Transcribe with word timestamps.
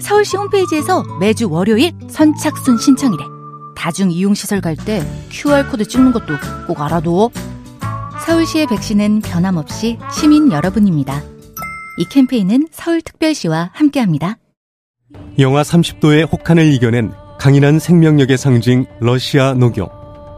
서울시 0.00 0.36
홈페이지에서 0.36 1.02
매주 1.20 1.50
월요일 1.50 1.92
선착순 2.08 2.78
신청이래. 2.78 3.24
다중 3.76 4.10
이용시설 4.10 4.60
갈 4.60 4.76
때 4.76 5.02
QR코드 5.30 5.84
찍는 5.86 6.12
것도 6.12 6.34
꼭 6.66 6.80
알아둬. 6.80 7.30
서울시의 8.26 8.66
백신은 8.66 9.20
변함없이 9.20 9.98
시민 10.12 10.50
여러분입니다. 10.52 11.22
이 11.98 12.04
캠페인은 12.10 12.68
서울특별시와 12.70 13.70
함께합니다. 13.72 14.36
영하 15.38 15.62
30도의 15.62 16.30
혹한을 16.30 16.72
이겨낸 16.72 17.12
강인한 17.38 17.78
생명력의 17.78 18.36
상징 18.36 18.86
러시아 19.00 19.54
녹용. 19.54 19.88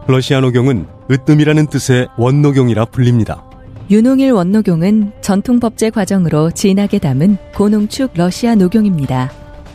러시아 0.07 0.41
녹용은 0.41 0.87
으뜸이라는 1.11 1.67
뜻의 1.67 2.09
원녹용이라 2.17 2.87
불립니다. 2.87 3.45
윤홍일 3.91 4.31
원녹용은 4.33 5.13
전통 5.21 5.59
법제 5.59 5.91
과정으로 5.91 6.53
진하게 6.53 6.99
담은 6.99 7.37
고농축 7.55 8.13
러시아 8.15 8.55
녹용입니다. 8.55 9.33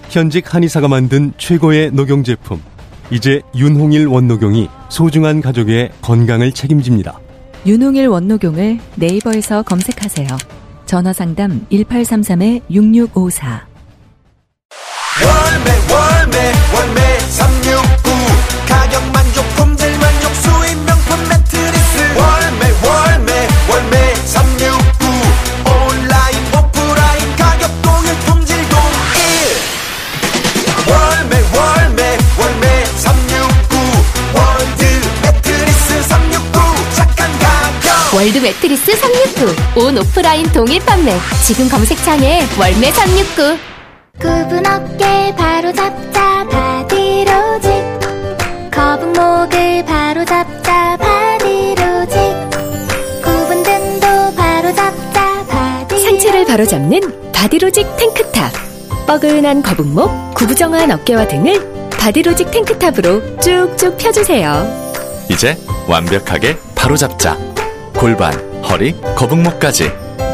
현직 0.09 0.53
한의사가 0.53 0.87
만든 0.87 1.33
최고의 1.37 1.91
녹용 1.91 2.23
제품. 2.23 2.61
이제 3.11 3.41
윤홍일 3.55 4.07
원녹용이 4.07 4.69
소중한 4.89 5.41
가족의 5.41 5.91
건강을 6.01 6.51
책임집니다. 6.51 7.19
윤홍일 7.65 8.07
원녹용을 8.07 8.79
네이버에서 8.95 9.63
검색하세요. 9.63 10.27
전화 10.85 11.13
상담 11.13 11.65
1833-6654. 11.71 13.61
월매 15.23 15.71
월매 15.91 16.37
월매 16.75 17.19
월드 38.15 38.37
매트리스 38.37 38.95
369. 38.95 39.83
온 39.83 39.97
오프라인 39.97 40.49
동일 40.53 40.79
판매. 40.85 41.11
지금 41.45 41.67
검색창에 41.67 42.43
월매 42.57 42.89
369. 42.91 43.57
굽은 44.21 44.65
어깨 44.65 45.35
바로 45.35 45.73
잡자 45.73 46.47
바디로직 46.49 47.71
거북목을 48.71 49.83
바로 49.83 50.23
잡자 50.23 50.95
바디로직 50.95 52.15
굽은 53.21 53.63
등도 53.63 54.35
바로 54.37 54.73
잡자 54.73 55.45
바디 55.49 55.99
상체를 55.99 56.45
바로 56.45 56.65
잡는 56.65 57.31
바디로직 57.33 57.97
탱크탑. 57.97 58.53
뻐근한 59.07 59.61
거북목, 59.61 60.35
구부정한 60.35 60.89
어깨와 60.89 61.27
등을 61.27 61.89
바디로직 61.91 62.49
탱크탑으로 62.49 63.39
쭉쭉 63.41 63.97
펴주세요. 63.97 64.85
이제 65.29 65.57
완벽하게 65.87 66.57
바로잡자. 66.75 67.37
골반, 67.97 68.33
허리, 68.63 68.93
거북목까지. 69.15 69.91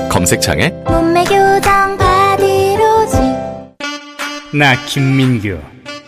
검색창에 0.10 0.70
몸매 0.88 1.24
교정 1.24 1.98
바디로직 1.98 3.20
나 4.54 4.76
김민규 4.86 5.58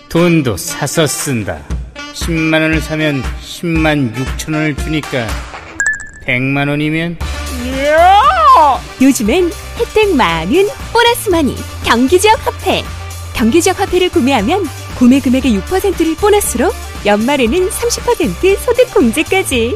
돈도 0.09 0.57
사서 0.57 1.07
쓴다 1.07 1.59
10만 2.13 2.53
원을 2.55 2.81
사면 2.81 3.23
10만 3.41 4.13
6천 4.13 4.53
원을 4.53 4.75
주니까 4.75 5.25
100만 6.27 6.67
원이면 6.67 7.17
요즘엔 9.01 9.51
혜택 9.77 10.15
많은 10.15 10.67
보너스 10.91 11.29
마니 11.29 11.55
경기지역 11.85 12.45
화폐. 12.45 12.83
경기지역 13.33 13.79
화폐를 13.79 14.09
구매하면 14.09 14.65
구매 14.97 15.19
금액의 15.19 15.53
6%를 15.59 16.15
보너스로 16.15 16.71
연말에는 17.05 17.69
30% 17.69 18.57
소득 18.59 18.93
공제까지. 18.93 19.75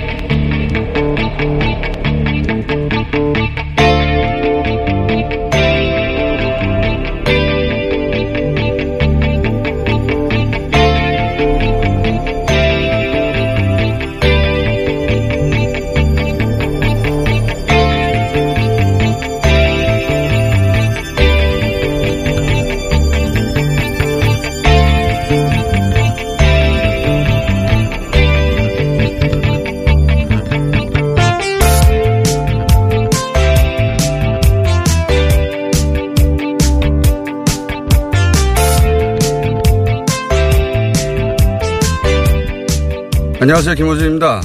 안녕하세요. 43.51 43.75
김호준입니다. 43.75 44.41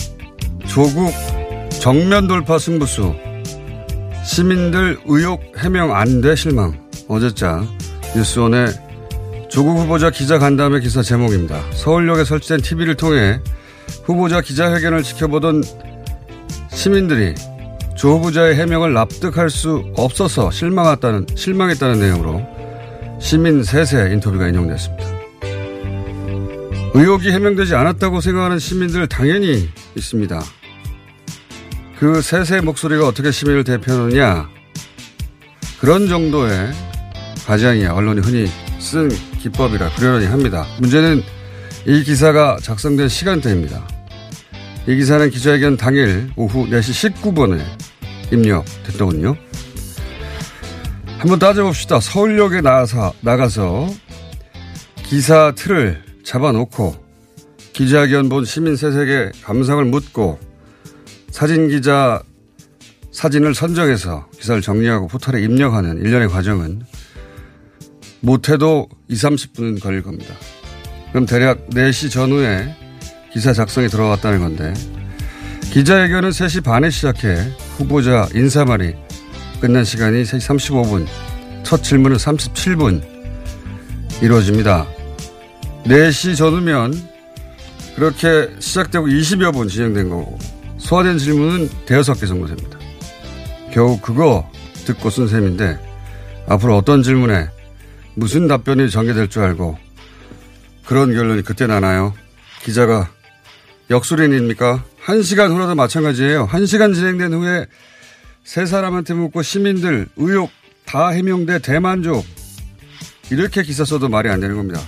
조국 0.66 1.12
정면 1.80 2.26
돌파 2.26 2.58
승부수. 2.58 3.14
시민들 4.24 4.98
의혹 5.06 5.40
해명 5.58 5.94
안 5.94 6.20
돼 6.20 6.34
실망. 6.34 6.76
어제자 7.06 7.62
뉴스원의 8.16 8.66
조국 9.48 9.78
후보자 9.78 10.10
기자 10.10 10.40
간담회 10.40 10.80
기사 10.80 11.02
제목입니다. 11.02 11.56
서울역에 11.72 12.24
설치된 12.24 12.62
TV를 12.62 12.96
통해 12.96 13.40
후보자 14.02 14.40
기자회견을 14.40 15.04
지켜보던 15.04 15.62
시민들이 16.72 17.36
조 17.96 18.16
후보자의 18.16 18.56
해명을 18.56 18.92
납득할 18.92 19.50
수 19.50 19.84
없어서 19.96 20.50
실망했다는, 20.50 21.26
실망했다는 21.32 22.00
내용으로 22.00 22.44
시민 23.20 23.62
셋의 23.62 24.14
인터뷰가 24.14 24.48
인용됐습니다. 24.48 25.15
의혹이 26.96 27.30
해명되지 27.30 27.74
않았다고 27.74 28.22
생각하는 28.22 28.58
시민들 28.58 29.06
당연히 29.06 29.68
있습니다. 29.96 30.42
그 31.98 32.22
셋의 32.22 32.62
목소리가 32.62 33.06
어떻게 33.06 33.30
시민을 33.30 33.64
대표하느냐. 33.64 34.48
그런 35.78 36.08
정도의 36.08 36.72
과장이야 37.46 37.92
언론이 37.92 38.22
흔히 38.22 38.50
쓴 38.78 39.10
기법이라 39.10 39.90
그러려니 39.90 40.24
합니다. 40.24 40.64
문제는 40.80 41.22
이 41.84 42.02
기사가 42.02 42.56
작성된 42.62 43.10
시간대입니다. 43.10 43.86
이 44.86 44.96
기사는 44.96 45.28
기자회견 45.28 45.76
당일 45.76 46.30
오후 46.34 46.66
4시 46.66 47.12
19분에 47.12 47.62
입력됐더군요. 48.32 49.36
한번 51.18 51.38
따져봅시다. 51.38 52.00
서울역에 52.00 52.62
나가서, 52.62 53.12
나가서 53.20 53.90
기사 55.02 55.52
틀을 55.54 56.05
잡아놓고 56.26 56.94
기자회견 57.72 58.28
본 58.28 58.44
시민 58.44 58.76
셋에게 58.76 59.30
감상을 59.42 59.84
묻고 59.84 60.38
사진 61.30 61.68
기자 61.68 62.20
사진을 63.12 63.54
선정해서 63.54 64.26
기사를 64.32 64.60
정리하고 64.60 65.06
포털에 65.08 65.40
입력하는 65.40 65.98
일련의 65.98 66.28
과정은 66.28 66.82
못해도 68.20 68.88
2, 69.08 69.14
30분은 69.14 69.80
걸릴 69.80 70.02
겁니다. 70.02 70.34
그럼 71.12 71.26
대략 71.26 71.68
4시 71.70 72.10
전후에 72.10 72.74
기사 73.32 73.52
작성이 73.52 73.88
들어갔다는 73.88 74.40
건데 74.40 74.74
기자회견은 75.72 76.30
3시 76.30 76.64
반에 76.64 76.90
시작해 76.90 77.36
후보자 77.76 78.28
인사말이 78.34 78.94
끝난 79.60 79.84
시간이 79.84 80.24
3시 80.24 80.58
35분 80.58 81.06
첫 81.62 81.82
질문은 81.82 82.16
37분 82.16 83.02
이루어집니다. 84.22 84.95
4시 85.86 86.36
전후면 86.36 86.94
그렇게 87.94 88.50
시작되고 88.58 89.06
20여 89.06 89.52
분 89.52 89.68
진행된 89.68 90.08
거고 90.08 90.38
소화된 90.78 91.18
질문은 91.18 91.70
대여섯 91.86 92.20
개 92.20 92.26
정도 92.26 92.46
됩니다. 92.46 92.78
겨우 93.72 94.00
그거 94.00 94.50
듣고 94.84 95.10
쓴 95.10 95.28
셈인데 95.28 95.78
앞으로 96.48 96.76
어떤 96.76 97.02
질문에 97.02 97.48
무슨 98.14 98.48
답변이 98.48 98.90
전개될 98.90 99.28
줄 99.28 99.42
알고 99.42 99.78
그런 100.84 101.12
결론이 101.12 101.42
그때 101.42 101.66
나나요? 101.66 102.14
기자가 102.62 103.10
역술인입니까? 103.90 104.84
한 104.98 105.22
시간 105.22 105.52
후라도 105.52 105.74
마찬가지예요. 105.76 106.46
한 106.46 106.66
시간 106.66 106.94
진행된 106.94 107.32
후에 107.32 107.66
세 108.44 108.66
사람한테 108.66 109.14
묻고 109.14 109.42
시민들 109.42 110.08
의혹 110.16 110.50
다 110.84 111.08
해명돼 111.08 111.60
대만족. 111.60 112.24
이렇게 113.30 113.62
기사 113.62 113.84
써도 113.84 114.08
말이 114.08 114.28
안 114.28 114.40
되는 114.40 114.56
겁니다. 114.56 114.80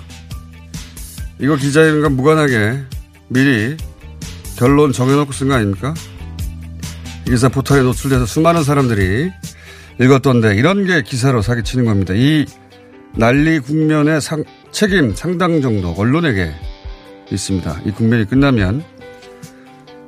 이거 1.41 1.57
기자회견과 1.57 2.09
무관하게 2.11 2.79
미리 3.29 3.77
결론 4.57 4.93
정해놓고 4.93 5.33
쓴 5.33 5.49
거 5.49 5.55
아닙니까? 5.55 5.95
이 7.27 7.31
기사 7.31 7.49
포털에 7.49 7.83
노출돼서 7.83 8.27
수많은 8.27 8.65
사람들이 8.65 9.31
읽었던데 10.01 10.57
이런 10.57 10.85
게 10.85 11.03
기사로 11.03 11.43
사기치는 11.43 11.85
겁니다. 11.85 12.15
이 12.15 12.45
난리 13.15 13.59
국면의 13.59 14.21
상, 14.21 14.45
책임 14.73 15.15
상당 15.15 15.61
정도 15.61 15.93
언론에게 15.93 16.53
있습니다. 17.31 17.83
이 17.85 17.91
국면이 17.93 18.25
끝나면 18.25 18.83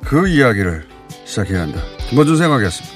그 0.03 0.27
이야기를 0.27 0.85
시작해야 1.25 1.61
한다. 1.61 1.81
김어준 2.09 2.37
생각이었습니다. 2.37 2.90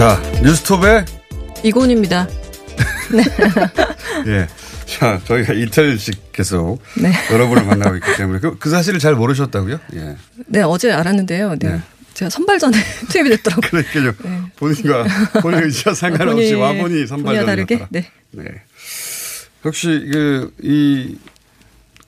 자, 0.00 0.18
뉴스톱의 0.42 1.04
이곤입니다. 1.62 2.26
네. 3.12 3.22
예. 4.32 4.48
자, 4.86 5.20
저희가 5.26 5.52
이틀씩 5.52 6.32
계속 6.32 6.78
네. 6.96 7.12
여러분을 7.30 7.66
만나고 7.66 7.96
있기 7.96 8.16
때문에 8.16 8.38
그, 8.40 8.56
그 8.58 8.70
사실을 8.70 8.98
잘 8.98 9.14
모르셨다고요? 9.14 9.78
예. 9.96 10.16
네, 10.46 10.62
어제 10.62 10.90
알았는데요. 10.90 11.56
네. 11.58 11.72
네. 11.72 11.80
제가 12.14 12.30
선발전에 12.30 12.78
투입이 13.12 13.28
됐더라고요. 13.28 13.82
그러니까요. 13.92 14.48
본인과 14.56 15.04
본인 15.42 15.64
의지와 15.68 15.94
상관없이 15.94 16.54
본인, 16.54 16.56
와보니 16.56 17.06
선발전이었다. 17.06 17.46
다르게? 17.46 17.86
네. 17.90 18.10
네. 18.30 18.44
혹시 19.64 20.08
그, 20.10 20.54
이 20.62 21.18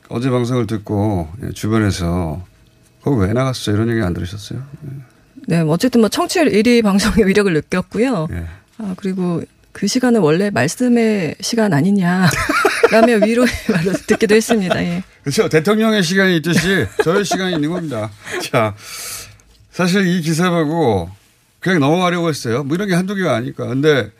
어제 0.08 0.30
방송을 0.30 0.66
듣고 0.66 1.28
예, 1.44 1.50
주변에서 1.50 2.42
거기 3.02 3.20
왜 3.20 3.34
나갔어? 3.34 3.70
이런 3.70 3.90
얘기 3.90 4.00
안 4.00 4.14
들으셨어요? 4.14 4.64
네, 5.46 5.62
뭐 5.64 5.74
어쨌든 5.74 6.00
뭐 6.00 6.08
청취율 6.08 6.50
1위 6.50 6.82
방송의 6.84 7.26
위력을 7.26 7.52
느꼈고요. 7.52 8.28
예. 8.32 8.44
아, 8.78 8.94
그리고 8.96 9.42
그 9.72 9.86
시간은 9.86 10.20
원래 10.20 10.50
말씀의 10.50 11.36
시간 11.40 11.72
아니냐. 11.72 12.28
라며 12.90 13.16
위로의 13.26 13.48
말을 13.70 13.94
듣기도 14.06 14.34
했습니다. 14.34 14.82
예. 14.82 15.02
그렇죠. 15.22 15.48
대통령의 15.48 16.02
시간이 16.02 16.36
있듯이 16.38 16.86
저의 17.02 17.24
시간이 17.24 17.54
있는 17.54 17.70
겁니다. 17.70 18.10
자, 18.50 18.74
사실 19.70 20.06
이 20.06 20.20
기사 20.20 20.50
보고 20.50 21.10
그냥 21.60 21.80
넘어가려고 21.80 22.28
했어요. 22.28 22.64
뭐 22.64 22.74
이런 22.74 22.88
게 22.88 22.94
한두 22.94 23.14
개가 23.14 23.34
아니까. 23.34 23.66
근데 23.66 24.10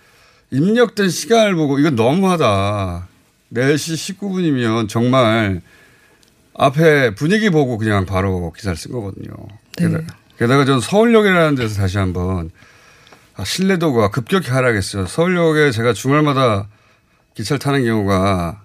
입력된 0.51 1.11
시간을 1.11 1.55
보고 1.55 1.79
이건 1.79 1.97
너무하다. 1.97 3.09
4시 3.55 4.17
19분이면 4.17 4.89
정말 4.89 5.61
앞에 6.55 7.15
분위기 7.15 7.51
보고 7.51 7.77
그냥 7.79 8.07
바로 8.07 8.53
기사를 8.53 8.77
쓴 8.77 8.93
거거든요. 8.93 9.33
네. 9.79 9.89
게다가, 10.43 10.65
전 10.65 10.81
서울역이라는 10.81 11.55
데서 11.55 11.77
다시 11.77 11.99
한번 11.99 12.51
아, 13.37 13.45
신뢰도가 13.45 14.11
급격히 14.11 14.51
하락했어요. 14.51 15.07
서울역에 15.07 15.71
제가 15.71 15.93
주말마다 15.93 16.69
기차를 17.35 17.61
타는 17.61 17.85
경우가 17.85 18.63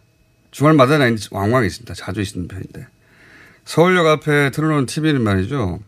주말마다는 0.49 1.05
아닌지 1.05 1.29
왕왕 1.31 1.65
있습니다. 1.65 1.93
자주 1.93 2.21
있는 2.21 2.47
편인데. 2.47 2.87
서울역 3.65 4.07
앞에 4.07 4.49
틀어놓은 4.49 4.87
TV는 4.87 5.21
말이죠. 5.21 5.79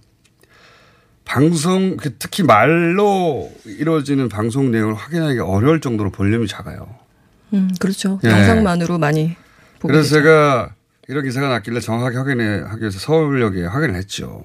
방송, 1.25 1.97
그 1.97 2.17
특히 2.19 2.43
말로 2.43 3.51
이루어지는 3.65 4.29
방송 4.29 4.69
내용을 4.71 4.93
확인하기 4.93 5.39
어려울 5.39 5.81
정도로 5.81 6.11
볼륨이 6.11 6.47
작아요. 6.47 6.87
음, 7.53 7.69
그렇죠. 7.79 8.19
예. 8.23 8.29
영상만으로 8.29 8.99
많이 8.99 9.35
그래서 9.81 10.03
계죠. 10.03 10.13
제가 10.15 10.75
이런 11.07 11.23
기사가 11.23 11.49
났길래 11.49 11.79
정확하게 11.79 12.17
확인해, 12.17 12.59
하기 12.61 12.81
위해서 12.81 12.99
서울역에 12.99 13.65
확인을 13.65 13.95
했죠. 13.95 14.43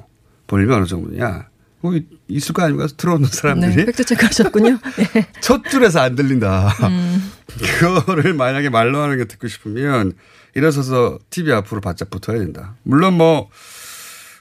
볼륨이 0.55 0.73
어느 0.73 0.87
정도냐. 0.87 1.49
있을 2.29 2.55
거 2.55 2.63
아닙니까? 2.63 2.87
들어오는 2.97 3.27
사람들이. 3.27 3.75
네, 3.75 3.85
팩트체크 3.87 4.25
하셨군요. 4.25 4.79
예. 5.17 5.27
첫 5.43 5.65
줄에서 5.69 6.01
안 6.01 6.15
들린다. 6.15 6.69
음. 6.89 7.33
그거를 7.81 8.35
만약에 8.35 8.71
말로 8.71 9.03
하는 9.03 9.19
게 9.19 9.25
듣고 9.25 9.49
싶으면 9.49 10.13
일어서서 10.55 11.19
TV 11.31 11.53
앞으로 11.53 11.81
바짝 11.81 12.09
붙어야 12.09 12.39
된다. 12.39 12.77
물론 12.85 13.15
뭐, 13.15 13.51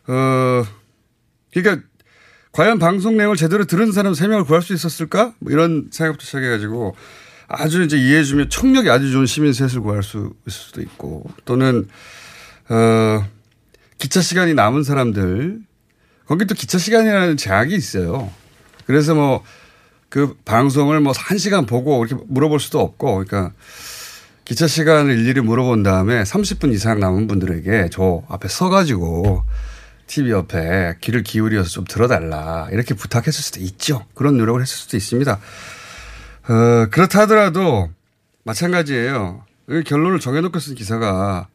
어, 0.08 0.64
그러니까 1.52 1.86
과연 2.52 2.78
방송 2.78 3.18
내용을 3.18 3.36
제대로 3.36 3.66
들은 3.66 3.92
사람 3.92 4.14
3명을 4.14 4.46
구할 4.46 4.62
수 4.62 4.74
있었을까? 4.74 5.34
뭐 5.40 5.52
이런 5.52 5.90
생각부터 5.92 6.26
시작해가지고 6.26 6.96
아주 7.48 7.82
이제 7.82 7.98
이해해주면 7.98 8.52
청력이 8.52 8.90
아주 8.92 9.12
좋은 9.12 9.26
시민 9.26 9.52
셋을 9.52 9.82
구할 9.82 10.04
수 10.04 10.34
있을 10.48 10.62
수도 10.62 10.82
있고 10.82 11.26
또는, 11.44 11.88
어, 12.70 13.28
기차 13.98 14.22
시간이 14.22 14.54
남은 14.54 14.84
사람들 14.84 15.73
거기 16.26 16.46
또 16.46 16.56
기차 16.56 16.78
시간이라는 16.78 17.38
제약이 17.38 17.76
있어요. 17.76 18.32
그래서 18.86 19.14
뭐 19.16 19.44
그 20.14 20.38
방송을 20.46 21.00
뭐 21.00 21.12
한 21.18 21.40
시간 21.40 21.66
보고 21.66 22.06
이렇게 22.06 22.24
물어볼 22.28 22.60
수도 22.60 22.80
없고 22.80 23.26
그러니까 23.26 23.52
기차 24.46 24.68
시간을 24.68 25.18
일일이 25.18 25.42
물어본 25.42 25.82
다음에 25.82 26.22
30분 26.22 26.72
이상 26.72 27.00
남은 27.00 27.26
분들에게 27.26 27.90
저 27.92 28.22
앞에 28.30 28.48
서가지고 28.48 29.44
TV 30.06 30.30
옆에 30.30 30.98
귀를 31.02 31.24
기울여서 31.24 31.70
좀 31.72 31.86
들어달라 31.86 32.68
이렇게 32.72 32.94
부탁했을 32.94 33.34
수도 33.34 33.60
있죠. 33.62 34.06
그런 34.14 34.38
노력을 34.38 34.62
했을 34.62 34.78
수도 34.78 34.98
있습니다. 34.98 35.34
어, 35.34 36.86
그렇다 36.92 37.22
하더라도 37.22 37.90
마찬가지예요. 38.44 39.44
이 39.70 39.82
결론을 39.84 40.20
정해놓고 40.20 40.60
쓴 40.60 40.76
기사가 40.76 41.48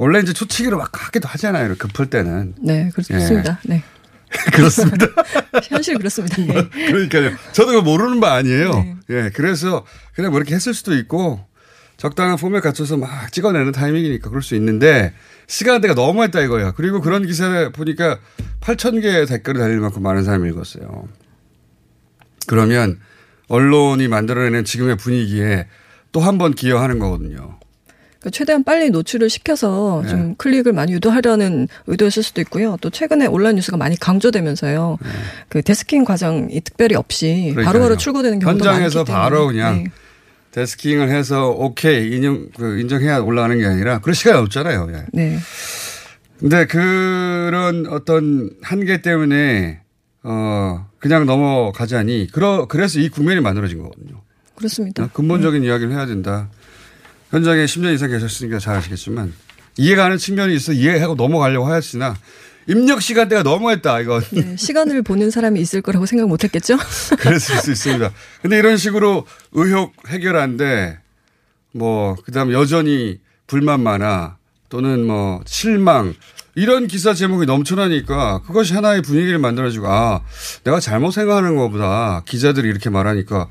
원래 0.00 0.20
이제 0.20 0.32
초치기로 0.32 0.78
막 0.78 0.90
하기도 0.92 1.28
하잖아요. 1.28 1.74
급할 1.76 2.06
때는. 2.06 2.54
네, 2.62 2.90
그렇습니다. 2.94 3.60
네. 3.66 3.82
그렇습니다. 4.54 5.06
현실 5.68 5.98
그렇습니다. 5.98 6.36
예. 6.42 6.68
그러니까요. 6.90 7.32
저도 7.52 7.82
모르는 7.82 8.18
바 8.20 8.32
아니에요. 8.34 8.72
네. 8.72 8.96
예. 9.10 9.30
그래서 9.34 9.84
그냥 10.14 10.30
뭐 10.30 10.40
이렇게 10.40 10.54
했을 10.54 10.72
수도 10.72 10.94
있고 10.96 11.44
적당한 11.98 12.36
폼에 12.38 12.60
갖춰서 12.60 12.96
막 12.96 13.30
찍어내는 13.30 13.72
타이밍이니까 13.72 14.30
그럴 14.30 14.42
수 14.42 14.54
있는데 14.54 15.12
시간대가 15.48 15.94
너무 15.94 16.22
했다 16.22 16.40
이거야. 16.40 16.70
그리고 16.72 17.02
그런 17.02 17.26
기사를 17.26 17.70
보니까 17.72 18.18
8천 18.60 19.02
개의 19.02 19.26
댓글을 19.26 19.60
달릴 19.60 19.80
만큼 19.80 20.02
많은 20.02 20.24
사람이 20.24 20.48
읽었어요. 20.48 21.08
그러면 22.46 22.98
언론이 23.48 24.08
만들어내는 24.08 24.64
지금의 24.64 24.96
분위기에 24.96 25.66
또 26.12 26.20
한 26.22 26.38
번 26.38 26.54
기여하는 26.54 26.98
거거든요. 26.98 27.58
그러니까 28.20 28.30
최대한 28.30 28.64
빨리 28.64 28.90
노출을 28.90 29.30
시켜서 29.30 30.02
네. 30.04 30.10
좀 30.10 30.34
클릭을 30.36 30.72
많이 30.72 30.92
유도하려는 30.92 31.68
의도였을 31.86 32.22
수도 32.22 32.40
있고요. 32.42 32.76
또 32.82 32.90
최근에 32.90 33.26
온라인 33.26 33.56
뉴스가 33.56 33.78
많이 33.78 33.98
강조되면서요. 33.98 34.98
그 35.48 35.62
데스킹 35.62 36.04
과정이 36.04 36.60
특별히 36.60 36.94
없이 36.96 37.26
네. 37.26 37.40
그러니까요. 37.52 37.64
바로바로 37.64 37.96
출고되는 37.96 38.38
경우도 38.38 38.64
현장에서 38.64 38.98
많기 39.00 39.10
때문에. 39.10 39.22
바로 39.22 39.46
그냥 39.46 39.84
네. 39.84 39.90
데스킹을 40.52 41.08
해서 41.10 41.48
오케이 41.48 42.14
인정 42.14 42.48
그 42.56 42.78
인정해야 42.78 43.18
올라가는 43.20 43.56
게 43.58 43.64
아니라 43.66 44.00
그럴 44.00 44.14
시간이 44.14 44.38
없잖아요. 44.38 44.88
예. 44.92 45.06
네. 45.12 45.38
근데 46.38 46.66
그런 46.66 47.86
어떤 47.88 48.50
한계 48.62 49.00
때문에 49.00 49.80
어 50.22 50.86
그냥 50.98 51.24
넘어가자니 51.24 52.28
그러 52.32 52.66
그래서 52.66 52.98
이 52.98 53.08
국면이 53.08 53.40
만들어진 53.40 53.78
거거든요. 53.78 54.22
그렇습니다. 54.56 55.06
근본적인 55.06 55.64
이야기를 55.64 55.92
해야 55.92 56.04
된다. 56.04 56.50
현장에 57.30 57.64
10년 57.64 57.94
이상 57.94 58.10
계셨으니까 58.10 58.58
잘 58.58 58.76
아시겠지만 58.76 59.32
이해가 59.76 60.02
안 60.02 60.06
하는 60.06 60.18
측면이 60.18 60.54
있어 60.56 60.72
이해하고 60.72 61.14
넘어가려고 61.14 61.66
하였으나 61.66 62.16
입력 62.66 63.00
시간대가 63.02 63.42
너무했다 63.42 64.00
이건 64.00 64.22
네, 64.32 64.56
시간을 64.56 65.02
보는 65.02 65.30
사람이 65.30 65.60
있을 65.60 65.80
거라고 65.80 66.06
생각 66.06 66.28
못 66.28 66.44
했겠죠? 66.44 66.76
그랬을 67.18 67.56
수 67.58 67.70
있습니다. 67.72 68.12
근데 68.42 68.58
이런 68.58 68.76
식으로 68.76 69.26
의혹 69.52 69.94
해결한데 70.08 70.98
뭐 71.72 72.16
그다음 72.24 72.52
여전히 72.52 73.18
불만 73.46 73.80
많아 73.80 74.36
또는 74.68 75.06
뭐 75.06 75.40
실망 75.46 76.14
이런 76.54 76.86
기사 76.86 77.14
제목이 77.14 77.46
넘쳐나니까 77.46 78.42
그것이 78.42 78.74
하나의 78.74 79.02
분위기를 79.02 79.38
만들어주고 79.38 79.86
아 79.88 80.22
내가 80.64 80.80
잘못 80.80 81.12
생각하는 81.12 81.56
것보다 81.56 82.22
기자들이 82.26 82.68
이렇게 82.68 82.90
말하니까 82.90 83.48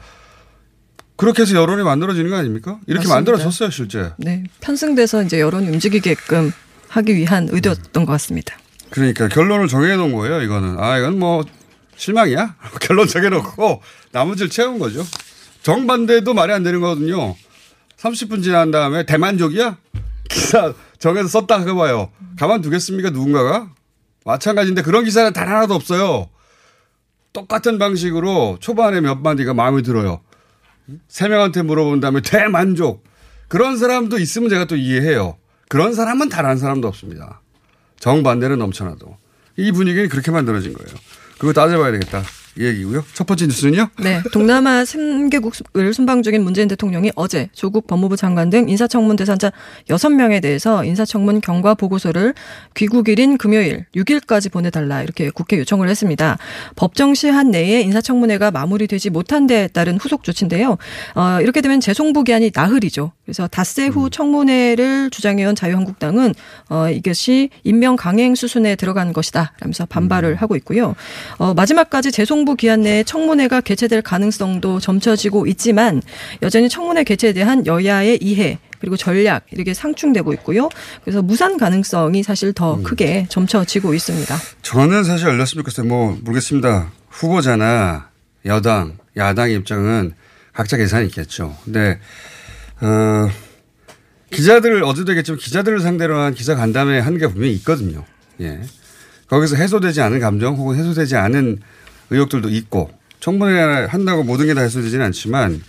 그렇게 1.20 1.42
해서 1.42 1.54
여론이 1.54 1.84
만들어지는 1.84 2.30
거 2.30 2.38
아닙니까? 2.38 2.80
이렇게 2.88 3.06
맞습니다. 3.10 3.16
만들어졌어요 3.16 3.70
실제. 3.72 4.14
네. 4.18 4.46
편승돼서 4.62 5.22
이제 5.24 5.42
여론이 5.42 5.68
움직이게끔 5.68 6.54
하기 6.88 7.14
위한 7.14 7.50
의도였던 7.52 8.06
것 8.06 8.12
같습니다. 8.14 8.58
그러니까 8.90 9.28
결론을 9.28 9.68
정해놓은 9.68 10.14
거예요 10.14 10.42
이거는. 10.42 10.80
아 10.80 10.98
이건 10.98 11.20
뭐 11.20 11.44
실망이야? 11.98 12.56
결론 12.80 13.06
정해놓고 13.06 13.82
나머지를 14.14 14.50
채운 14.50 14.80
거죠. 14.80 15.06
정반대도 15.62 16.34
말이 16.34 16.54
안 16.54 16.64
되는 16.64 16.80
거거든요. 16.80 17.36
30분 17.98 18.42
지난 18.42 18.72
다음에 18.72 19.06
대만족이야? 19.06 19.76
기사 20.30 20.74
정해서 21.00 21.28
썼다 21.28 21.60
해봐요. 21.60 22.12
가만두겠습니까 22.40 23.10
누군가가? 23.10 23.70
마찬가지인데 24.24 24.84
그런 24.84 25.04
기사는 25.04 25.34
단 25.34 25.50
하나도 25.50 25.74
없어요. 25.74 26.30
똑같은 27.34 27.78
방식으로 27.78 28.58
초반에 28.62 29.02
몇 29.02 29.16
마디가 29.16 29.54
마음에 29.54 29.82
들어요. 29.82 30.22
세 31.08 31.28
명한테 31.28 31.62
물어본 31.62 32.00
다음에 32.00 32.22
대만족. 32.22 33.04
그런 33.48 33.78
사람도 33.78 34.20
있으면 34.20 34.50
제가 34.50 34.66
또 34.66 34.76
이해해요. 34.76 35.38
그런 35.68 35.94
사람은 35.94 36.30
단한 36.30 36.58
사람도 36.58 36.88
없습니다. 36.88 37.42
정반대는 38.00 38.60
넘쳐나도. 38.60 39.18
이 39.58 39.72
분위기는 39.72 40.08
그렇게 40.10 40.32
만들어진 40.32 40.74
거예요. 40.74 40.90
그거 41.38 41.54
따져봐야 41.54 41.92
되겠다. 41.92 42.24
이 42.60 42.66
얘기고요. 42.66 43.06
첫 43.14 43.26
번째 43.26 43.46
뉴스는요? 43.46 43.88
네, 44.02 44.22
동남아 44.34 44.84
3개국을 44.84 45.94
순방 45.94 46.24
중인 46.24 46.44
문재인 46.44 46.68
대통령이 46.68 47.10
어제 47.16 47.48
조국 47.54 47.88
법무부 47.88 48.18
장관 48.18 48.50
등 48.50 48.68
인사청문 48.68 49.16
대상자 49.16 49.50
6명에 49.88 50.42
대해서 50.42 50.84
인사청문 50.84 51.40
경과 51.40 51.74
보고서를 51.74 52.34
귀국일인 52.76 53.38
금요일 53.38 53.86
6일까지 53.96 54.52
보내달라 54.52 55.02
이렇게 55.04 55.30
국회 55.30 55.58
요청을 55.58 55.88
했습니다. 55.88 56.38
법정 56.76 57.14
시한 57.14 57.50
내에 57.50 57.80
인사청문회가 57.80 58.52
마무리되지 58.52 59.10
못한 59.10 59.48
데에 59.48 59.68
따른 59.68 59.96
후속 59.98 60.26
조치인데요. 60.26 60.78
어, 61.16 61.38
이렇게 61.42 61.62
되면 61.62 61.80
재송부 61.80 62.26
기한이 62.26 62.52
나흘이죠. 62.54 63.14
그래서 63.24 63.48
닷새 63.48 63.88
후 63.88 64.10
청문회를 64.10 65.12
주장해온 65.12 65.56
자유한국당은 65.56 66.34
어, 66.68 66.90
이것이 66.90 67.52
임명 67.64 67.96
강행 67.96 68.36
수순에 68.36 68.76
들어간 68.76 69.14
것이다 69.14 69.54
라면서 69.62 69.86
반발을 69.86 70.36
하고 70.36 70.58
있고요. 70.58 70.96
어, 71.38 71.54
마지막까지 71.54 72.12
재송부 72.12 72.49
기한 72.56 72.82
내에 72.82 73.04
청문회가 73.04 73.62
개최될 73.62 74.02
가능성도 74.02 74.80
점쳐지고 74.80 75.48
있지만 75.48 76.02
여전히 76.42 76.70
청문회 76.70 77.04
개최에 77.04 77.34
대한 77.34 77.66
여야의 77.66 78.20
이해 78.22 78.60
그리고 78.80 78.98
전략 78.98 79.46
이렇게 79.52 79.74
상충되고 79.74 80.34
있고요. 80.34 80.70
그래서 81.04 81.22
무산 81.22 81.58
가능성이 81.58 82.24
사실 82.24 82.54
더 82.54 82.82
크게 82.82 83.26
점쳐지고 83.30 83.94
있습니다. 83.94 84.36
저는 84.62 85.04
사실 85.04 85.28
열렸으면 85.28 85.64
좋겠어요. 85.64 85.88
뭐, 85.88 86.18
모르겠습니다. 86.22 86.92
후보자나 87.10 88.10
여당, 88.46 88.98
야당 89.18 89.52
입장은 89.52 90.14
각자 90.54 90.78
계산이 90.78 91.08
있겠죠. 91.08 91.56
근데, 91.66 92.00
어, 92.82 93.30
기자들을 94.32 94.84
어제도 94.84 95.12
얘기했지만 95.12 95.40
기자들을 95.40 95.80
상대로 95.82 96.18
한 96.18 96.34
기사 96.34 96.56
간담회 96.56 97.00
한계가 97.00 97.32
분명히 97.32 97.54
있거든요. 97.56 98.06
예. 98.42 98.62
거기서 99.28 99.56
해소되지 99.58 100.02
않은 100.02 100.20
감정 100.20 100.56
혹은 100.56 100.76
해소되지 100.76 101.16
않은 101.16 101.60
의혹들도 102.10 102.50
있고 102.50 102.90
청문회 103.20 103.86
한다고 103.86 104.24
모든 104.24 104.46
게 104.48 104.54
다 104.54 104.62
해소되지는 104.62 105.06
않지만 105.08 105.62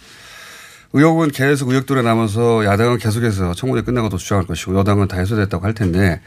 의혹은 0.92 1.30
계속 1.30 1.68
의혹들에 1.70 2.02
남아서 2.02 2.64
야당은 2.64 2.98
계속해서 2.98 3.54
청문회 3.54 3.82
끝나고도 3.82 4.16
주장할 4.18 4.46
것이고 4.46 4.76
여당은 4.78 5.08
다 5.08 5.18
해소됐다고 5.18 5.64
할 5.64 5.74
텐데 5.74 6.20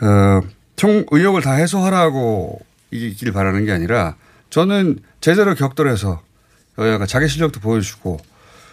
어, 0.00 0.40
총 0.76 1.04
의혹을 1.10 1.42
다 1.42 1.52
해소하라고 1.52 2.60
이길 2.90 3.32
바라는 3.32 3.64
게 3.64 3.72
아니라 3.72 4.16
저는 4.50 4.98
제대로 5.20 5.54
격돌해서 5.54 6.20
여야가 6.78 7.06
자기 7.06 7.28
실력도 7.28 7.60
보여주고 7.60 8.18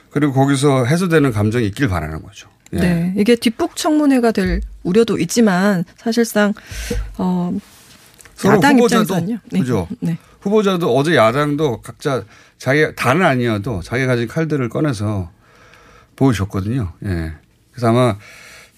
그리고 0.09 0.33
거기서 0.33 0.85
해소되는 0.85 1.31
감정이 1.31 1.65
있길 1.67 1.87
바라는 1.87 2.23
거죠. 2.23 2.49
예. 2.73 2.77
네, 2.79 3.13
이게 3.17 3.35
뒷북 3.35 3.75
청문회가 3.75 4.31
될 4.31 4.61
우려도 4.83 5.19
있지만 5.19 5.85
사실상 5.97 6.53
어 7.17 7.57
야당 8.45 8.77
입장에서는요. 8.79 9.39
네. 9.51 9.59
그죠. 9.59 9.87
네. 9.99 10.17
후보자도 10.47 10.95
어제 10.95 11.15
야당도 11.15 11.81
각자 11.81 12.23
자기 12.57 12.87
다는 12.95 13.25
아니어도 13.25 13.81
자기 13.83 14.05
가진 14.05 14.27
칼들을 14.27 14.69
꺼내서 14.69 15.29
보여줬거든요. 16.15 16.93
예. 17.05 17.33
그래서 17.71 17.89
아마 17.89 18.17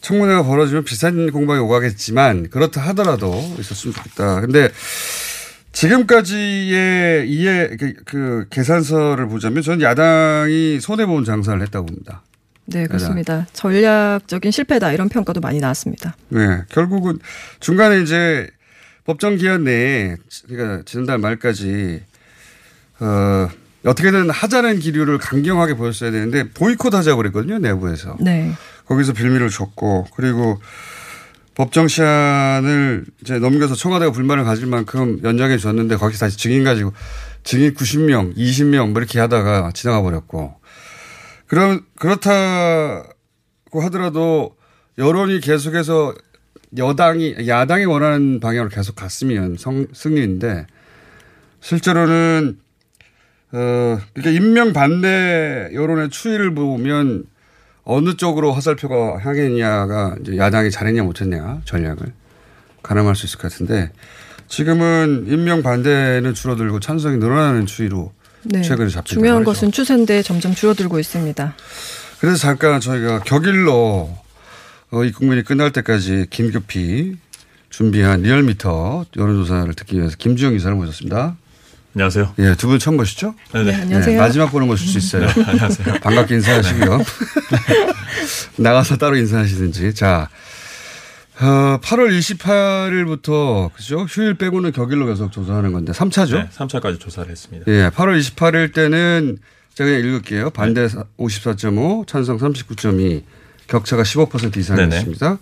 청문회가 0.01 0.43
벌어지면 0.43 0.83
비슷한 0.83 1.31
공방이 1.31 1.59
오가겠지만 1.59 2.49
그렇다 2.49 2.81
하더라도 2.89 3.31
있었으면 3.59 3.93
좋겠다. 3.93 4.41
근데 4.41 4.69
지금까지의 5.71 7.29
이해 7.29 7.69
그, 7.77 7.93
그 8.05 8.45
계산서를 8.49 9.27
보자면 9.27 9.61
저는 9.61 9.81
야당이 9.81 10.79
손해 10.81 11.05
본 11.05 11.23
장사를 11.23 11.61
했다고 11.61 11.85
봅니다. 11.85 12.23
네, 12.65 12.85
그렇습니다. 12.85 13.47
전략적인 13.53 14.51
실패다 14.51 14.91
이런 14.91 15.09
평가도 15.09 15.41
많이 15.41 15.59
나왔습니다. 15.59 16.15
네, 16.29 16.61
결국은 16.69 17.19
중간에 17.59 18.01
이제 18.01 18.49
법정 19.09 19.37
기한 19.37 19.63
내에 19.63 20.17
그러니까 20.47 20.83
지난달 20.85 21.17
말까지 21.17 22.03
어 22.99 23.49
어떻게든 23.83 24.29
하자는 24.29 24.77
기류를 24.77 25.17
강경하게 25.17 25.73
보였어야 25.73 26.11
되는데 26.11 26.47
보이콧 26.51 26.93
하자고 26.93 27.17
그랬거든요 27.17 27.57
내부에서. 27.57 28.17
네. 28.19 28.51
거기서 28.85 29.13
빌미를 29.13 29.49
줬고 29.49 30.05
그리고 30.15 30.61
법정 31.55 31.87
시한을 31.87 33.05
이제 33.21 33.39
넘겨서 33.39 33.73
청와대가 33.73 34.11
불만을 34.11 34.43
가질 34.43 34.67
만큼 34.67 35.19
연장해 35.23 35.57
줬는데 35.57 35.95
거기서 35.95 36.27
다시 36.27 36.37
증인 36.37 36.63
가지고 36.63 36.93
증인 37.43 37.73
90명, 37.73 38.37
20명 38.37 38.91
뭐 38.91 39.01
이렇게 39.01 39.19
하다가 39.19 39.71
지나가 39.73 40.03
버렸고 40.03 40.53
그럼 41.47 41.81
그렇다고 41.97 43.07
하더라도 43.81 44.55
여론이 44.99 45.39
계속해서 45.39 46.13
여당이 46.77 47.47
야당이 47.47 47.85
원하는 47.85 48.39
방향으로 48.39 48.69
계속 48.69 48.95
갔으면 48.95 49.55
성, 49.57 49.87
승리인데 49.93 50.67
실제로는 51.61 52.59
어 53.51 53.99
그러니까 54.13 54.29
임명 54.29 54.73
반대 54.73 55.69
여론의 55.73 56.09
추이를 56.09 56.53
보면 56.53 57.25
어느 57.83 58.15
쪽으로 58.15 58.53
화살표가 58.53 59.17
향했냐가 59.19 60.15
이제 60.21 60.37
야당이 60.37 60.69
잘했냐 60.69 61.01
못했냐 61.03 61.61
전략을 61.65 62.13
가늠할 62.83 63.15
수 63.15 63.25
있을 63.25 63.39
것 63.39 63.51
같은데 63.51 63.91
지금은 64.47 65.25
임명 65.27 65.63
반대는 65.63 66.33
줄어들고 66.33 66.79
찬성이 66.79 67.17
늘어나는 67.17 67.65
추이로 67.65 68.11
네. 68.43 68.61
최근에 68.61 68.89
잡힌 68.89 69.15
중요한 69.17 69.43
것은 69.43 69.71
추세인데 69.71 70.21
점점 70.21 70.53
줄어들고 70.53 70.99
있습니다. 70.99 71.55
그래서 72.19 72.37
잠깐 72.37 72.79
저희가 72.79 73.19
격일로 73.19 73.73
어, 73.73 74.23
이 75.05 75.11
국민이 75.11 75.43
끝날 75.43 75.71
때까지 75.71 76.25
긴급히 76.29 77.15
준비한 77.69 78.21
리얼미터 78.23 79.05
여론조사를 79.15 79.73
듣기 79.75 79.97
위해서 79.97 80.15
김주영 80.17 80.53
기사를 80.53 80.75
모셨습니다. 80.75 81.37
안녕하세요. 81.95 82.33
예, 82.39 82.55
두 82.55 82.67
분 82.67 82.79
처음 82.79 82.97
보시죠? 82.97 83.35
네, 83.53 83.63
네. 83.63 83.75
안녕하세요. 83.75 84.19
마지막 84.19 84.47
보는 84.51 84.67
것일 84.67 84.87
수 84.87 84.97
있어요. 84.97 85.27
네, 85.27 85.43
안녕하세요. 85.45 85.95
반갑게 86.01 86.35
인사하시고요. 86.35 86.99
나가서 88.57 88.97
따로 88.97 89.15
인사하시든지. 89.17 89.93
자, 89.95 90.29
어, 91.39 91.79
8월 91.81 92.09
28일부터, 92.19 93.71
그죠? 93.73 94.01
휴일 94.09 94.35
빼고는 94.35 94.71
격일로 94.71 95.05
계속 95.07 95.31
조사하는 95.31 95.71
건데, 95.71 95.91
3차죠? 95.93 96.33
네, 96.35 96.49
3차까지 96.55 96.99
조사를 96.99 97.29
했습니다. 97.31 97.71
예, 97.71 97.89
8월 97.89 98.19
28일 98.19 98.73
때는 98.73 99.37
제가 99.73 99.89
그냥 99.89 100.03
읽을게요. 100.05 100.49
반대 100.51 100.87
54.5, 101.17 102.07
찬성 102.07 102.37
39.2, 102.37 103.23
격차가 103.69 104.03
15% 104.03 104.57
이상이었습니다. 104.57 105.37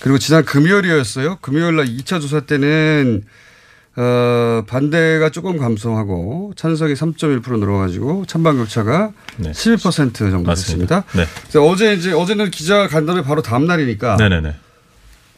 그리고 0.00 0.18
지난 0.18 0.44
금요일이었어요. 0.44 1.38
금요일 1.40 1.76
날 1.76 1.86
2차 1.86 2.20
조사 2.20 2.40
때는 2.40 3.22
어, 3.98 4.62
반대가 4.66 5.30
조금 5.30 5.56
감소하고 5.56 6.52
찬성이 6.54 6.92
3.1% 6.92 7.58
늘어가지고 7.58 8.26
찬반 8.26 8.58
격차가 8.58 9.12
네. 9.38 9.52
11% 9.52 10.14
정도 10.14 10.42
맞습니다. 10.42 10.54
됐습니다. 10.54 11.04
네. 11.14 11.24
그래서 11.42 11.64
어제 11.64 11.94
이제 11.94 12.12
어제는 12.12 12.50
기자 12.50 12.88
간담회 12.88 13.22
바로 13.22 13.40
다음 13.40 13.66
날이니까. 13.66 14.16
네네네. 14.16 14.54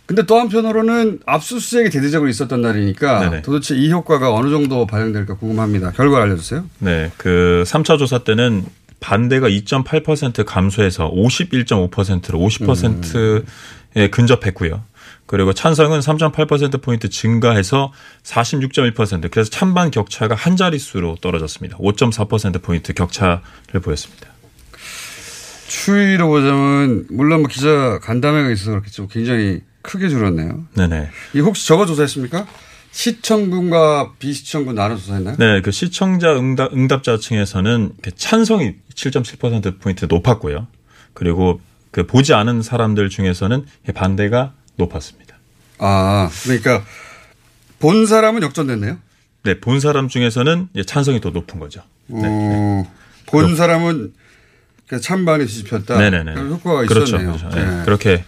근데 0.06 0.22
또 0.22 0.40
한편으로는 0.40 1.20
압수수색이 1.26 1.90
대대적으로 1.90 2.30
있었던 2.30 2.62
날이니까 2.62 3.20
네네. 3.20 3.42
도대체 3.42 3.76
이 3.76 3.92
효과가 3.92 4.32
어느 4.34 4.48
정도 4.48 4.86
발생될까 4.86 5.34
궁금합니다. 5.36 5.92
결과 5.92 6.22
알려주세요. 6.22 6.64
네, 6.78 7.12
그 7.18 7.62
3차 7.66 7.98
조사 7.98 8.18
때는 8.18 8.64
반대가 9.00 9.48
2.8% 9.48 10.44
감소해서 10.44 11.10
51.5%로 11.10 12.38
50%에 12.38 14.08
근접했고요. 14.10 14.82
그리고 15.26 15.52
찬성은 15.52 16.00
3.8%포인트 16.00 17.08
증가해서 17.10 17.92
46.1% 18.22 19.30
그래서 19.30 19.50
찬반 19.50 19.90
격차가 19.90 20.34
한 20.34 20.56
자릿수로 20.56 21.18
떨어졌습니다. 21.20 21.76
5.4%포인트 21.78 22.94
격차를 22.94 23.80
보였습니다. 23.82 24.28
추이로 25.68 26.28
보자면 26.28 27.06
물론 27.10 27.40
뭐 27.40 27.48
기자 27.48 27.98
간담회가 28.00 28.50
있어서 28.50 28.70
그렇겠지만 28.70 29.08
굉장히 29.08 29.60
크게 29.82 30.08
줄었네요. 30.08 30.66
네네. 30.74 31.10
이 31.34 31.40
혹시 31.40 31.66
저거 31.66 31.84
조사했습니까? 31.84 32.46
시청군과 32.90 34.14
비시청군 34.18 34.74
나눠 34.74 34.96
조사했나요? 34.96 35.36
네, 35.38 35.60
그 35.60 35.70
시청자 35.70 36.36
응답, 36.36 36.72
응답자층에서는 36.72 37.92
찬성이 38.16 38.74
7.7%포인트 38.94 40.06
높았고요. 40.08 40.66
그리고 41.14 41.60
그 41.90 42.06
보지 42.06 42.34
않은 42.34 42.62
사람들 42.62 43.08
중에서는 43.08 43.66
반대가 43.94 44.52
높았습니다. 44.76 45.36
아, 45.78 46.28
그러니까 46.44 46.84
본 47.78 48.06
사람은 48.06 48.42
역전됐네요. 48.42 48.98
네, 49.44 49.60
본 49.60 49.80
사람 49.80 50.08
중에서는 50.08 50.68
찬성이 50.86 51.20
더 51.20 51.30
높은 51.30 51.60
거죠. 51.60 51.82
어, 52.08 52.92
본 53.26 53.56
사람은 53.56 54.12
찬반이 55.00 55.46
뒤집혔다. 55.46 55.98
네네네. 55.98 56.34
그런 56.34 56.50
효과가 56.50 56.84
그렇죠. 56.86 57.16
있었네요. 57.16 57.36
그렇죠. 57.36 57.56
네, 57.56 57.64
네. 57.64 57.84
그렇게 57.84 58.24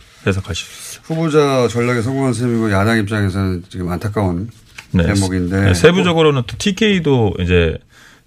있죠. 0.52 0.89
후보자 1.10 1.66
전략에 1.68 2.02
성공한 2.02 2.32
셈이고 2.32 2.70
야당 2.70 2.98
입장에서는 2.98 3.64
지금 3.68 3.90
안타까운 3.90 4.50
네. 4.92 5.04
대목인데 5.06 5.60
네, 5.60 5.74
세부적으로는 5.74 6.42
또 6.46 6.56
TK도 6.56 7.34
이제 7.40 7.78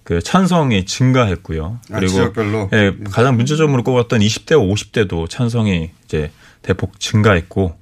그 0.02 0.20
찬성이 0.20 0.84
증가했고요. 0.84 1.80
아, 1.90 1.98
그리고 1.98 2.12
지역별로? 2.12 2.68
예, 2.74 2.94
가장 3.10 3.36
문제점으로 3.36 3.82
꼽았던 3.82 4.20
20대와 4.20 4.70
50대도 4.70 5.30
찬성이 5.30 5.92
이제 6.04 6.30
대폭 6.60 7.00
증가했고 7.00 7.74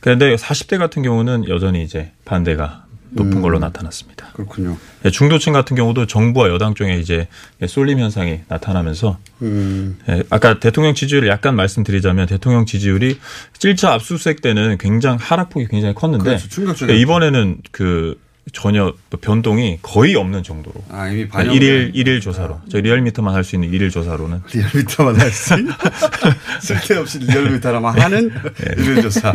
그런데 0.00 0.34
40대 0.36 0.78
같은 0.78 1.02
경우는 1.02 1.48
여전히 1.48 1.82
이제 1.82 2.12
반대가 2.24 2.85
높은 3.16 3.38
음. 3.38 3.42
걸로 3.42 3.58
나타났습니다. 3.58 4.28
그렇군요. 4.34 4.76
예, 5.04 5.10
중도층 5.10 5.52
같은 5.52 5.74
경우도 5.76 6.06
정부와 6.06 6.48
여당 6.48 6.74
쪽에 6.74 6.96
이제 6.98 7.26
쏠림 7.66 7.98
현상이 7.98 8.40
나타나면서 8.48 9.18
음. 9.42 9.98
예, 10.08 10.22
아까 10.30 10.60
대통령 10.60 10.94
지지율을 10.94 11.28
약간 11.28 11.56
말씀드리자면 11.56 12.26
대통령 12.26 12.66
지지율이 12.66 13.18
1차 13.58 13.88
압수수색 13.88 14.42
때는 14.42 14.78
굉장히 14.78 15.18
하락폭이 15.20 15.66
굉장히 15.68 15.94
컸는데 15.94 16.38
그렇죠. 16.54 16.88
예, 16.88 16.96
이번에는 16.96 17.58
그 17.72 18.18
전혀 18.52 18.94
변동이 19.20 19.78
거의 19.82 20.14
없는 20.14 20.42
정도로 20.44 20.74
아, 20.90 21.08
이미 21.08 21.22
네, 21.22 21.28
반영된. 21.28 21.54
일일 21.56 21.90
일일 21.94 22.20
조사로 22.20 22.60
저희 22.70 22.82
리얼미터만 22.82 23.34
할 23.34 23.42
수 23.42 23.56
있는 23.56 23.72
일일 23.72 23.90
조사로는 23.90 24.42
리얼미터만 24.52 25.20
할 25.20 25.30
수 25.32 25.54
있는 25.58 25.72
쓸데없이 26.62 27.18
리얼미터라만 27.18 28.00
하는 28.00 28.30
일일 28.78 29.02
조사. 29.02 29.32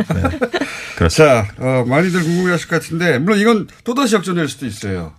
그렇습니다. 0.96 1.08
자, 1.08 1.48
어, 1.58 1.84
많이들 1.86 2.22
궁금해하실 2.22 2.68
것 2.68 2.80
같은데 2.80 3.18
물론 3.18 3.38
이건 3.38 3.68
또 3.84 3.94
다시 3.94 4.14
역전될 4.14 4.48
수도 4.48 4.66
있어요. 4.66 5.12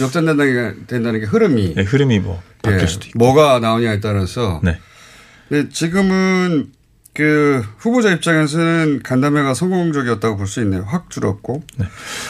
역전된다는 0.00 0.52
게, 0.76 0.86
된다는 0.86 1.20
게 1.20 1.26
흐름이 1.26 1.74
네, 1.74 1.82
흐름이 1.82 2.20
뭐 2.20 2.40
바뀔 2.62 2.82
예, 2.82 2.86
수도 2.86 3.06
있고 3.08 3.18
뭐가 3.18 3.58
나오냐에 3.58 3.98
따라서. 4.00 4.60
네. 4.62 4.78
네, 5.48 5.68
지금은 5.68 6.70
그 7.12 7.62
후보자 7.78 8.12
입장에서는 8.12 9.00
간담회가 9.02 9.52
성공적이었다고 9.52 10.36
볼 10.36 10.46
수 10.46 10.60
있네요. 10.62 10.84
확 10.86 11.10
줄었고. 11.10 11.62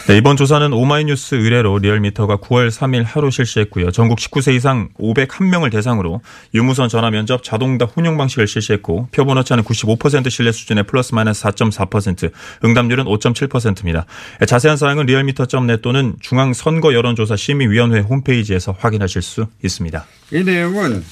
네, 0.09 0.17
이번 0.17 0.37
조사는 0.37 0.73
오마이뉴스 0.73 1.35
의뢰로 1.35 1.79
리얼미터가 1.79 2.39
9월 2.39 2.71
3일 2.71 3.05
하루 3.05 3.31
실시했고요. 3.31 3.91
전국 3.91 4.19
19세 4.19 4.55
이상 4.55 4.89
501명을 4.99 5.71
대상으로 5.71 6.23
유무선 6.55 6.89
전화 6.89 7.11
면접 7.11 7.43
자동답 7.43 7.97
혼용 7.97 8.17
방식을 8.17 8.47
실시했고 8.47 9.09
표본 9.13 9.37
오차는 9.39 9.65
95% 9.65 10.31
신뢰 10.31 10.51
수준의 10.51 10.85
플러스 10.85 11.15
마이너스 11.15 11.43
4.4% 11.45 12.31
응답률은 12.65 13.05
5.7%입니다. 13.05 14.07
자세한 14.47 14.77
사항은 14.79 15.07
리얼미터.net 15.07 15.83
또는 15.83 16.17
중앙 16.21 16.53
선거 16.55 16.95
여론조사 16.95 17.37
심의위원회 17.37 18.01
홈페이지에서 18.01 18.75
확인하실 18.79 19.23
수 19.23 19.47
있습니다. 19.63 20.05
이 20.33 20.43
내용은 20.43 21.05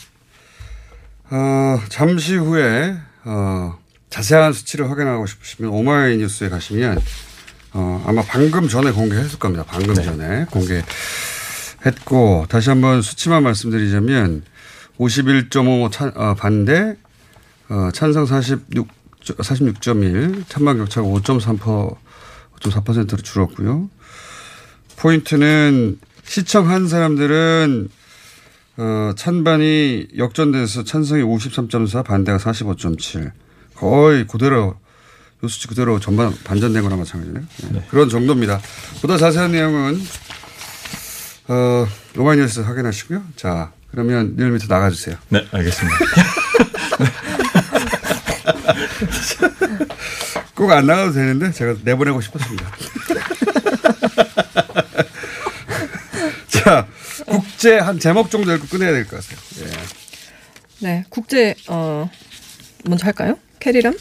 어, 1.31 1.79
잠시 1.91 2.37
후에 2.37 2.97
어, 3.25 3.79
자세한 4.11 4.53
수치를 4.53 4.91
확인하고 4.91 5.27
싶으시면 5.27 5.71
오마이뉴스에 5.71 6.49
가시면 6.49 7.01
어, 7.75 8.05
아마 8.07 8.23
방금 8.23 8.69
전에 8.69 8.91
공개했을 8.91 9.39
겁니다. 9.39 9.65
방금 9.67 9.95
전에 9.95 10.47
공개했고 10.51 12.47
다시 12.49 12.71
한번 12.71 13.03
수치만 13.03 13.43
말씀드리자면 13.43 14.45
51.5 14.99 15.93
찬, 15.93 16.13
어, 16.17 16.35
반대 16.35 16.97
어, 17.69 17.91
찬성 17.93 18.27
46 18.27 18.89
46.1 19.21 20.49
찬반 20.49 20.79
격차가 20.79 21.07
5.3% 21.07 21.97
5.4%로 22.61 23.17
줄었고요. 23.19 23.89
포인트는 24.97 25.99
시청 26.25 26.69
한 26.69 26.89
사람들은 26.89 27.89
어, 28.79 29.13
찬반이 29.17 30.09
역전돼서 30.17 30.85
찬성이 30.85 31.23
53.4, 31.23 32.05
반대가 32.05 32.39
45.7. 32.39 33.31
거의 33.75 34.27
그대로, 34.27 34.77
요 35.43 35.49
수치 35.49 35.67
그대로 35.69 35.99
전반 36.01 36.33
반전된 36.45 36.83
거나 36.83 36.97
마찬가지네요. 36.97 37.45
네. 37.73 37.87
그런 37.91 38.09
정도입니다. 38.09 38.61
보다 39.03 39.17
자세한 39.17 39.53
내용은, 39.53 40.01
어, 41.49 41.87
오마이뉴스 42.17 42.61
확인하시고요. 42.61 43.23
자, 43.37 43.73
그러면 43.91 44.35
리얼미터 44.37 44.67
나가주세요. 44.69 45.17
네, 45.31 45.47
알겠습니다. 45.51 45.99
꼭 50.55 50.71
안 50.73 50.87
나가도 50.87 51.13
되는데 51.13 51.51
제가 51.53 51.77
내보내고 51.85 52.21
싶었습니다. 52.21 52.67
자, 56.49 56.87
국제 57.59 57.77
한 57.81 57.99
제목 57.99 58.31
정도 58.31 58.55
읽고 58.55 58.69
끝내야 58.69 58.93
될 58.93 59.05
것 59.05 59.21
같아요. 59.21 59.41
예. 59.67 59.73
네, 60.79 61.05
국제 61.09 61.57
어 61.67 62.09
먼저 62.85 63.05
할까요? 63.05 63.37
캐리 63.59 63.80
람? 63.80 63.97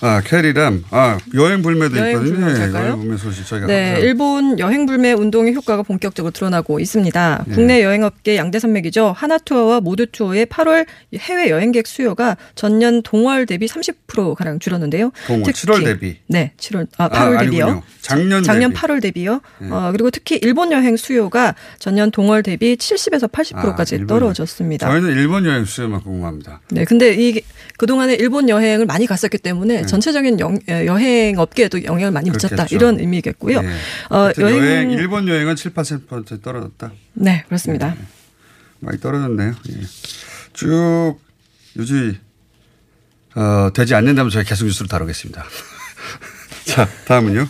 아, 0.00 0.20
캐리 0.24 0.57
람. 0.57 0.84
아, 0.90 1.18
여행 1.34 1.60
불매도 1.62 1.96
여행 1.96 2.12
있거든요. 2.12 2.34
불매 2.36 2.52
네? 2.68 2.72
여행 2.78 3.00
불매 3.00 3.16
소식 3.16 3.44
저희가 3.46 3.66
네, 3.66 3.86
항상 3.86 4.02
일본 4.04 4.58
여행 4.60 4.86
불매 4.86 5.12
운동의 5.12 5.54
효과가 5.54 5.82
본격적으로 5.82 6.30
드러나고 6.30 6.78
있습니다. 6.78 7.44
네. 7.48 7.54
국내 7.54 7.82
여행업계 7.82 8.36
양대 8.36 8.58
산맥이죠. 8.60 9.12
하나투어와 9.16 9.80
모두투어의 9.80 10.46
8월 10.46 10.86
해외 11.18 11.50
여행객 11.50 11.86
수요가 11.88 12.36
전년 12.54 13.02
동월 13.02 13.46
대비 13.46 13.66
30% 13.66 14.34
가량 14.36 14.60
줄었는데요. 14.60 15.10
동월, 15.26 15.42
특히- 15.44 15.66
7월 15.66 15.84
대비. 15.84 16.18
네, 16.28 16.52
7월 16.58 16.86
아 16.96 17.04
아, 17.04 17.08
8월 17.08 17.40
대비요. 17.40 17.64
아니군요. 17.64 17.82
작년 18.00 18.42
작년 18.44 18.70
대비. 18.72 18.80
8월 18.80 19.02
대비요. 19.02 19.40
네. 19.58 19.68
어, 19.70 19.90
그리고 19.92 20.10
특히 20.10 20.38
일본 20.42 20.70
여행 20.70 20.96
수요가 20.96 21.54
전년 21.80 22.10
동월 22.12 22.42
대비 22.44 22.76
70에서 22.76 23.30
80%까지 23.30 23.98
아, 24.02 24.06
떨어졌습니다. 24.06 24.88
저희는 24.88 25.10
일본 25.10 25.44
여행 25.44 25.64
수요만 25.64 26.02
궁금합니다. 26.02 26.60
네, 26.70 26.84
근데 26.84 27.14
이 27.14 27.40
그동안에 27.78 28.14
일본 28.14 28.48
여행을 28.48 28.86
많이 28.86 29.06
갔었기 29.06 29.38
때문에 29.38 29.86
전체적인 29.88 30.40
영- 30.40 30.54
어, 30.68 30.84
여행 30.86 31.38
업계에도 31.38 31.82
영향을 31.84 32.12
많이 32.12 32.30
미쳤다. 32.30 32.48
네. 32.48 32.56
그렇겠죠. 32.56 32.76
이런 32.76 33.00
의미겠고요. 33.00 33.60
네. 33.62 33.68
어, 34.10 34.30
여행, 34.38 34.58
여행, 34.58 34.90
일본 34.92 35.26
여행은 35.28 35.56
7, 35.56 35.72
8% 35.74 36.42
떨어졌다. 36.42 36.92
네, 37.14 37.44
그렇습니다. 37.46 37.96
많이 38.80 39.00
떨어졌네요. 39.00 39.54
예. 39.70 39.80
쭉 40.52 41.16
유지 41.76 42.18
어, 43.34 43.70
되지 43.72 43.94
않는다면 43.94 44.30
저희 44.30 44.44
계속 44.44 44.64
뉴스로 44.66 44.88
다루겠습니다. 44.88 45.44
자, 46.66 46.88
다음은요. 47.06 47.48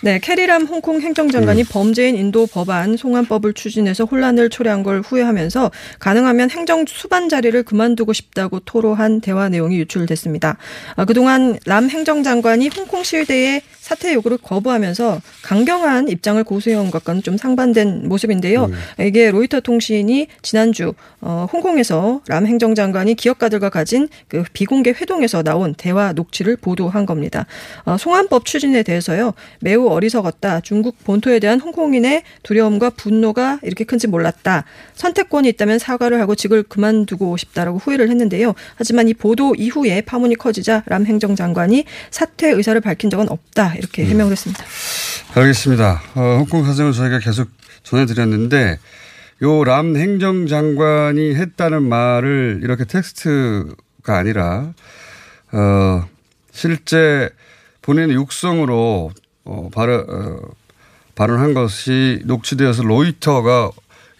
네, 0.00 0.20
캐리람 0.20 0.66
홍콩 0.66 1.00
행정장관이 1.00 1.62
음. 1.62 1.66
범죄인 1.68 2.14
인도 2.14 2.46
법안 2.46 2.96
송환법을 2.96 3.54
추진해서 3.54 4.04
혼란을 4.04 4.48
초래한 4.48 4.84
걸 4.84 5.00
후회하면서 5.00 5.72
가능하면 5.98 6.50
행정 6.50 6.84
수반 6.86 7.28
자리를 7.28 7.60
그만두고 7.64 8.12
싶다고 8.12 8.60
토로한 8.60 9.20
대화 9.20 9.48
내용이 9.48 9.76
유출됐습니다. 9.78 10.56
아, 10.94 11.04
그동안 11.04 11.58
람 11.66 11.90
행정장관이 11.90 12.70
홍콩 12.76 13.02
시위대의 13.02 13.62
사퇴 13.88 14.12
요구를 14.12 14.36
거부하면서 14.36 15.22
강경한 15.40 16.08
입장을 16.08 16.44
고수해온 16.44 16.90
것과는 16.90 17.22
좀 17.22 17.38
상반된 17.38 18.06
모습인데요. 18.06 18.66
음. 18.66 19.04
이게 19.06 19.30
로이터 19.30 19.60
통신이 19.60 20.26
지난주 20.42 20.92
어, 21.22 21.48
홍콩에서 21.50 22.20
람 22.28 22.46
행정장관이 22.46 23.14
기업가들과 23.14 23.70
가진 23.70 24.08
그 24.28 24.44
비공개 24.52 24.90
회동에서 24.90 25.42
나온 25.42 25.74
대화 25.74 26.12
녹취를 26.12 26.56
보도한 26.56 27.06
겁니다. 27.06 27.46
어, 27.84 27.96
송환법 27.96 28.44
추진에 28.44 28.82
대해서요 28.82 29.32
매우 29.60 29.88
어리석었다. 29.88 30.60
중국 30.60 31.02
본토에 31.04 31.38
대한 31.38 31.58
홍콩인의 31.58 32.24
두려움과 32.42 32.90
분노가 32.90 33.58
이렇게 33.62 33.84
큰지 33.84 34.06
몰랐다. 34.06 34.64
선택권이 34.96 35.48
있다면 35.48 35.78
사과를 35.78 36.20
하고 36.20 36.34
직을 36.34 36.64
그만두고 36.64 37.38
싶다라고 37.38 37.78
후회를 37.78 38.10
했는데요. 38.10 38.54
하지만 38.74 39.08
이 39.08 39.14
보도 39.14 39.54
이후에 39.54 40.02
파문이 40.02 40.34
커지자 40.34 40.82
람 40.84 41.06
행정장관이 41.06 41.84
사퇴 42.10 42.50
의사를 42.50 42.78
밝힌 42.82 43.08
적은 43.08 43.30
없다 43.30 43.77
이렇게 43.78 44.02
음. 44.02 44.08
해명을 44.08 44.32
했습니다. 44.32 44.64
알겠습니다. 45.34 46.02
어, 46.14 46.20
홍콩 46.38 46.64
사정을 46.64 46.92
저희가 46.92 47.18
계속 47.20 47.48
전해드렸는데 47.84 48.78
요 49.42 49.62
람 49.64 49.96
행정장관이 49.96 51.34
했다는 51.36 51.82
말을 51.84 52.60
이렇게 52.62 52.84
텍스트가 52.84 54.16
아니라 54.18 54.72
어, 55.52 56.04
실제 56.50 57.30
본인의 57.82 58.16
육성으로 58.16 59.12
어, 59.44 59.70
발언, 59.72 60.04
어, 60.08 60.40
발언한 61.14 61.54
것이 61.54 62.20
녹취되어서 62.24 62.82
로이터가 62.82 63.70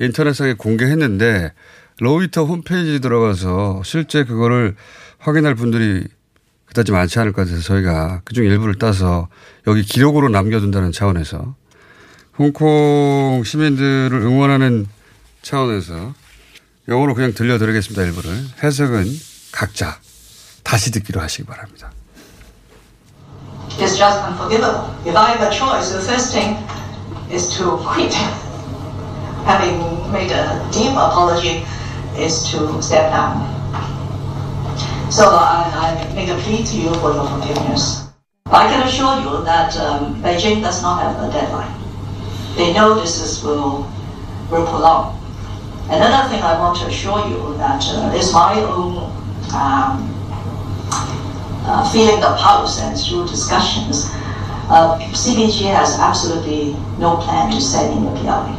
인터넷상에 0.01 0.55
공개했는데 0.55 1.53
로이터 2.01 2.44
홈페이지 2.44 3.01
들어가서 3.01 3.83
실제 3.85 4.23
그거를 4.25 4.77
확인할 5.18 5.57
분들이 5.57 6.07
그다지 6.69 6.93
많지 6.93 7.19
않을 7.21 7.33
것 7.33 7.43
같아서 7.47 7.63
저희가 7.63 8.21
그중 8.25 8.45
일부를 8.45 8.77
따서 8.79 9.29
여기 9.67 9.83
기록으로 9.83 10.29
남겨둔다는 10.29 10.93
차원에서 10.93 11.55
홍콩 12.39 13.43
시민들을 13.45 14.13
응원하는 14.13 14.87
차원에서 15.43 16.15
영어로 16.89 17.15
그냥 17.15 17.35
들려드리겠습니다. 17.35 18.03
일부를. 18.03 18.31
해석은 18.63 19.05
각자 19.53 19.99
다시 20.63 20.91
듣기로 20.93 21.21
하시기 21.21 21.45
바랍니다. 21.45 21.91
It's 23.79 23.97
just 23.97 24.21
unforgivable. 24.25 24.91
If 25.07 25.17
I 25.17 25.33
have 25.33 25.43
a 25.47 25.51
choice, 25.53 25.91
the 25.93 26.03
first 26.03 26.33
thing 26.33 26.59
is 27.31 27.49
to 27.59 27.77
quit. 27.79 28.15
Having 29.45 30.11
made 30.11 30.33
a 30.33 30.61
deep 30.71 30.93
apology 30.93 31.65
is 32.17 32.43
to 32.51 32.81
step 32.83 33.11
down. 33.11 33.58
So 35.11 35.25
I, 35.31 36.05
I 36.09 36.14
make 36.14 36.29
a 36.29 36.37
plea 36.43 36.64
to 36.64 36.77
you 36.77 36.95
for 37.01 37.12
your 37.12 37.27
forgiveness. 37.29 38.09
I 38.47 38.69
can 38.69 38.87
assure 38.87 39.21
you 39.21 39.45
that 39.45 39.77
um, 39.77 40.23
Beijing 40.23 40.62
does 40.62 40.83
not 40.83 41.03
have 41.03 41.17
a 41.23 41.33
deadline. 41.33 41.75
They 42.57 42.73
know 42.73 42.95
this 42.95 43.21
is, 43.21 43.43
will, 43.43 43.91
will 44.51 44.67
prolong. 44.67 45.17
Another 45.91 46.29
thing 46.29 46.43
I 46.43 46.59
want 46.59 46.79
to 46.81 46.87
assure 46.87 47.29
you 47.29 47.57
that 47.57 47.83
uh, 47.88 48.12
is 48.14 48.33
my 48.33 48.61
own 48.61 49.09
um, 49.55 50.14
uh, 51.64 51.91
feeling 51.93 52.21
the 52.21 52.35
pulse 52.37 52.81
and 52.81 52.99
through 52.99 53.27
discussions, 53.29 54.07
uh, 54.71 54.99
CBG 55.12 55.73
has 55.73 55.99
absolutely 55.99 56.73
no 56.99 57.17
plan 57.17 57.53
to 57.53 57.61
send 57.61 57.97
in 57.97 58.05
the 58.05 58.21
PRA. 58.21 58.58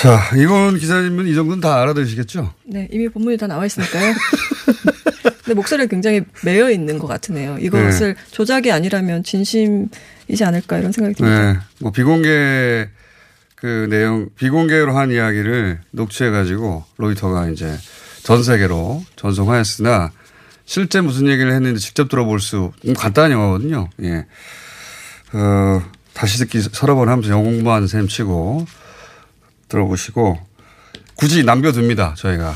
자, 0.00 0.18
이건 0.34 0.78
기자님은 0.78 1.26
이 1.26 1.34
정도는 1.34 1.60
다 1.60 1.78
알아들으시겠죠? 1.82 2.54
네, 2.64 2.88
이미 2.90 3.10
본문이 3.10 3.36
다 3.36 3.46
나와 3.46 3.66
있으니까요. 3.66 4.14
근데 5.44 5.52
목소리가 5.52 5.90
굉장히 5.90 6.22
매여 6.42 6.70
있는 6.70 6.98
것 6.98 7.06
같으네요. 7.06 7.58
이것을 7.58 8.14
네. 8.14 8.20
조작이 8.30 8.72
아니라면 8.72 9.22
진심이지 9.24 10.42
않을까 10.42 10.78
이런 10.78 10.90
생각이 10.92 11.16
듭니다. 11.16 11.52
네. 11.52 11.58
뭐 11.80 11.92
비공개 11.92 12.88
그 13.56 13.88
내용, 13.90 14.30
비공개로 14.38 14.96
한 14.96 15.10
이야기를 15.10 15.80
녹취해가지고 15.90 16.82
로이터가 16.96 17.50
이제 17.50 17.76
전 18.22 18.42
세계로 18.42 19.04
전송하였으나 19.16 20.12
실제 20.64 21.02
무슨 21.02 21.28
얘기를 21.28 21.52
했는지 21.52 21.84
직접 21.84 22.08
들어볼 22.08 22.40
수, 22.40 22.72
음, 22.86 22.94
간단한 22.94 23.32
영화거든요. 23.32 23.90
예. 24.04 24.24
어, 25.34 25.82
다시 26.14 26.38
듣기 26.38 26.62
서너 26.62 26.94
번 26.94 27.10
하면서 27.10 27.28
영어 27.28 27.42
공부하는 27.42 27.86
셈 27.86 28.08
치고 28.08 28.64
들어보시고 29.70 30.38
굳이 31.16 31.44
남겨둡니다. 31.44 32.14
저희가 32.16 32.54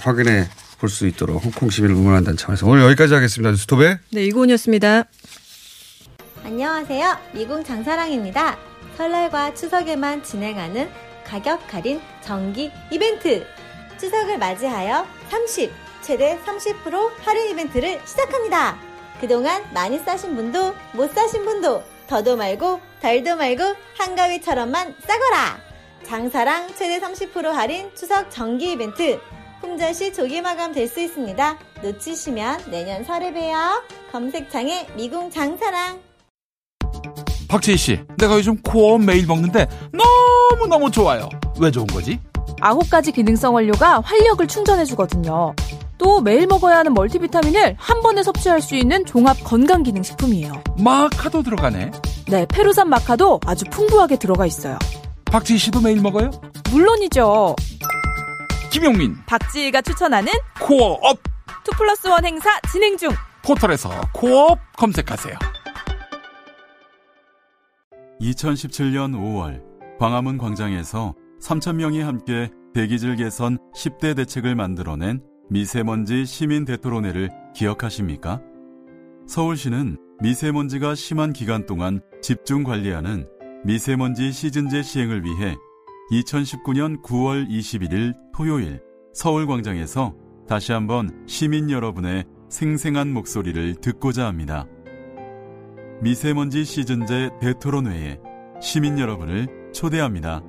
확인해 0.00 0.48
볼 0.78 0.88
수 0.88 1.06
있도록 1.06 1.44
홍콩 1.44 1.68
시민을 1.68 1.94
응원한다는 1.94 2.38
차원에서 2.38 2.66
오늘 2.66 2.84
여기까지 2.84 3.12
하겠습니다. 3.12 3.50
뉴스톱에 3.50 3.98
네, 4.12 4.24
이고은이었습니다. 4.24 5.04
안녕하세요. 6.44 7.18
미궁 7.34 7.62
장사랑입니다. 7.64 8.56
설날과 8.96 9.54
추석에만 9.54 10.22
진행하는 10.24 10.90
가격 11.24 11.60
할인 11.72 12.00
정기 12.22 12.70
이벤트. 12.90 13.46
추석을 14.00 14.38
맞이하여 14.38 15.06
30, 15.28 15.70
최대 16.00 16.38
30% 16.46 17.10
할인 17.22 17.50
이벤트를 17.50 18.00
시작합니다. 18.06 18.78
그동안 19.20 19.62
많이 19.74 19.98
싸신 19.98 20.34
분도 20.34 20.74
못 20.94 21.12
싸신 21.14 21.44
분도 21.44 21.84
더도 22.06 22.36
말고 22.38 22.80
덜도 23.02 23.36
말고 23.36 23.62
한가위처럼만 23.98 24.94
싸거라. 25.06 25.69
장사랑 26.04 26.68
최대 26.74 26.98
30% 27.00 27.42
할인 27.52 27.90
추석 27.94 28.30
정기 28.30 28.72
이벤트. 28.72 29.20
품절시 29.60 30.12
조기 30.14 30.40
마감 30.40 30.72
될 30.72 30.88
수 30.88 31.00
있습니다. 31.00 31.58
놓치시면 31.82 32.70
내년 32.70 33.04
설에 33.04 33.32
봬요. 33.32 33.82
검색창에 34.10 34.86
미궁 34.96 35.30
장사랑. 35.30 36.00
박재희 37.48 37.76
씨, 37.76 38.00
내가 38.16 38.34
요즘 38.36 38.56
코어 38.62 38.98
매일 38.98 39.26
먹는데 39.26 39.68
너무너무 39.92 40.90
좋아요. 40.90 41.28
왜 41.58 41.70
좋은 41.70 41.86
거지? 41.88 42.18
아홉 42.60 42.88
가지 42.88 43.12
기능성 43.12 43.54
원료가 43.54 44.00
활력을 44.00 44.46
충전해주거든요. 44.46 45.54
또 45.98 46.20
매일 46.20 46.46
먹어야 46.46 46.78
하는 46.78 46.94
멀티비타민을 46.94 47.76
한 47.78 48.00
번에 48.00 48.22
섭취할 48.22 48.62
수 48.62 48.74
있는 48.74 49.04
종합 49.04 49.36
건강 49.44 49.82
기능식품이에요. 49.82 50.52
마카도 50.78 51.42
들어가네. 51.42 51.90
네, 52.28 52.46
페루산 52.46 52.88
마카도 52.88 53.40
아주 53.44 53.64
풍부하게 53.70 54.16
들어가 54.16 54.46
있어요. 54.46 54.78
박재희 55.30 55.58
씨도 55.58 55.80
매일 55.80 56.00
먹어요? 56.02 56.30
물론이죠. 56.72 57.54
김용민, 58.72 59.14
박지희가 59.26 59.80
추천하는 59.82 60.32
코어업 60.60 61.18
two 61.64 61.70
plus 61.76 62.08
one 62.08 62.24
행사 62.24 62.50
진행 62.72 62.96
중. 62.96 63.10
포털에서 63.44 63.90
코어업 64.12 64.58
검색하세요. 64.76 65.34
2017년 68.20 69.14
5월 69.14 69.62
광화문 69.98 70.36
광장에서 70.36 71.14
3,000명이 71.40 72.00
함께 72.00 72.50
대기질 72.74 73.16
개선 73.16 73.58
10대 73.74 74.16
대책을 74.16 74.54
만들어낸 74.54 75.22
미세먼지 75.48 76.26
시민 76.26 76.64
대토론회를 76.64 77.30
기억하십니까? 77.54 78.40
서울시는 79.26 79.96
미세먼지가 80.20 80.94
심한 80.94 81.32
기간 81.32 81.66
동안 81.66 82.00
집중 82.20 82.62
관리하는 82.62 83.26
미세먼지 83.62 84.32
시즌제 84.32 84.82
시행을 84.82 85.22
위해 85.22 85.54
2019년 86.10 87.02
9월 87.02 87.46
21일 87.46 88.14
토요일 88.34 88.80
서울광장에서 89.12 90.14
다시 90.48 90.72
한번 90.72 91.24
시민 91.26 91.70
여러분의 91.70 92.24
생생한 92.48 93.12
목소리를 93.12 93.74
듣고자 93.76 94.26
합니다. 94.26 94.66
미세먼지 96.00 96.64
시즌제 96.64 97.32
대토론회에 97.40 98.18
시민 98.62 98.98
여러분을 98.98 99.70
초대합니다. 99.74 100.42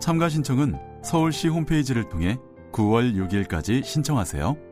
참가 0.00 0.28
신청은 0.28 0.76
서울시 1.02 1.48
홈페이지를 1.48 2.08
통해 2.08 2.38
9월 2.72 3.14
6일까지 3.16 3.82
신청하세요. 3.82 4.67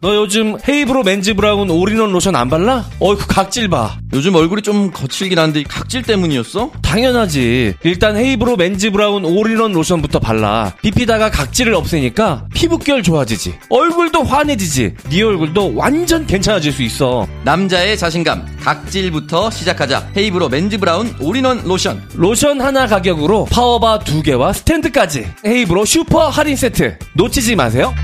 너 0.00 0.14
요즘 0.14 0.56
헤이브로 0.68 1.02
맨즈 1.02 1.34
브라운 1.34 1.70
올인원 1.70 2.12
로션 2.12 2.36
안 2.36 2.48
발라? 2.48 2.84
어이구 3.00 3.26
각질 3.26 3.68
봐. 3.68 3.98
요즘 4.12 4.34
얼굴이 4.34 4.62
좀 4.62 4.90
거칠긴 4.90 5.38
한데 5.38 5.62
각질 5.62 6.02
때문이었어? 6.02 6.70
당연하지. 6.82 7.74
일단 7.82 8.16
헤이브로 8.16 8.56
맨즈 8.56 8.90
브라운 8.90 9.24
올인원 9.24 9.72
로션부터 9.72 10.20
발라. 10.20 10.74
비피다가 10.82 11.30
각질을 11.30 11.74
없애니까 11.74 12.46
피부결 12.54 13.02
좋아지지. 13.02 13.58
얼굴도 13.68 14.22
환해지지. 14.22 14.94
네 15.10 15.22
얼굴도 15.22 15.74
완전 15.74 16.26
괜찮아질 16.26 16.72
수 16.72 16.82
있어. 16.82 17.26
남자의 17.44 17.96
자신감 17.96 18.46
각질부터 18.62 19.50
시작하자. 19.50 20.10
헤이브로 20.16 20.48
맨즈 20.48 20.78
브라운 20.78 21.14
올인원 21.20 21.62
로션. 21.64 22.02
로션 22.14 22.60
하나 22.60 22.86
가격으로 22.86 23.46
파워바 23.46 24.00
두 24.00 24.22
개와 24.22 24.52
스탠드까지. 24.52 25.26
헤이브로 25.44 25.84
슈퍼 25.84 26.28
할인 26.28 26.54
세트. 26.56 26.98
놓치지 27.14 27.56
마세요. 27.56 27.94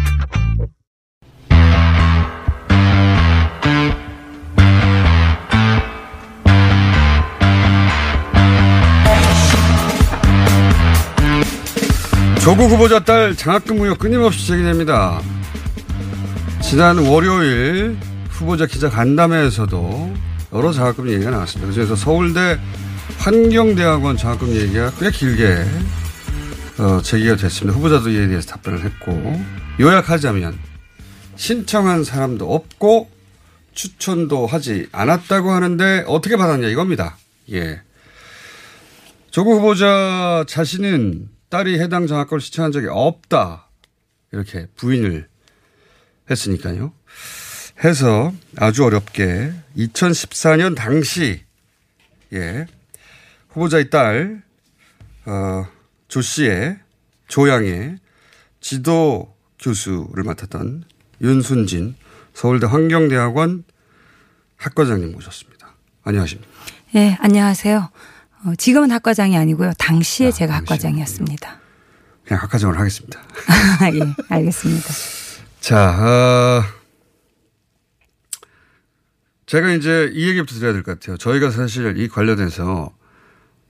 조국 12.42 12.72
후보자 12.72 12.98
딸 12.98 13.37
장학금 13.37 13.81
의혹 13.83 14.00
끊임없이 14.00 14.48
제기됩니다. 14.48 15.22
지난 16.61 16.98
월요일 16.98 17.96
후보자 18.31 18.66
기자 18.66 18.90
간담회에서도 18.90 20.12
여러 20.52 20.72
장학금 20.72 21.09
얘기가 21.09 21.31
나왔습니다. 21.31 21.68
그중에서 21.68 21.94
서울대 21.94 22.59
환경대학원 23.18 24.16
장학금 24.16 24.48
얘기가 24.57 24.90
꽤 24.98 25.12
길게 25.12 25.64
어, 26.78 27.00
제기가 27.00 27.37
됐습니다. 27.37 27.78
후보자도 27.78 28.11
이에 28.11 28.26
대해서 28.26 28.48
답변을 28.48 28.83
했고 28.83 29.40
요약하자면 29.78 30.59
신청한 31.37 32.02
사람도 32.02 32.52
없고 32.52 33.09
추천도 33.72 34.48
하지 34.48 34.88
않았다고 34.90 35.52
하는데 35.52 36.05
어떻게 36.09 36.37
받았냐 36.37 36.66
이겁니다. 36.66 37.16
예. 37.52 37.83
조국 39.31 39.61
후보자 39.61 40.44
자신은 40.48 41.32
딸이 41.53 41.79
해당 41.81 42.07
장학금을 42.07 42.41
신청한 42.41 42.73
적이 42.73 42.87
없다. 42.88 43.69
이렇게 44.33 44.67
부인을 44.75 45.29
했으니까요. 46.31 46.95
해서 47.85 48.33
아주 48.57 48.85
어렵게 48.85 49.53
2014년 49.77 50.75
당시 50.75 51.45
예 52.33 52.65
후보자의 53.51 53.91
딸 53.91 54.43
어, 55.27 55.67
조 56.09 56.23
씨의 56.23 56.79
조양의 57.29 57.99
지도 58.62 59.37
교수를 59.59 60.25
맡았던 60.25 60.85
윤순진 61.21 61.97
서울대 62.33 62.67
환경대학원 62.67 63.65
학과장님 64.57 65.12
모셨습니다. 65.12 65.75
안녕하십니까? 66.03 66.51
네, 66.93 67.19
안녕하세요. 67.21 67.91
어, 68.44 68.55
지금은 68.57 68.90
학과장이 68.90 69.37
아니고요. 69.37 69.72
당시에 69.78 70.31
제가 70.33 70.55
학과장이었습니다. 70.57 71.61
그냥 72.26 72.42
학과장을 72.42 72.78
하겠습니다. 72.78 73.20
예, 73.94 74.00
알겠습니다. 74.28 74.88
자, 75.61 75.90
어, 76.00 76.64
제가 79.46 79.72
이제 79.72 80.11
이 80.14 80.28
얘기부터 80.28 80.55
드려야 80.57 80.72
될 80.72 80.83
것 80.83 80.98
같아요. 80.98 81.16
저희가 81.18 81.50
사실 81.50 81.96
이 81.98 82.09
관련해서 82.09 82.92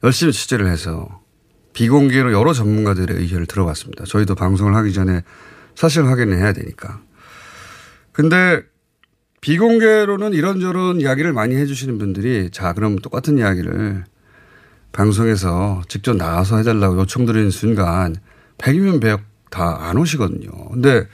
열심히 0.05 0.33
취재를 0.33 0.69
해서 0.71 1.21
비공개로 1.75 2.33
여러 2.33 2.53
전문가들의 2.53 3.17
의견을 3.17 3.47
들어봤습니다. 3.47 4.05
저희도 4.05 4.35
방송을 4.35 4.75
하기 4.77 4.93
전에 4.93 5.23
사실 5.75 6.05
확인을 6.07 6.39
해야 6.39 6.53
되니까. 6.53 7.01
근데 8.13 8.63
비공개로는 9.41 10.35
이런저런 10.35 11.01
이야기를 11.01 11.33
많이 11.33 11.57
해주시는 11.57 11.99
분들이 11.99 12.51
자, 12.53 12.73
그럼 12.75 12.97
똑같은 12.97 13.39
이야기를 13.39 14.05
방송에서 14.93 15.83
직접 15.89 16.17
나와서 16.17 16.59
해달라고 16.59 16.99
요청드리는 17.01 17.51
순간 17.51 18.17
100이면 18.59 19.01
100 19.01 19.33
다 19.53 19.79
안 19.81 19.99
오시거든요. 19.99 20.51
근데 20.71 21.07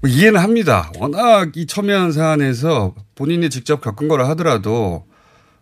뭐 0.00 0.10
이해는 0.10 0.40
합니다. 0.40 0.90
워낙 0.98 1.56
이 1.56 1.66
첨예한 1.66 2.12
사안에서 2.12 2.94
본인이 3.14 3.48
직접 3.48 3.80
겪은 3.80 4.08
거라 4.08 4.28
하더라도 4.30 5.06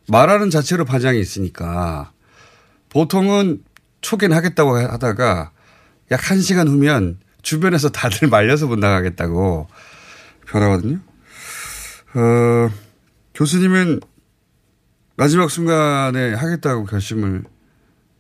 말하는 0.08 0.48
자체로 0.50 0.84
반장이 0.84 1.20
있으니까 1.20 2.12
보통은 2.88 3.62
초기는 4.00 4.34
하겠다고 4.34 4.78
하다가 4.78 5.50
약한 6.10 6.40
시간 6.40 6.68
후면 6.68 7.18
주변에서 7.42 7.90
다들 7.90 8.28
말려서 8.30 8.66
못 8.66 8.78
나가겠다고 8.78 9.68
변하거든요. 10.46 11.00
어, 12.14 12.70
교수님은 13.34 14.00
마지막 15.18 15.50
순간에 15.50 16.32
하겠다고 16.32 16.84
결심을 16.84 17.42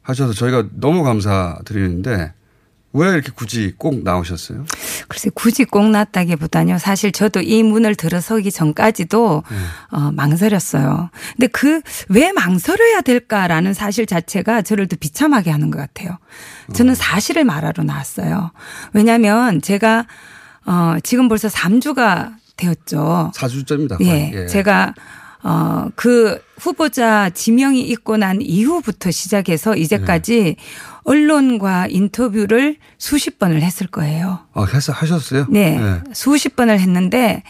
하셔서 0.02 0.32
저희가 0.32 0.64
너무 0.72 1.04
감사드리는데 1.04 2.32
왜 2.94 3.08
이렇게 3.10 3.30
굳이 3.32 3.74
꼭 3.78 4.02
나오셨어요? 4.02 4.64
글쎄 5.06 5.30
굳이 5.32 5.64
꼭 5.64 5.90
났다기보다요. 5.90 6.78
사실 6.78 7.12
저도 7.12 7.40
이 7.40 7.62
문을 7.62 7.94
들어서기 7.94 8.50
전까지도 8.50 9.44
네. 9.48 9.56
어, 9.96 10.10
망설였어요. 10.10 11.10
근데 11.36 11.46
그 11.46 11.82
왜 12.08 12.32
망설여야 12.32 13.02
될까라는 13.02 13.74
사실 13.74 14.06
자체가 14.06 14.62
저를 14.62 14.88
더 14.88 14.96
비참하게 14.98 15.50
하는 15.52 15.70
것 15.70 15.78
같아요. 15.78 16.18
저는 16.72 16.94
사실을 16.96 17.44
말하러 17.44 17.84
나왔어요. 17.84 18.50
왜냐하면 18.92 19.62
제가 19.62 20.06
어, 20.66 20.96
지금 21.04 21.28
벌써 21.28 21.46
3주가 21.48 22.34
되었죠. 22.56 23.30
4주째입니다. 23.36 24.00
예, 24.00 24.46
제가 24.46 24.94
어, 25.42 25.88
그 25.94 26.42
후보자 26.58 27.30
지명이 27.30 27.80
있고 27.80 28.16
난 28.16 28.40
이후부터 28.40 29.10
시작해서 29.10 29.76
이제까지 29.76 30.56
언론과 31.04 31.86
인터뷰를 31.88 32.76
수십 32.98 33.38
번을 33.38 33.62
했을 33.62 33.86
거예요. 33.86 34.40
아, 34.52 34.64
해서 34.64 34.92
하셨어요? 34.92 35.46
네, 35.50 35.78
수십 36.12 36.56
번을 36.56 36.80
했는데 36.80 37.42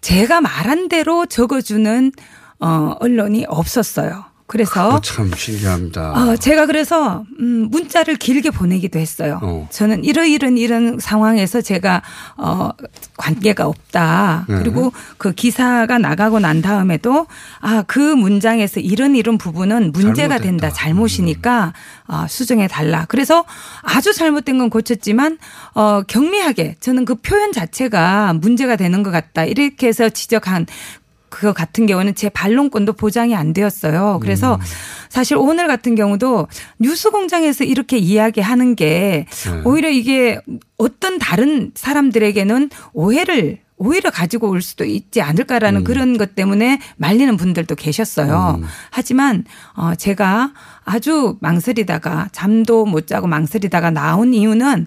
제가 0.00 0.40
말한 0.40 0.88
대로 0.88 1.26
적어주는 1.26 2.12
어, 2.60 2.96
언론이 2.98 3.44
없었어요. 3.46 4.24
그래서 4.48 4.98
참 5.02 5.30
신기합니다. 5.36 6.12
어, 6.12 6.36
제가 6.36 6.64
그래서 6.64 7.22
음, 7.38 7.68
문자를 7.70 8.16
길게 8.16 8.50
보내기도 8.50 8.98
했어요. 8.98 9.38
어. 9.42 9.68
저는 9.70 10.04
이러이런 10.04 10.56
이런 10.56 10.98
상황에서 10.98 11.60
제가 11.60 12.00
어, 12.38 12.70
관계가 13.18 13.66
없다. 13.66 14.46
네. 14.48 14.56
그리고 14.56 14.90
그 15.18 15.32
기사가 15.32 15.98
나가고 15.98 16.40
난 16.40 16.62
다음에도 16.62 17.26
아, 17.60 17.84
그 17.86 17.98
문장에서 17.98 18.80
이런 18.80 19.16
이런 19.16 19.36
부분은 19.36 19.92
문제가 19.92 20.38
된다. 20.38 20.70
잘못이니까 20.70 21.74
어, 22.06 22.24
수정해 22.26 22.68
달라. 22.68 23.04
그래서 23.06 23.44
아주 23.82 24.14
잘못된 24.14 24.56
건 24.56 24.70
고쳤지만 24.70 25.36
어, 25.74 26.00
경미하게 26.08 26.76
저는 26.80 27.04
그 27.04 27.16
표현 27.16 27.52
자체가 27.52 28.32
문제가 28.32 28.76
되는 28.76 29.02
것 29.02 29.10
같다. 29.10 29.44
이렇게 29.44 29.88
해서 29.88 30.08
지적한 30.08 30.64
그거 31.28 31.52
같은 31.52 31.86
경우는 31.86 32.14
제 32.14 32.28
반론권도 32.28 32.94
보장이 32.94 33.34
안 33.34 33.52
되었어요. 33.52 34.18
그래서 34.20 34.54
음. 34.54 34.60
사실 35.08 35.36
오늘 35.36 35.66
같은 35.66 35.94
경우도 35.94 36.48
뉴스 36.78 37.10
공장에서 37.10 37.64
이렇게 37.64 37.98
이야기하는 37.98 38.74
게 38.74 39.26
네. 39.28 39.62
오히려 39.64 39.90
이게 39.90 40.38
어떤 40.76 41.18
다른 41.18 41.72
사람들에게는 41.74 42.70
오해를 42.92 43.58
오히려 43.78 44.10
가지고 44.10 44.50
올 44.50 44.60
수도 44.60 44.84
있지 44.84 45.22
않을까라는 45.22 45.84
그런 45.84 46.18
것 46.18 46.34
때문에 46.34 46.80
말리는 46.96 47.36
분들도 47.36 47.76
계셨어요. 47.76 48.60
하지만 48.90 49.44
어 49.74 49.94
제가 49.94 50.52
아주 50.84 51.36
망설이다가 51.40 52.28
잠도 52.32 52.84
못 52.86 53.06
자고 53.06 53.28
망설이다가 53.28 53.90
나온 53.90 54.34
이유는 54.34 54.86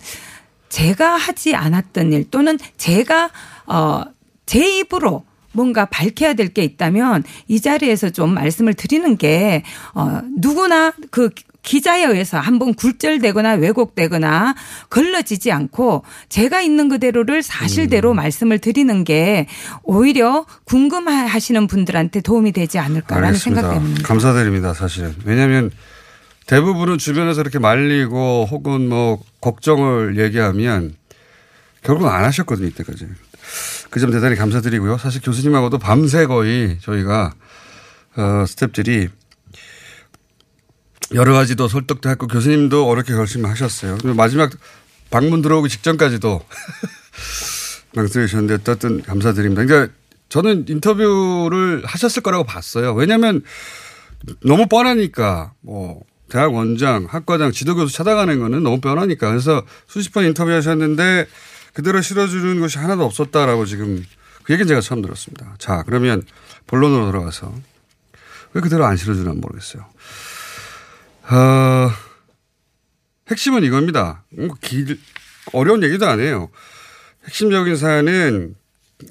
제가 0.67 1.15
하지 1.15 1.55
않았던 1.55 2.13
일 2.13 2.29
또는 2.29 2.57
제가 2.77 3.29
어제 3.65 4.79
입으로 4.79 5.23
뭔가 5.53 5.85
밝혀야 5.85 6.33
될 6.33 6.51
게 6.53 6.63
있다면 6.63 7.23
이 7.47 7.61
자리에서 7.61 8.09
좀 8.09 8.33
말씀을 8.33 8.73
드리는 8.73 9.15
게 9.17 9.63
어, 9.93 10.21
누구나 10.37 10.91
그 11.11 11.29
기자에 11.63 12.03
의해서 12.05 12.39
한번 12.39 12.73
굴절되거나 12.73 13.53
왜곡되거나 13.53 14.55
걸러지지 14.89 15.51
않고 15.51 16.03
제가 16.27 16.61
있는 16.61 16.89
그대로를 16.89 17.43
사실대로 17.43 18.13
말씀을 18.15 18.57
드리는 18.59 19.03
게 19.03 19.45
오히려 19.83 20.45
궁금하시는 20.65 21.67
분들한테 21.67 22.21
도움이 22.21 22.51
되지 22.51 22.79
않을까라는 22.79 23.37
생각 23.37 23.61
때문입니다. 23.75 24.07
감사드립니다, 24.07 24.73
사실은. 24.73 25.13
왜냐하면 25.23 25.69
대부분은 26.47 26.97
주변에서 26.97 27.41
이렇게 27.41 27.59
말리고 27.59 28.47
혹은 28.49 28.89
뭐 28.89 29.21
걱정을 29.41 30.17
얘기하면 30.19 30.95
결국은 31.83 32.09
안 32.09 32.23
하셨거든요, 32.25 32.67
이때까지. 32.69 33.05
그 33.91 33.99
점 33.99 34.09
대단히 34.09 34.35
감사드리고요. 34.37 34.97
사실 34.97 35.21
교수님하고도 35.21 35.77
밤새 35.77 36.25
거의 36.25 36.79
저희가 36.81 37.33
어, 38.15 38.21
스탭들이 38.47 39.09
여러 41.13 41.33
가지도 41.33 41.67
설득도 41.67 42.09
했고 42.09 42.27
교수님도 42.27 42.87
어렵게 42.87 43.13
결심하셨어요. 43.13 43.97
마지막 44.15 44.49
방문 45.09 45.41
들어오기 45.41 45.67
직전까지도 45.67 46.41
망설이셨는데 47.93 48.53
어쨌든 48.53 49.01
감사드립니다. 49.01 49.65
그러니까 49.65 49.93
저는 50.29 50.65
인터뷰를 50.69 51.83
하셨을 51.85 52.23
거라고 52.23 52.45
봤어요. 52.45 52.93
왜냐하면 52.93 53.43
너무 54.45 54.67
뻔하니까 54.67 55.51
뭐 55.59 56.01
대학 56.29 56.53
원장, 56.53 57.07
학과장, 57.09 57.51
지도교수 57.51 57.93
찾아가는 57.93 58.39
거는 58.39 58.63
너무 58.63 58.79
뻔하니까 58.79 59.27
그래서 59.27 59.65
수십 59.87 60.13
번 60.13 60.23
인터뷰하셨는데 60.23 61.27
그대로 61.73 62.01
실어주는 62.01 62.59
것이 62.59 62.77
하나도 62.77 63.03
없었다라고 63.05 63.65
지금 63.65 64.05
그 64.43 64.53
얘기는 64.53 64.67
제가 64.67 64.81
처음 64.81 65.01
들었습니다. 65.01 65.55
자 65.57 65.83
그러면 65.83 66.23
본론으로 66.67 67.07
들어가서 67.07 67.53
왜 68.53 68.61
그대로 68.61 68.85
안 68.85 68.97
실어주나 68.97 69.33
모르겠어요. 69.33 69.85
어, 71.23 71.91
핵심은 73.29 73.63
이겁니다. 73.63 74.23
뭐 74.29 74.55
길, 74.59 74.99
어려운 75.53 75.83
얘기도 75.83 76.07
아니에요. 76.07 76.49
핵심적인 77.25 77.77
사안은 77.77 78.55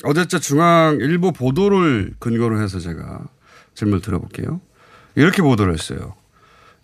어제자 0.04 0.38
중앙일보 0.38 1.32
보도를 1.32 2.14
근거로 2.18 2.60
해서 2.60 2.78
제가 2.78 3.26
질문을 3.74 4.02
들어볼게요. 4.02 4.60
이렇게 5.14 5.42
보도를 5.42 5.72
했어요. 5.72 6.14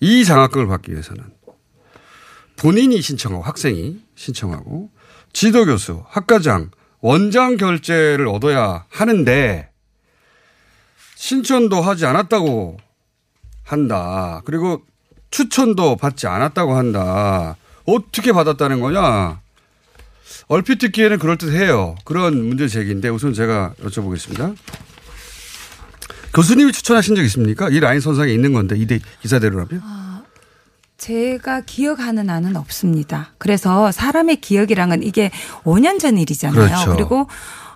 이 0.00 0.24
장학금을 0.24 0.66
받기 0.66 0.92
위해서는 0.92 1.24
본인이 2.56 3.00
신청하고 3.00 3.42
학생이 3.42 4.00
신청하고 4.14 4.90
지도 5.32 5.66
교수, 5.66 6.02
학과장, 6.08 6.70
원장 7.00 7.56
결재를 7.56 8.26
얻어야 8.28 8.86
하는데 8.88 9.68
신청도 11.14 11.80
하지 11.80 12.06
않았다고 12.06 12.78
한다. 13.62 14.42
그리고 14.44 14.82
추천도 15.30 15.96
받지 15.96 16.26
않았다고 16.26 16.76
한다. 16.76 17.56
어떻게 17.84 18.32
받았다는 18.32 18.80
거냐? 18.80 19.40
얼핏 20.48 20.78
듣기에는 20.78 21.18
그럴듯해요. 21.18 21.96
그런 22.04 22.46
문제 22.46 22.68
제기인데 22.68 23.08
우선 23.08 23.32
제가 23.32 23.74
여쭤보겠습니다. 23.82 24.56
교수님이 26.32 26.72
추천하신 26.72 27.16
적 27.16 27.22
있습니까? 27.24 27.68
이 27.70 27.80
라인 27.80 28.00
선상에 28.00 28.32
있는 28.32 28.52
건데 28.52 28.76
이 28.76 28.86
기사대로라면? 29.22 30.05
제가 30.98 31.60
기억하는 31.62 32.30
안은 32.30 32.56
없습니다. 32.56 33.32
그래서 33.38 33.92
사람의 33.92 34.36
기억이랑은 34.36 35.02
이게 35.02 35.30
5년 35.64 35.98
전 35.98 36.18
일이잖아요. 36.18 36.66
그렇죠. 36.66 36.94
리고 36.96 37.26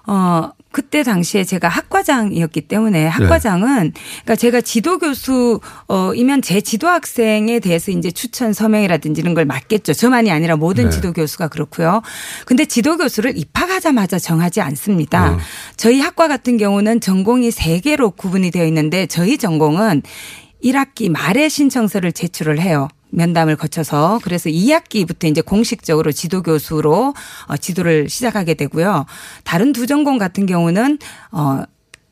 어, 0.06 0.50
그때 0.72 1.02
당시에 1.02 1.44
제가 1.44 1.68
학과장이었기 1.68 2.62
때문에 2.62 3.06
학과장은 3.06 3.92
그러니까 3.92 4.36
제가 4.36 4.60
지도 4.60 4.98
교수이면 4.98 6.42
제 6.42 6.60
지도 6.60 6.88
학생에 6.88 7.60
대해서 7.60 7.90
이제 7.90 8.10
추천 8.10 8.52
서명이라든지 8.52 9.20
이런 9.20 9.34
걸 9.34 9.44
맡겠죠. 9.44 9.92
저만이 9.92 10.30
아니라 10.30 10.56
모든 10.56 10.84
네. 10.84 10.90
지도 10.90 11.12
교수가 11.12 11.48
그렇고요. 11.48 12.02
근데 12.46 12.64
지도 12.64 12.96
교수를 12.96 13.36
입학하자마자 13.36 14.18
정하지 14.18 14.60
않습니다. 14.60 15.32
어. 15.32 15.38
저희 15.76 16.00
학과 16.00 16.28
같은 16.28 16.56
경우는 16.56 17.00
전공이 17.00 17.50
세 17.50 17.80
개로 17.80 18.10
구분이 18.10 18.50
되어 18.50 18.64
있는데 18.66 19.06
저희 19.06 19.38
전공은 19.38 20.02
1학기 20.64 21.10
말에 21.10 21.48
신청서를 21.48 22.12
제출을 22.12 22.60
해요. 22.60 22.88
면담을 23.10 23.56
거쳐서 23.56 24.20
그래서 24.22 24.50
2학기부터 24.50 25.28
이제 25.28 25.40
공식적으로 25.40 26.12
지도 26.12 26.42
교수로 26.42 27.14
어, 27.46 27.56
지도를 27.56 28.08
시작하게 28.08 28.54
되고요. 28.54 29.06
다른 29.44 29.72
두 29.72 29.86
전공 29.86 30.18
같은 30.18 30.46
경우는 30.46 30.98
어 31.32 31.62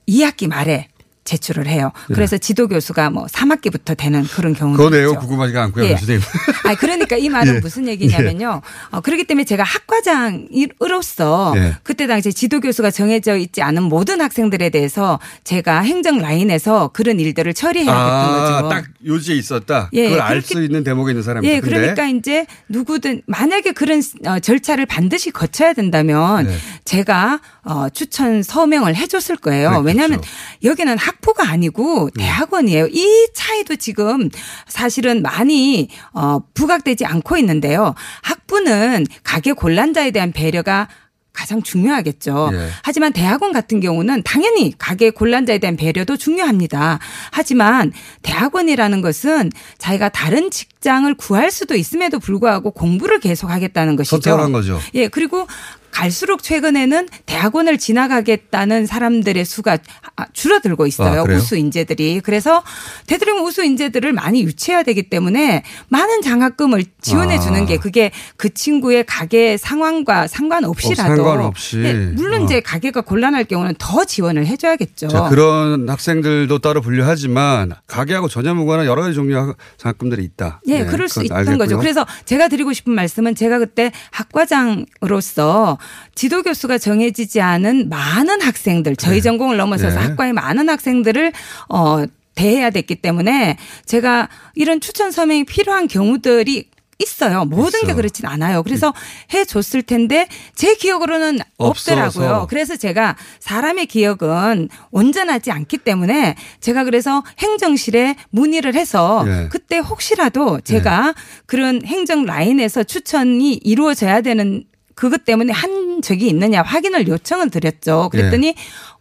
2학기 0.09 0.49
말에 0.49 0.89
제출을 1.29 1.67
해요. 1.69 1.93
예. 2.11 2.15
그래서 2.15 2.39
지도 2.39 2.67
교수가 2.69 3.11
뭐 3.11 3.27
3학기부터 3.27 3.97
되는 3.97 4.25
그런 4.25 4.55
경우도 4.55 4.83
그 4.91 4.95
내용. 4.97 5.15
궁금하지가 5.17 5.63
않고요, 5.65 5.85
예. 5.85 5.95
교수님. 5.95 6.21
아 6.65 6.75
그러니까 6.75 7.17
이 7.17 7.29
말은 7.29 7.57
예. 7.57 7.61
무슨 7.61 7.87
얘기냐면요. 7.89 8.63
어, 8.91 9.01
그렇기 9.01 9.25
때문에 9.25 9.45
제가 9.45 9.63
학과장으로서 9.63 11.53
예. 11.57 11.77
그때 11.83 12.07
당시 12.07 12.33
지도 12.33 12.61
교수가 12.61 12.91
정해져 12.91 13.37
있지 13.37 13.63
않은 13.63 13.83
모든 13.85 14.21
학생들에 14.21 14.71
대해서 14.71 15.19
제가 15.45 15.81
행정 15.81 16.19
라인에서 16.19 16.89
그런 16.93 17.21
일들을 17.21 17.53
처리해야겠던 17.55 17.97
아, 17.97 18.63
거죠. 18.63 18.69
딱 18.69 18.85
요지에 19.07 19.37
있었다. 19.37 19.91
예, 19.93 20.09
그걸 20.09 20.21
알 20.23 20.43
수 20.43 20.63
있는 20.63 20.83
대목에 20.85 21.11
있는 21.13 21.23
사람이죠. 21.23 21.53
예, 21.53 21.61
그러니까 21.61 22.07
이제 22.07 22.47
누구든 22.69 23.23
만약에 23.27 23.73
그런 23.73 24.01
어, 24.27 24.39
절차를 24.39 24.87
반드시 24.87 25.31
거쳐야 25.31 25.73
된다면 25.75 26.47
네. 26.47 26.57
제가 26.85 27.41
어, 27.69 27.91
추천 27.91 28.43
서명을 28.43 28.97
해줬을 28.97 29.37
거예요. 29.37 29.69
그렇겠죠. 29.69 29.87
왜냐하면 29.87 30.23
여기는 30.65 30.97
학부가 30.97 31.49
아니고 31.51 32.09
대학원이에요. 32.19 32.87
이 32.87 33.29
차이도 33.35 33.77
지금 33.77 34.31
사실은 34.67 35.21
많이 35.21 35.89
어, 36.15 36.41
부각되지 36.55 37.05
않고 37.05 37.37
있는데요. 37.37 37.95
학부는 38.23 39.05
가계 39.23 39.53
곤란자에 39.53 40.13
대한 40.13 40.33
배려가 40.33 40.89
가장 41.35 41.63
중요하겠죠. 41.63 42.51
예. 42.53 42.69
하지만 42.83 43.13
대학원 43.13 43.53
같은 43.53 43.79
경우는 43.79 44.23
당연히 44.25 44.75
가계 44.77 45.11
곤란자에 45.11 45.59
대한 45.59 45.77
배려도 45.77 46.17
중요합니다. 46.17 46.99
하지만 47.31 47.93
대학원이라는 48.23 49.03
것은 49.03 49.53
자기가 49.77 50.09
다른 50.09 50.51
직장을 50.51 51.15
구할 51.15 51.53
수도 51.53 51.77
있음에도 51.77 52.19
불구하고 52.19 52.73
공부를 52.73 53.21
계속 53.21 53.51
하겠다는 53.51 53.95
것이죠. 53.95 54.21
선택한 54.21 54.51
거죠. 54.51 54.81
예, 54.95 55.07
그리고 55.07 55.47
갈수록 55.91 56.43
최근에는 56.43 57.09
대학원을 57.27 57.79
지나가겠다는 57.79 58.87
사람들의 58.87 59.45
수가 59.45 59.79
아, 60.17 60.27
줄어들고 60.33 60.87
있어요. 60.87 61.23
아? 61.23 61.25
우수 61.25 61.57
인재들이. 61.57 62.21
그래서 62.23 62.63
되도록이면 63.07 63.47
우수 63.47 63.65
인재들을 63.65 64.13
많이 64.13 64.43
유치해야 64.43 64.83
되기 64.83 65.05
때문에 65.05 65.63
많은 65.89 66.23
장학금을 66.23 66.85
지원해 67.01 67.37
아. 67.37 67.41
주는 67.41 67.67
게 67.67 67.77
그게 67.79 68.11
그 68.37 68.53
친구의 68.53 69.05
가계 69.07 69.57
상황과 69.57 70.27
상관없이라도 70.27 71.13
어, 71.13 71.17
상관없이. 71.17 71.79
예, 71.85 71.93
물론 71.93 72.43
어. 72.43 72.45
이제 72.45 72.61
가계가 72.61 73.03
곤란할 73.03 73.45
경우는 73.45 73.75
더 73.79 74.05
지원을 74.05 74.47
해 74.47 74.57
줘야겠죠. 74.57 75.09
자, 75.09 75.29
그런 75.29 75.89
학생들도 75.89 76.59
따로 76.59 76.81
분류하지만 76.81 77.73
가게하고 77.87 78.29
전혀 78.29 78.55
무관한 78.55 78.87
여러 78.87 79.03
가지 79.03 79.15
종류의 79.15 79.55
장학금들이 79.77 80.25
있다. 80.25 80.61
예, 80.67 80.81
네, 80.81 80.87
그럴 80.87 81.09
수 81.09 81.25
있던 81.25 81.45
거죠. 81.45 81.51
알겠고요. 81.51 81.79
그래서 81.79 82.07
제가 82.25 82.49
드리고 82.49 82.73
싶은 82.73 82.93
말씀은 82.95 83.35
제가 83.35 83.59
그때 83.59 83.93
학과장으로서 84.11 85.79
지도 86.15 86.43
교수가 86.43 86.79
정해지지 86.79 87.41
않은 87.41 87.89
많은 87.89 88.43
학생들, 88.43 88.97
저희 88.97 89.23
전공을 89.23 89.57
넘어서서 89.57 89.99
네. 89.99 90.07
학과의 90.07 90.33
많은 90.33 90.69
학생들을 90.69 91.33
어 91.69 92.05
대해야 92.35 92.71
됐기 92.71 92.97
때문에 92.97 93.57
제가 93.85 94.29
이런 94.55 94.81
추천 94.81 95.11
서명이 95.11 95.45
필요한 95.45 95.89
경우들이 95.89 96.71
있어요. 97.01 97.45
모든 97.45 97.87
게 97.87 97.95
그렇진 97.95 98.27
않아요. 98.27 98.63
그래서 98.63 98.93
해 99.33 99.45
줬을 99.45 99.83
텐데 99.83 100.29
제 100.55 100.75
기억으로는 100.75 101.39
없더라고요. 101.57 102.27
없어서. 102.27 102.47
그래서 102.49 102.77
제가 102.77 103.17
사람의 103.39 103.87
기억은 103.87 104.69
온전하지 104.91 105.53
않기 105.53 105.79
때문에 105.79 106.35
제가 106.61 106.85
그래서 106.85 107.23
행정실에 107.39 108.17
문의를 108.31 108.75
해서 108.75 109.23
네. 109.25 109.49
그때 109.49 109.79
혹시라도 109.79 110.61
제가 110.61 111.15
그런 111.47 111.85
행정 111.85 112.25
라인에서 112.25 112.83
추천이 112.83 113.55
이루어져야 113.55 114.21
되는 114.21 114.65
그것 114.99 115.25
때문에 115.25 115.53
한 115.53 116.03
적이 116.03 116.27
있느냐 116.27 116.61
확인을 116.63 117.07
요청을 117.07 117.51
드렸죠. 117.51 118.09
그랬더니 118.11 118.57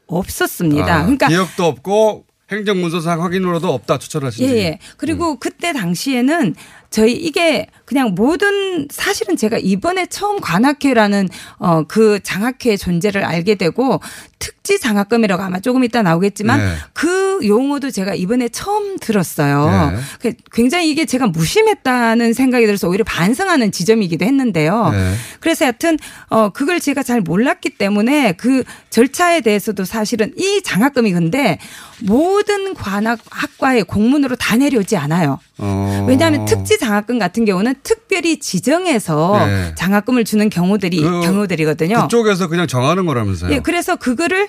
없었습니다. 0.05 0.85
네. 0.85 0.91
아, 0.91 1.01
그러니까 1.01 1.27
기억도 1.27 1.65
없고 1.65 2.25
행정문서상 2.51 3.23
확인으로도 3.23 3.73
없다 3.73 3.97
추천하신지. 3.97 4.53
예, 4.53 4.57
예. 4.57 4.79
그리고 4.97 5.37
그때 5.39 5.73
당시에는 5.73 6.53
저희 6.89 7.13
이게 7.13 7.67
그냥 7.85 8.15
모든 8.15 8.87
사실은 8.91 9.35
제가 9.37 9.57
이번에 9.57 10.05
처음 10.07 10.39
관학회라는 10.39 11.29
어 11.59 11.83
그 11.87 12.19
장학회의 12.21 12.77
존재를 12.77 13.23
알게 13.23 13.55
되고 13.55 13.99
특지 14.39 14.79
장학금이라고 14.79 15.41
아마 15.41 15.59
조금 15.59 15.83
이따 15.83 16.01
나오겠지만 16.01 16.59
네. 16.59 16.75
그 16.93 17.39
용어도 17.47 17.89
제가 17.91 18.13
이번에 18.13 18.49
처음 18.49 18.97
들었어요. 18.99 19.91
네. 19.91 19.99
그 20.19 20.33
굉장히 20.51 20.91
이게 20.91 21.05
제가 21.05 21.27
무심했다는 21.27 22.33
생각이 22.33 22.65
들어서 22.65 22.87
오히려 22.87 23.03
반성하는 23.03 23.71
지점이기도 23.71 24.25
했는데요. 24.25 24.89
네. 24.91 25.13
그래서 25.39 25.65
하여튼 25.65 25.97
어 26.29 26.49
그걸 26.49 26.79
제가 26.79 27.03
잘 27.03 27.21
몰랐기 27.21 27.71
때문에 27.71 28.33
그 28.33 28.63
절차에 28.89 29.41
대해서도 29.41 29.85
사실은 29.85 30.33
이 30.37 30.61
장학금이 30.63 31.11
근데 31.13 31.57
모든 32.01 32.73
관학 32.73 33.19
학과의 33.29 33.83
공문으로 33.85 34.35
다 34.35 34.55
내려오지 34.55 34.97
않아요. 34.97 35.39
어. 35.59 36.05
왜냐하면 36.07 36.45
특지 36.45 36.77
장학금 36.79 37.19
같은 37.19 37.45
경우는 37.45 37.75
특별히 37.83 38.39
지정해서 38.39 39.45
네. 39.45 39.75
장학금을 39.75 40.23
주는 40.25 40.49
경우들이 40.49 41.01
그- 41.01 41.21
경우들이거든요. 41.21 42.03
그쪽에서 42.03 42.47
그냥 42.47 42.67
정하는 42.67 43.05
거라면서요. 43.05 43.51
예, 43.53 43.59
그래서 43.59 43.95
그거를 43.95 44.47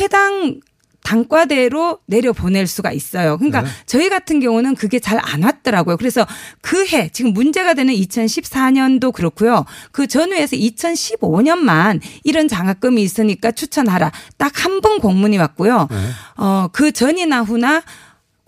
해당 0.00 0.60
단과대로 1.04 2.00
내려 2.06 2.32
보낼 2.34 2.66
수가 2.66 2.92
있어요. 2.92 3.38
그러니까 3.38 3.62
네. 3.62 3.68
저희 3.86 4.10
같은 4.10 4.40
경우는 4.40 4.74
그게 4.74 4.98
잘 4.98 5.18
안 5.22 5.42
왔더라고요. 5.42 5.96
그래서 5.96 6.26
그 6.60 6.84
해 6.88 7.08
지금 7.12 7.32
문제가 7.32 7.72
되는 7.74 7.94
2014년도 7.94 9.12
그렇고요. 9.12 9.64
그 9.90 10.06
전후에서 10.06 10.56
2015년만 10.56 12.00
이런 12.24 12.48
장학금이 12.48 13.02
있으니까 13.02 13.52
추천하라. 13.52 14.12
딱 14.36 14.52
한 14.64 14.80
번 14.80 14.98
공문이 15.00 15.38
왔고요. 15.38 15.88
네. 15.90 15.96
어, 16.36 16.68
그 16.72 16.92
전이나 16.92 17.40
후나 17.42 17.82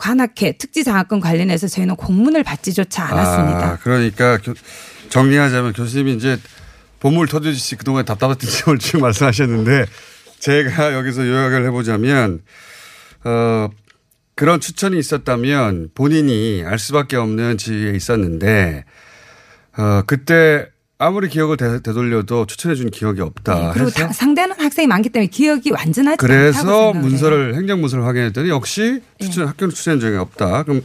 관학회 0.01 0.53
특지 0.59 0.83
장학금 0.83 1.21
관련해서 1.21 1.69
저희는 1.69 1.95
공문을 1.97 2.43
받지조차 2.43 3.05
않았습니다. 3.05 3.67
아, 3.73 3.79
그러니까 3.83 4.39
교- 4.39 4.55
정리하자면 5.11 5.75
교수님이 5.75 6.15
이제 6.15 6.39
보물 7.01 7.29
터지듯이 7.29 7.77
그동안 7.77 8.05
답답했던 8.05 8.49
점을 8.51 8.79
지금 8.79 9.01
말씀하셨는데 9.03 9.87
제가 10.39 10.95
여기서 10.95 11.27
요약을 11.27 11.67
해보자면 11.67 12.41
어 13.25 13.69
그런 14.35 14.59
추천이 14.61 14.99
있었다면 14.99 15.91
본인이 15.95 16.63
알 16.67 16.79
수밖에 16.79 17.17
없는 17.17 17.59
지위에 17.59 17.91
있었는데 17.95 18.85
어 19.77 20.03
그때 20.07 20.69
아무리 21.01 21.29
기억을 21.31 21.57
되, 21.57 21.81
되돌려도 21.81 22.47
추천해 22.47 22.75
준 22.75 22.91
기억이 22.91 23.23
없다. 23.23 23.55
네, 23.55 23.71
그리고 23.73 23.89
다- 23.91 24.13
상대는 24.13 24.55
학생이 24.61 24.87
많기 24.87 25.09
때문에 25.09 25.29
기억이 25.29 25.71
완전하지 25.71 26.19
그래서 26.19 26.59
생각을 26.61 26.95
해요. 26.95 27.03
문서를 27.03 27.55
행정 27.55 27.81
문서를 27.81 28.05
확인했더니 28.05 28.51
역시 28.51 29.01
네. 29.19 29.27
추천 29.27 29.49
학교는 29.49 29.75
추천한 29.75 29.99
적이 29.99 30.17
없다. 30.19 30.63
그럼 30.65 30.83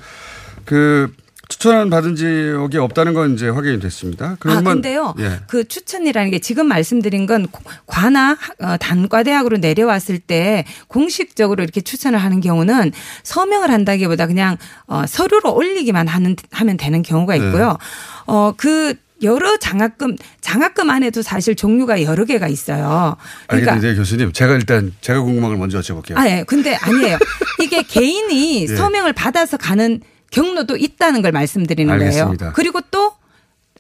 그 0.64 1.14
추천 1.50 1.90
받은 1.90 2.16
적이 2.16 2.78
없다는 2.78 3.14
건 3.14 3.34
이제 3.34 3.50
확인이 3.50 3.80
됐습니다. 3.82 4.26
아, 4.26 4.38
그러면 4.40 4.64
근데요. 4.76 5.14
예. 5.20 5.42
그 5.48 5.68
추천이라는 5.68 6.32
게 6.32 6.40
지금 6.40 6.66
말씀드린 6.68 7.26
건 7.28 7.48
관아 7.86 8.38
어, 8.62 8.78
단과 8.78 9.22
대학으로 9.24 9.58
내려왔을 9.58 10.18
때 10.20 10.66
공식적으로 10.88 11.62
이렇게 11.62 11.82
추천을 11.82 12.20
하는 12.20 12.40
경우는 12.40 12.94
서명을 13.24 13.70
한다기보다 13.70 14.28
그냥 14.28 14.58
어, 14.88 15.04
서류로 15.06 15.54
올리기만 15.54 16.08
하는 16.08 16.36
하면 16.52 16.78
되는 16.78 17.04
경우가 17.04 17.38
네. 17.38 17.46
있고요. 17.46 17.78
어, 18.26 18.54
그 18.58 18.96
여러 19.26 19.58
장학금 19.58 20.16
장학금 20.40 20.90
안에도 20.90 21.22
사실 21.22 21.56
종류가 21.56 22.04
여러 22.04 22.24
개가 22.24 22.48
있어요. 22.48 23.18
그러니까 23.48 23.74
알겠는데 23.74 23.98
교수님 24.00 24.32
제가 24.32 24.54
일단 24.56 24.94
제가 25.02 25.22
궁금한 25.22 25.50
걸 25.52 25.58
먼저 25.58 25.80
여쭤볼게요. 25.80 26.18
아, 26.18 26.30
예. 26.30 26.44
근데 26.48 26.76
아니에요. 26.76 27.18
이게 27.62 27.82
개인이 27.84 28.64
예. 28.72 28.76
서명을 28.76 29.14
받아서 29.14 29.58
가는 29.58 30.00
경로도 30.32 30.78
있다는 30.78 31.22
걸 31.22 31.32
말씀드리는 31.32 31.92
알겠습니다. 31.94 32.38
거예요. 32.46 32.54
그리고 32.56 32.80
또 32.92 33.14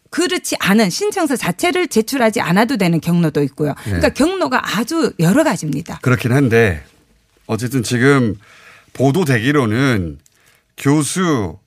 그렇지 0.10 0.55
않은 0.60 0.89
신청서 0.89 1.36
자체를 1.36 1.88
제출하지 1.88 2.39
않아도 2.41 2.77
되는 2.77 3.01
경로도 3.01 3.43
있고요. 3.43 3.71
예. 3.86 3.89
그러니까 3.89 4.10
경로가 4.10 4.77
아주 4.77 5.12
여러 5.19 5.43
가지입니다. 5.43 5.99
그렇긴 6.01 6.31
한데 6.31 6.84
어쨌든 7.47 7.84
지금 7.84 8.36
보도되기로는 8.93 10.19
교수 10.77 11.58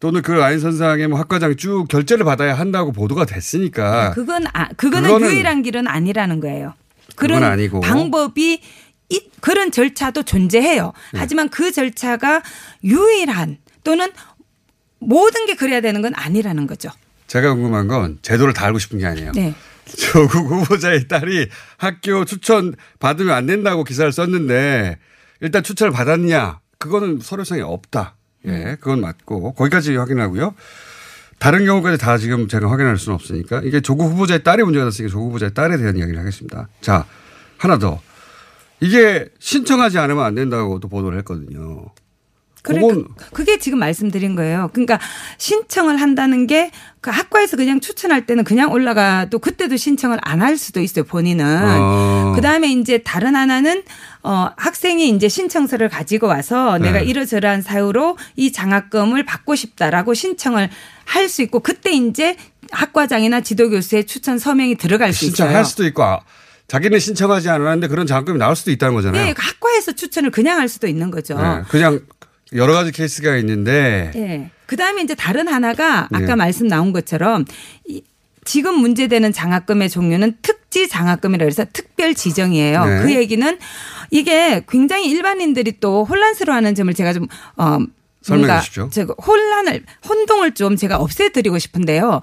또는 0.00 0.22
그 0.22 0.32
라인 0.32 0.60
선상의 0.60 1.08
뭐 1.08 1.18
학과장 1.18 1.56
쭉 1.56 1.86
결제를 1.88 2.24
받아야 2.24 2.54
한다고 2.54 2.92
보도가 2.92 3.24
됐으니까 3.24 4.10
그건 4.12 4.44
아, 4.52 4.68
그거는 4.76 5.08
그거는- 5.10 5.30
유일한 5.30 5.62
길은 5.62 5.88
아니라는 5.88 6.40
거예요. 6.40 6.74
그런 7.14 7.42
아니고. 7.42 7.80
방법이 7.80 8.60
이, 9.08 9.20
그런 9.40 9.70
절차도 9.70 10.24
존재해요. 10.24 10.92
네. 11.12 11.20
하지만 11.20 11.48
그 11.48 11.70
절차가 11.72 12.42
유일한 12.84 13.58
또는 13.84 14.10
모든 14.98 15.46
게 15.46 15.54
그래야 15.54 15.80
되는 15.80 16.02
건 16.02 16.12
아니라는 16.14 16.66
거죠. 16.66 16.90
제가 17.28 17.54
궁금한 17.54 17.86
건 17.88 18.18
제도를 18.22 18.52
다 18.52 18.66
알고 18.66 18.78
싶은 18.78 18.98
게 18.98 19.06
아니에요. 19.06 19.32
네. 19.32 19.54
조국 19.86 20.50
후보자의 20.50 21.06
딸이 21.06 21.48
학교 21.78 22.24
추천 22.24 22.74
받으면 22.98 23.34
안 23.34 23.46
된다고 23.46 23.84
기사를 23.84 24.10
썼는데 24.10 24.98
일단 25.40 25.62
추천을 25.62 25.92
받았냐? 25.92 26.58
그거는 26.78 27.20
서류상에 27.22 27.62
없다. 27.62 28.15
예, 28.46 28.76
그건 28.80 29.00
맞고 29.00 29.54
거기까지 29.54 29.96
확인하고요. 29.96 30.54
다른 31.38 31.66
경우까지 31.66 31.98
다 31.98 32.16
지금 32.18 32.48
제가 32.48 32.70
확인할 32.70 32.96
수는 32.96 33.14
없으니까 33.14 33.60
이게 33.62 33.80
조국 33.80 34.10
후보자의 34.10 34.42
딸이 34.42 34.62
문제가 34.62 34.86
됐으니까 34.86 35.12
조국 35.12 35.26
후보자의 35.28 35.54
딸에 35.54 35.76
대한 35.76 35.96
이야기를 35.96 36.18
하겠습니다. 36.18 36.68
자, 36.80 37.04
하나 37.58 37.78
더. 37.78 38.00
이게 38.80 39.28
신청하지 39.38 39.98
않으면 39.98 40.24
안 40.24 40.34
된다고 40.34 40.80
또 40.80 40.88
보도를 40.88 41.18
했거든요. 41.18 41.86
그러니까 42.66 43.14
그게 43.32 43.58
지금 43.58 43.78
말씀드린 43.78 44.34
거예요. 44.36 44.70
그러니까 44.72 44.98
신청을 45.38 46.00
한다는 46.00 46.46
게 46.46 46.70
그 47.06 47.10
학과에서 47.12 47.56
그냥 47.56 47.78
추천할 47.78 48.26
때는 48.26 48.42
그냥 48.42 48.72
올라가도 48.72 49.38
그때도 49.38 49.76
신청을 49.76 50.18
안 50.22 50.42
할 50.42 50.58
수도 50.58 50.80
있어요. 50.80 51.04
본인은. 51.04 51.44
어. 51.46 52.32
그다음에 52.34 52.68
이제 52.72 52.98
다른 52.98 53.36
하나는 53.36 53.84
어 54.24 54.50
학생이 54.56 55.08
이제 55.10 55.28
신청서를 55.28 55.88
가지고 55.88 56.26
와서 56.26 56.78
내가 56.78 56.98
네. 56.98 57.04
이러저러한 57.04 57.62
사유로 57.62 58.18
이 58.34 58.50
장학금을 58.50 59.24
받고 59.24 59.54
싶다라고 59.54 60.14
신청을 60.14 60.68
할 61.04 61.28
수 61.28 61.42
있고 61.42 61.60
그때 61.60 61.92
이제 61.92 62.36
학과장이나 62.72 63.40
지도교수의 63.40 64.06
추천 64.06 64.38
서명이 64.40 64.74
들어갈 64.76 65.12
수 65.12 65.26
있어요. 65.26 65.36
신청할 65.36 65.64
수도 65.64 65.86
있고 65.86 66.02
아, 66.02 66.18
자기는 66.66 66.98
신청하지 66.98 67.48
않았는데 67.48 67.86
그런 67.86 68.08
장학금이 68.08 68.36
나올 68.38 68.56
수도 68.56 68.72
있다는 68.72 68.96
거잖아요. 68.96 69.24
네, 69.26 69.34
학과에서 69.36 69.92
추천을 69.92 70.32
그냥 70.32 70.58
할 70.58 70.68
수도 70.68 70.88
있는 70.88 71.12
거죠. 71.12 71.40
네, 71.40 71.62
그냥 71.68 72.00
여러 72.52 72.72
가지 72.72 72.92
케이스가 72.92 73.36
있는데 73.38 74.12
예. 74.14 74.50
그 74.66 74.76
다음에 74.76 75.02
이제 75.02 75.14
다른 75.14 75.48
하나가 75.48 76.08
아까 76.12 76.30
예. 76.30 76.34
말씀 76.34 76.68
나온 76.68 76.92
것처럼 76.92 77.44
이 77.86 78.02
지금 78.44 78.78
문제되는 78.78 79.32
장학금의 79.32 79.90
종류는 79.90 80.36
특지 80.40 80.88
장학금이라 80.88 81.44
해서 81.44 81.64
특별 81.72 82.14
지정이에요. 82.14 82.84
네. 82.84 83.02
그 83.02 83.14
얘기는 83.14 83.58
이게 84.10 84.64
굉장히 84.68 85.10
일반인들이 85.10 85.80
또 85.80 86.04
혼란스러워하는 86.04 86.74
점을 86.74 86.92
제가 86.94 87.12
좀 87.12 87.26
어. 87.56 87.78
설명해 88.26 88.58
주십시오. 88.60 88.88
제가 88.90 89.14
혼란을 89.24 89.84
혼동을 90.08 90.54
좀 90.54 90.76
제가 90.76 90.96
없애드리고 90.96 91.58
싶은데요. 91.58 92.20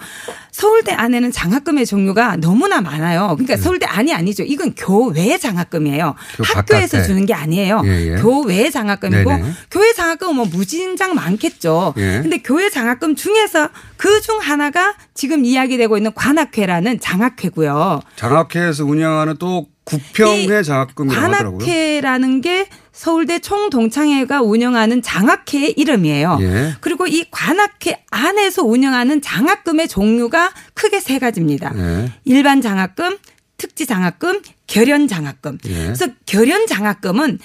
서울대 0.51 0.91
안에는 0.91 1.31
장학금의 1.31 1.85
종류가 1.85 2.37
너무나 2.37 2.81
많아요. 2.81 3.35
그러니까 3.37 3.57
서울대 3.57 3.85
안이 3.85 4.13
아니죠. 4.13 4.43
이건 4.43 4.73
교외 4.75 5.37
장학금이에요. 5.37 6.07
네. 6.07 6.37
교 6.37 6.43
학교에서 6.43 6.97
바깥에. 6.97 7.03
주는 7.07 7.25
게 7.25 7.33
아니에요. 7.33 7.81
예, 7.85 8.11
예. 8.11 8.15
교외 8.21 8.69
장학금이고 8.69 9.29
네네. 9.29 9.51
교회 9.71 9.93
장학금은 9.93 10.35
뭐 10.35 10.45
무진장 10.45 11.15
많겠죠. 11.15 11.93
예. 11.97 12.19
근데 12.21 12.37
교회 12.39 12.69
장학금 12.69 13.15
중에서 13.15 13.69
그 13.97 14.23
중 14.23 14.39
하나가 14.39 14.95
지금 15.13 15.43
이야기되고 15.43 15.97
있는 15.97 16.13
관학회라는 16.13 16.99
장학회고요. 17.01 18.01
장학회에서 18.15 18.85
운영하는 18.85 19.35
또 19.37 19.67
구평회 19.85 20.63
장학금이라고 20.63 21.25
하더라고요. 21.25 21.57
관학회라는 21.59 22.39
게 22.41 22.67
서울대 22.93 23.39
총동창회가 23.39 24.41
운영하는 24.43 25.01
장학회의 25.01 25.73
이름이에요. 25.75 26.37
예. 26.41 26.75
그리고 26.79 27.07
이 27.07 27.25
관학회 27.31 28.03
안에서 28.11 28.63
운영하는 28.63 29.21
장학금의 29.21 29.87
종류가 29.87 30.51
크게 30.75 30.99
세 30.99 31.17
가지입니다. 31.17 31.73
예. 31.75 32.11
일반 32.23 32.61
장학금, 32.61 33.17
특지 33.57 33.87
장학금, 33.87 34.41
결연 34.67 35.07
장학금. 35.07 35.57
예. 35.65 35.73
그래서 35.73 36.07
결연 36.27 36.67
장학금은 36.67 37.39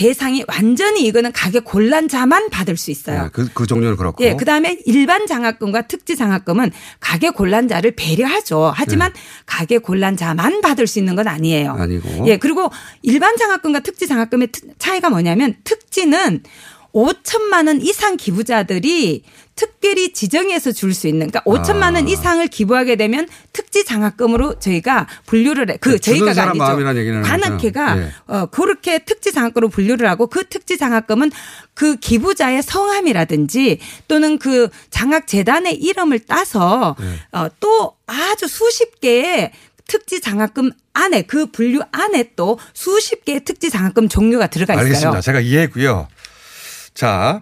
대상이 0.00 0.42
완전히 0.48 1.04
이거는 1.04 1.30
가격 1.32 1.66
곤란자만 1.66 2.48
받을 2.48 2.78
수 2.78 2.90
있어요. 2.90 3.24
네, 3.24 3.28
그, 3.34 3.50
그 3.52 3.66
종류는 3.66 3.98
그렇고. 3.98 4.24
예, 4.24 4.34
그 4.34 4.46
다음에 4.46 4.78
일반 4.86 5.26
장학금과 5.26 5.88
특지 5.88 6.16
장학금은 6.16 6.70
가계 7.00 7.28
곤란자를 7.28 7.96
배려하죠. 7.96 8.72
하지만 8.74 9.12
가계 9.44 9.76
곤란자만 9.76 10.62
받을 10.62 10.86
수 10.86 10.98
있는 10.98 11.16
건 11.16 11.28
아니에요. 11.28 11.74
네. 11.76 11.82
아니고. 11.82 12.26
예, 12.28 12.38
그리고 12.38 12.70
일반 13.02 13.36
장학금과 13.36 13.80
특지 13.80 14.06
장학금의 14.06 14.48
트- 14.52 14.62
차이가 14.78 15.10
뭐냐면 15.10 15.54
특지는 15.64 16.42
5천만 16.94 17.66
원 17.66 17.82
이상 17.82 18.16
기부자들이 18.16 19.22
특별히 19.60 20.14
지정해서 20.14 20.72
줄 20.72 20.94
수 20.94 21.06
있는 21.06 21.30
그러니까 21.30 21.42
5천만 21.42 21.94
원 21.94 21.96
아. 21.96 22.00
이상을 22.00 22.46
기부하게 22.48 22.96
되면 22.96 23.28
특지 23.52 23.84
장학금으로 23.84 24.58
저희가 24.58 25.06
분류를 25.26 25.70
해. 25.70 25.76
그 25.78 25.98
저희가가 25.98 26.32
사람 26.32 26.60
아니죠. 26.60 26.64
관학회가 27.22 27.82
하잖아요. 27.82 28.06
예. 28.06 28.34
어, 28.34 28.46
그렇게 28.46 29.00
특지 29.00 29.32
장학금으로 29.32 29.68
분류를 29.68 30.08
하고 30.08 30.28
그 30.28 30.44
특지 30.48 30.78
장학금은 30.78 31.30
그 31.74 31.96
기부자의 31.96 32.62
성함이라든지 32.62 33.80
또는 34.08 34.38
그 34.38 34.70
장학 34.88 35.26
재단의 35.26 35.74
이름을 35.74 36.20
따서 36.20 36.96
네. 36.98 37.38
어, 37.38 37.48
또 37.60 37.96
아주 38.06 38.48
수십 38.48 38.98
개의 39.00 39.52
특지 39.86 40.22
장학금 40.22 40.70
안에 40.94 41.22
그 41.22 41.46
분류 41.46 41.80
안에 41.92 42.30
또 42.34 42.58
수십 42.72 43.26
개의 43.26 43.44
특지 43.44 43.68
장학금 43.68 44.08
종류가 44.08 44.46
들어가 44.46 44.72
있어요. 44.72 44.84
알겠습니다. 44.86 45.20
제가 45.20 45.40
이해했고요. 45.40 46.08
자, 46.94 47.40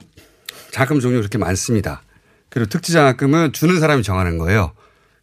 장학금 0.73 0.99
종류 1.01 1.19
그렇게 1.19 1.39
많습니다. 1.39 2.03
그리고 2.51 2.69
특지 2.69 2.93
장학금은 2.93 3.53
주는 3.53 3.79
사람이 3.79 4.03
정하는 4.03 4.39
거예요. 4.39 4.73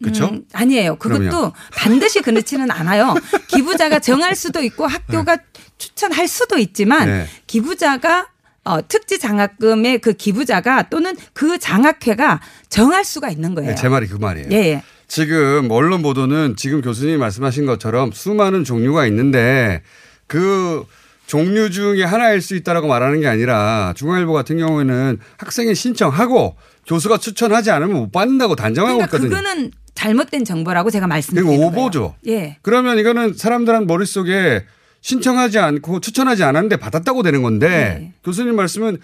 그렇죠? 0.02 0.26
음, 0.26 0.44
아니에요. 0.52 0.96
그것도 0.96 1.20
그럼요. 1.20 1.52
반드시 1.72 2.20
그렇지는 2.20 2.70
않아요. 2.70 3.14
기부자가 3.48 3.98
정할 3.98 4.34
수도 4.34 4.62
있고 4.62 4.86
학교가 4.86 5.38
추천할 5.78 6.28
수도 6.28 6.58
있지만 6.58 7.08
네. 7.08 7.26
기부자가 7.46 8.28
어, 8.64 8.86
특지 8.86 9.18
장학금의 9.18 10.00
그 10.00 10.12
기부자가 10.12 10.88
또는 10.88 11.16
그 11.32 11.58
장학회가 11.58 12.40
정할 12.68 13.04
수가 13.04 13.30
있는 13.30 13.54
거예요. 13.54 13.70
네, 13.70 13.76
제 13.76 13.88
말이 13.88 14.06
그 14.08 14.16
말이에요. 14.16 14.48
예, 14.50 14.56
예. 14.56 14.82
지금 15.08 15.70
언론 15.70 16.02
보도는 16.02 16.56
지금 16.56 16.82
교수님이 16.82 17.16
말씀하신 17.16 17.64
것처럼 17.64 18.10
수많은 18.12 18.64
종류가 18.64 19.06
있는데 19.06 19.82
그 20.26 20.84
종류 21.26 21.70
중에 21.70 22.02
하나일 22.02 22.40
수 22.40 22.56
있다라고 22.56 22.88
말하는 22.88 23.20
게 23.20 23.28
아니라 23.28 23.92
중앙일보 23.96 24.32
같은 24.32 24.58
경우에는 24.58 25.18
학생이 25.38 25.74
신청하고 25.74 26.56
교수가 26.86 27.18
추천하지 27.18 27.70
않으면 27.70 27.96
못 27.96 28.12
받는다고 28.12 28.56
단정하고 28.56 28.98
그러니까 28.98 29.16
있거든요. 29.16 29.36
그거는 29.36 29.70
잘못된 29.94 30.44
정보라고 30.44 30.90
제가 30.90 31.06
말씀드리는 31.06 31.56
거예요. 31.56 31.66
오보죠. 31.68 32.14
예. 32.26 32.58
그러면 32.62 32.98
이거는 32.98 33.34
사람들한 33.34 33.86
머릿속에 33.86 34.64
신청하지 35.00 35.58
않고 35.58 36.00
추천하지 36.00 36.44
않았는데 36.44 36.76
받았다고 36.76 37.22
되는 37.22 37.42
건데 37.42 37.68
네. 37.68 38.12
교수님 38.24 38.56
말씀은 38.56 38.98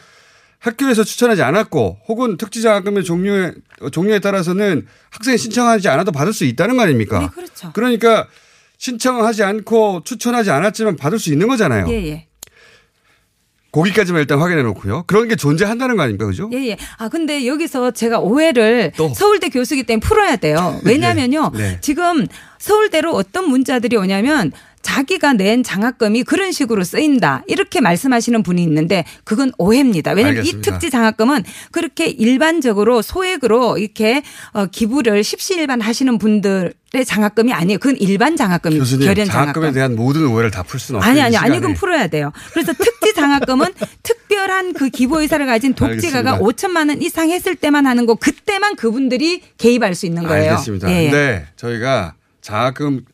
학교에서 0.58 1.02
추천하지 1.02 1.42
않았고 1.42 1.98
혹은 2.08 2.36
특지장학금의 2.36 3.02
종류에 3.02 3.52
종류에 3.90 4.20
따라서는 4.20 4.86
학생이 5.10 5.36
신청하지 5.38 5.88
않아도 5.88 6.12
받을 6.12 6.32
수 6.32 6.44
있다는 6.44 6.76
거 6.76 6.82
아닙니까? 6.82 7.18
네, 7.18 7.28
그렇죠. 7.34 7.72
그러니까 7.72 8.28
신청하지 8.78 9.42
않고 9.42 10.02
추천하지 10.04 10.50
않았지만 10.50 10.96
받을 10.96 11.18
수 11.18 11.32
있는 11.32 11.48
거잖아요. 11.48 11.86
예, 11.88 12.06
예. 12.08 12.26
거기까지만 13.72 14.20
일단 14.20 14.38
확인해 14.38 14.62
놓고요. 14.62 15.04
그런 15.06 15.28
게 15.28 15.34
존재한다는 15.34 15.96
거 15.96 16.02
아닙니까? 16.02 16.26
그죠? 16.26 16.50
예, 16.52 16.68
예. 16.68 16.76
아, 16.98 17.08
근데 17.08 17.46
여기서 17.46 17.90
제가 17.92 18.20
오해를 18.20 18.92
서울대 19.14 19.48
교수기 19.48 19.84
때문에 19.84 20.00
풀어야 20.00 20.36
돼요. 20.36 20.78
왜냐면요. 20.84 21.50
네. 21.54 21.58
네. 21.58 21.78
지금 21.80 22.26
서울대로 22.58 23.14
어떤 23.14 23.48
문자들이 23.48 23.96
오냐면 23.96 24.52
자기가 24.82 25.34
낸 25.34 25.62
장학금이 25.62 26.24
그런 26.24 26.52
식으로 26.52 26.84
쓰인다. 26.84 27.44
이렇게 27.46 27.80
말씀하시는 27.80 28.42
분이 28.42 28.62
있는데 28.64 29.04
그건 29.24 29.52
오해입니다. 29.58 30.10
왜냐하면 30.12 30.38
알겠습니다. 30.38 30.68
이 30.68 30.72
특지 30.72 30.90
장학금은 30.90 31.44
그렇게 31.70 32.06
일반적으로 32.06 33.00
소액으로 33.02 33.78
이렇게 33.78 34.22
어, 34.52 34.66
기부를 34.66 35.22
십시일반 35.24 35.80
하시는 35.80 36.18
분들 36.18 36.74
의 36.94 37.06
장학금이 37.06 37.54
아니에요. 37.54 37.78
그건 37.78 37.96
일반 37.96 38.36
장학금이 38.36 38.78
교수님 38.78 39.06
결연 39.06 39.26
장학금에 39.26 39.52
장학금. 39.54 39.72
대한 39.72 39.96
모든 39.96 40.26
오해를 40.26 40.50
다 40.50 40.62
풀 40.62 40.78
수는 40.78 40.98
없어요. 40.98 41.10
아니 41.10 41.20
이 41.20 41.22
아니 41.22 41.36
아니. 41.38 41.56
이건 41.56 41.72
풀어야 41.72 42.06
돼요. 42.08 42.32
그래서 42.52 42.74
특지 42.74 43.14
장학금은 43.14 43.72
특별한 44.02 44.74
그 44.74 44.90
기부 44.90 45.22
의사를 45.22 45.46
가진 45.46 45.72
독지가가 45.72 46.32
알겠습니다. 46.34 46.68
5천만 46.68 46.90
원 46.90 47.00
이상 47.00 47.30
했을 47.30 47.56
때만 47.56 47.86
하는 47.86 48.04
거 48.04 48.14
그때만 48.16 48.76
그분들이 48.76 49.40
개입할 49.56 49.94
수 49.94 50.04
있는 50.04 50.24
거예요. 50.24 50.50
알겠습니다. 50.50 50.90
예, 50.90 50.94
예. 51.14 51.46
저희가 51.56 52.12
장학금 52.42 53.06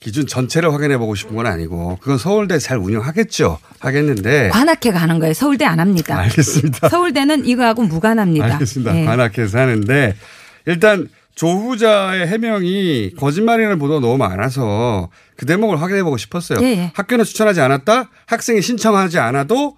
기준 0.00 0.26
전체를 0.26 0.72
확인해 0.72 0.96
보고 0.96 1.14
싶은 1.14 1.36
건 1.36 1.44
아니고 1.44 1.98
그건 2.00 2.16
서울대 2.16 2.58
잘 2.58 2.78
운영하겠죠. 2.78 3.58
하겠는데 3.80 4.48
관악회가 4.48 4.98
하는 4.98 5.18
거예요. 5.18 5.34
서울대 5.34 5.66
안 5.66 5.78
합니다. 5.78 6.18
알겠습니다. 6.18 6.88
서울대는 6.88 7.44
이거하고 7.44 7.82
무관합니다. 7.82 8.46
알겠습니다. 8.46 8.98
예. 8.98 9.04
관악회에서 9.04 9.58
하는데 9.58 10.16
일단 10.64 11.06
조후자의 11.34 12.26
해명이 12.28 13.12
거짓말이라는 13.18 13.78
보도가 13.78 14.00
너무 14.00 14.16
많아서 14.16 15.10
그 15.36 15.44
대목을 15.44 15.80
확인해 15.80 16.02
보고 16.02 16.16
싶었어요. 16.16 16.60
예, 16.62 16.66
예. 16.66 16.92
학교는 16.94 17.26
추천하지 17.26 17.60
않았다. 17.60 18.08
학생이 18.24 18.62
신청하지 18.62 19.18
않아도 19.18 19.76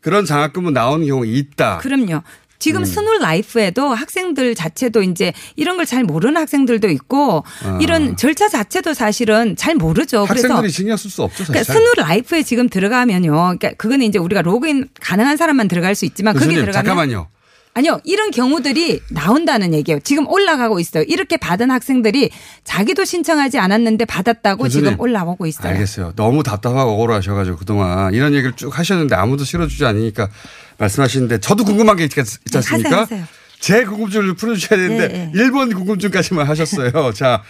그런 0.00 0.24
장학금은 0.24 0.72
나오는 0.72 1.06
경우가 1.06 1.26
있다. 1.28 1.78
그럼요. 1.78 2.22
지금 2.62 2.82
음. 2.82 2.84
스누라이프에도 2.84 3.88
학생들 3.92 4.54
자체도 4.54 5.02
이제 5.02 5.32
이런 5.56 5.76
걸 5.76 5.82
잘 5.92 6.04
모르는 6.04 6.36
학생들도 6.40 6.88
있고 6.90 7.44
아. 7.64 7.78
이런 7.82 8.16
절차 8.16 8.48
자체도 8.48 8.94
사실은 8.94 9.56
잘 9.56 9.74
모르죠. 9.74 10.26
그래서 10.28 10.46
학생들이 10.48 10.72
신경 10.72 10.96
쓸 10.96 11.10
수 11.10 11.22
없죠. 11.24 11.44
사실. 11.44 11.52
그러니까 11.52 11.72
스누 11.72 11.92
라이프에 11.96 12.44
지금 12.44 12.68
들어가면요. 12.68 13.30
그러니까 13.32 13.72
그거는 13.72 14.06
이제 14.06 14.18
우리가 14.18 14.42
로그인 14.42 14.88
가능한 15.00 15.36
사람만 15.36 15.66
들어갈 15.66 15.96
수 15.96 16.04
있지만 16.04 16.34
거기 16.34 16.46
교수님, 16.46 16.60
들어가면 16.64 16.86
잠깐만요. 16.86 17.28
아니요. 17.74 18.00
이런 18.04 18.30
경우들이 18.30 19.00
나온다는 19.10 19.72
얘기예요. 19.72 19.98
지금 20.00 20.28
올라가고 20.28 20.78
있어요. 20.78 21.04
이렇게 21.04 21.38
받은 21.38 21.70
학생들이 21.70 22.30
자기도 22.64 23.04
신청하지 23.04 23.58
않았는데 23.58 24.04
받았다고 24.04 24.64
교수님, 24.64 24.84
지금 24.84 25.00
올라오고 25.00 25.46
있어요. 25.46 25.72
알겠어요. 25.72 26.12
너무 26.14 26.42
답답하고 26.42 26.92
억울하셔가지고 26.92 27.56
그동안 27.56 28.12
이런 28.12 28.34
얘기를 28.34 28.52
쭉 28.56 28.78
하셨는데 28.78 29.14
아무도 29.14 29.44
실어주지 29.44 29.86
않으니까 29.86 30.28
말씀하시는데 30.76 31.38
저도 31.40 31.64
궁금한 31.64 31.96
게 31.96 32.04
있, 32.04 32.10
있지 32.18 32.20
않습니까? 32.56 32.88
네, 32.90 32.94
하세요, 32.96 33.20
하세요. 33.20 33.24
제 33.58 33.84
궁금증을 33.84 34.34
풀어주셔야 34.34 34.78
되는데 34.78 35.08
네, 35.08 35.30
네. 35.32 35.42
1번 35.44 35.74
궁금증까지만 35.74 36.46
하셨어요. 36.46 37.12
자, 37.14 37.42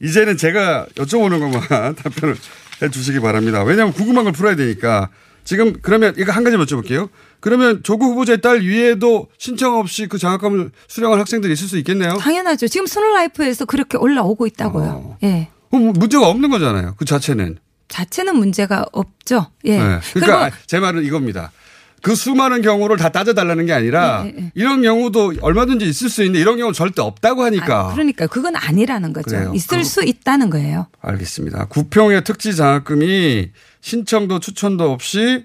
이제는 0.00 0.36
제가 0.36 0.86
여쭤보는 0.94 1.40
것만 1.40 1.96
답변을 1.96 2.36
해 2.82 2.90
주시기 2.90 3.18
바랍니다. 3.20 3.64
왜냐하면 3.64 3.92
궁금한 3.92 4.24
걸 4.24 4.32
풀어야 4.32 4.54
되니까. 4.54 5.08
지금 5.44 5.74
그러면 5.82 6.14
이거 6.16 6.32
한 6.32 6.42
가지 6.42 6.56
여쭤볼게요. 6.56 7.10
그러면 7.44 7.82
조국 7.82 8.06
후보자의 8.06 8.40
딸 8.40 8.62
위에도 8.62 9.28
신청 9.36 9.78
없이 9.78 10.06
그 10.06 10.16
장학금을 10.16 10.70
수령한 10.88 11.20
학생들이 11.20 11.52
있을 11.52 11.68
수 11.68 11.76
있겠네요? 11.76 12.14
당연하죠. 12.14 12.68
지금 12.68 12.86
스노라이프에서 12.86 13.66
그렇게 13.66 13.98
올라오고 13.98 14.46
있다고요. 14.46 14.86
어. 14.86 15.18
예. 15.24 15.48
그럼 15.70 15.92
문제가 15.92 16.26
없는 16.26 16.48
거잖아요. 16.48 16.94
그 16.96 17.04
자체는. 17.04 17.58
자체는 17.88 18.36
문제가 18.36 18.86
없죠. 18.92 19.48
예. 19.66 19.76
네. 19.76 19.98
그러니까 20.14 20.56
제 20.66 20.80
말은 20.80 21.04
이겁니다. 21.04 21.52
그 22.00 22.14
수많은 22.14 22.62
경우를 22.62 22.96
다 22.96 23.10
따져달라는 23.10 23.66
게 23.66 23.74
아니라 23.74 24.22
네, 24.22 24.32
네, 24.32 24.40
네. 24.44 24.52
이런 24.54 24.80
경우도 24.80 25.34
얼마든지 25.42 25.84
있을 25.84 26.08
수 26.08 26.22
있는데 26.22 26.40
이런 26.40 26.56
경우 26.56 26.68
는 26.70 26.72
절대 26.72 27.02
없다고 27.02 27.42
하니까. 27.44 27.90
그러니까 27.92 28.26
그건 28.26 28.56
아니라는 28.56 29.12
거죠. 29.12 29.36
그래요. 29.36 29.52
있을 29.54 29.78
그- 29.78 29.84
수 29.84 30.02
있다는 30.02 30.48
거예요. 30.48 30.86
알겠습니다. 31.02 31.66
구평의 31.66 32.24
특지 32.24 32.56
장학금이 32.56 33.50
신청도 33.82 34.40
추천도 34.40 34.90
없이 34.90 35.44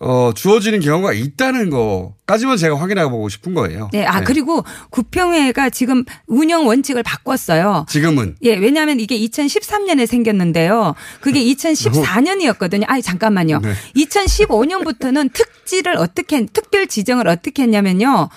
어, 0.00 0.32
주어지는 0.34 0.80
경우가 0.80 1.12
있다는 1.12 1.70
거까지만 1.70 2.56
제가 2.56 2.78
확인해 2.78 3.08
보고 3.08 3.28
싶은 3.28 3.54
거예요. 3.54 3.88
네. 3.92 4.04
아, 4.04 4.22
그리고 4.22 4.64
구평회가 4.90 5.70
지금 5.70 6.04
운영 6.26 6.66
원칙을 6.66 7.02
바꿨어요. 7.02 7.86
지금은 7.88 8.36
예, 8.42 8.54
왜냐하면 8.54 9.00
이게 9.00 9.18
2013년에 9.18 10.06
생겼는데요. 10.06 10.94
그게 11.20 11.42
2014년이었거든요. 11.44 12.84
아니, 12.86 13.02
잠깐만요. 13.02 13.60
네. 13.60 13.72
2015년부터는 13.96 15.30
특지를 15.34 15.96
어떻게, 15.96 16.46
특별 16.46 16.86
지정을 16.86 17.26
어떻게 17.26 17.64
했냐면요. 17.64 18.28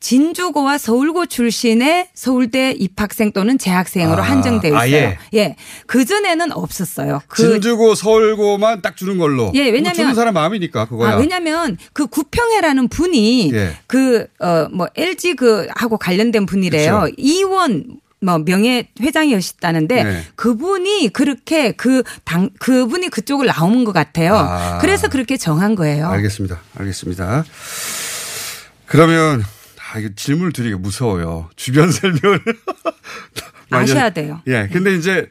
진주고와 0.00 0.78
서울고 0.78 1.26
출신의 1.26 2.08
서울대 2.14 2.72
입학생 2.72 3.32
또는 3.32 3.58
재학생으로 3.58 4.22
아, 4.22 4.24
한정되어 4.26 4.70
있어요. 4.70 4.80
아 4.80 4.88
예? 4.90 5.18
예. 5.34 5.56
그전에는 5.86 6.52
없었어요. 6.52 7.20
그 7.28 7.42
진주고 7.42 7.94
서울고만 7.94 8.80
딱 8.80 8.96
주는 8.96 9.18
걸로. 9.18 9.52
예, 9.54 9.64
왜냐면- 9.64 9.82
뭐 9.84 9.92
주는 9.92 10.14
사람 10.14 10.34
마음이니까 10.34 10.86
그거야. 10.86 11.12
아, 11.12 11.16
왜냐면 11.16 11.76
그 11.92 12.06
구평회라는 12.06 12.88
분이 12.88 13.52
예. 13.52 13.76
그, 13.86 14.26
어, 14.40 14.68
뭐 14.72 14.88
LG 14.96 15.34
그 15.36 15.66
하고 15.76 15.98
관련된 15.98 16.46
분이래요. 16.46 17.02
그쵸. 17.02 17.14
이원 17.18 17.84
뭐 18.22 18.38
명예 18.38 18.88
회장이셨다는데 19.00 20.04
네. 20.04 20.22
그분이 20.34 21.10
그렇게 21.12 21.72
그 21.72 22.02
당 22.24 22.50
그분이 22.58 23.08
그쪽을 23.08 23.46
나온 23.46 23.84
것 23.84 23.92
같아요. 23.92 24.34
아. 24.34 24.78
그래서 24.80 25.08
그렇게 25.08 25.36
정한 25.36 25.74
거예요. 25.74 26.06
알겠습니다. 26.08 26.60
알겠습니다. 26.78 27.44
그러면 28.86 29.42
아, 29.92 29.98
이거 29.98 30.08
질문을 30.14 30.52
드리기 30.52 30.76
무서워요. 30.76 31.50
주변 31.56 31.90
설명을 31.90 32.40
아셔야 33.70 34.04
하- 34.04 34.10
돼요. 34.10 34.40
예. 34.46 34.68
근데 34.72 34.94
이제 34.94 35.28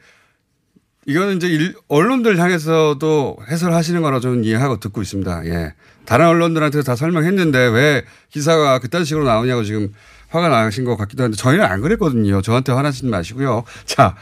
이거는 1.05 1.37
이제 1.37 1.47
일- 1.47 1.75
언론들 1.87 2.37
향해서도 2.37 3.37
해설하시는 3.49 4.01
거라 4.01 4.19
저는 4.19 4.43
이해하고 4.43 4.79
듣고 4.79 5.01
있습니다. 5.01 5.45
예. 5.45 5.73
다른 6.05 6.27
언론들한테 6.27 6.81
다 6.83 6.95
설명했는데 6.95 7.57
왜 7.69 8.03
기사가 8.29 8.79
그딴 8.79 9.05
식으로 9.05 9.25
나오냐고 9.25 9.63
지금 9.63 9.93
화가 10.29 10.49
나신 10.49 10.83
것 10.85 10.95
같기도 10.97 11.23
한데 11.23 11.37
저희는 11.37 11.63
안 11.65 11.81
그랬거든요. 11.81 12.41
저한테 12.41 12.71
화나시지 12.71 13.07
마시고요. 13.07 13.63
자, 13.85 14.15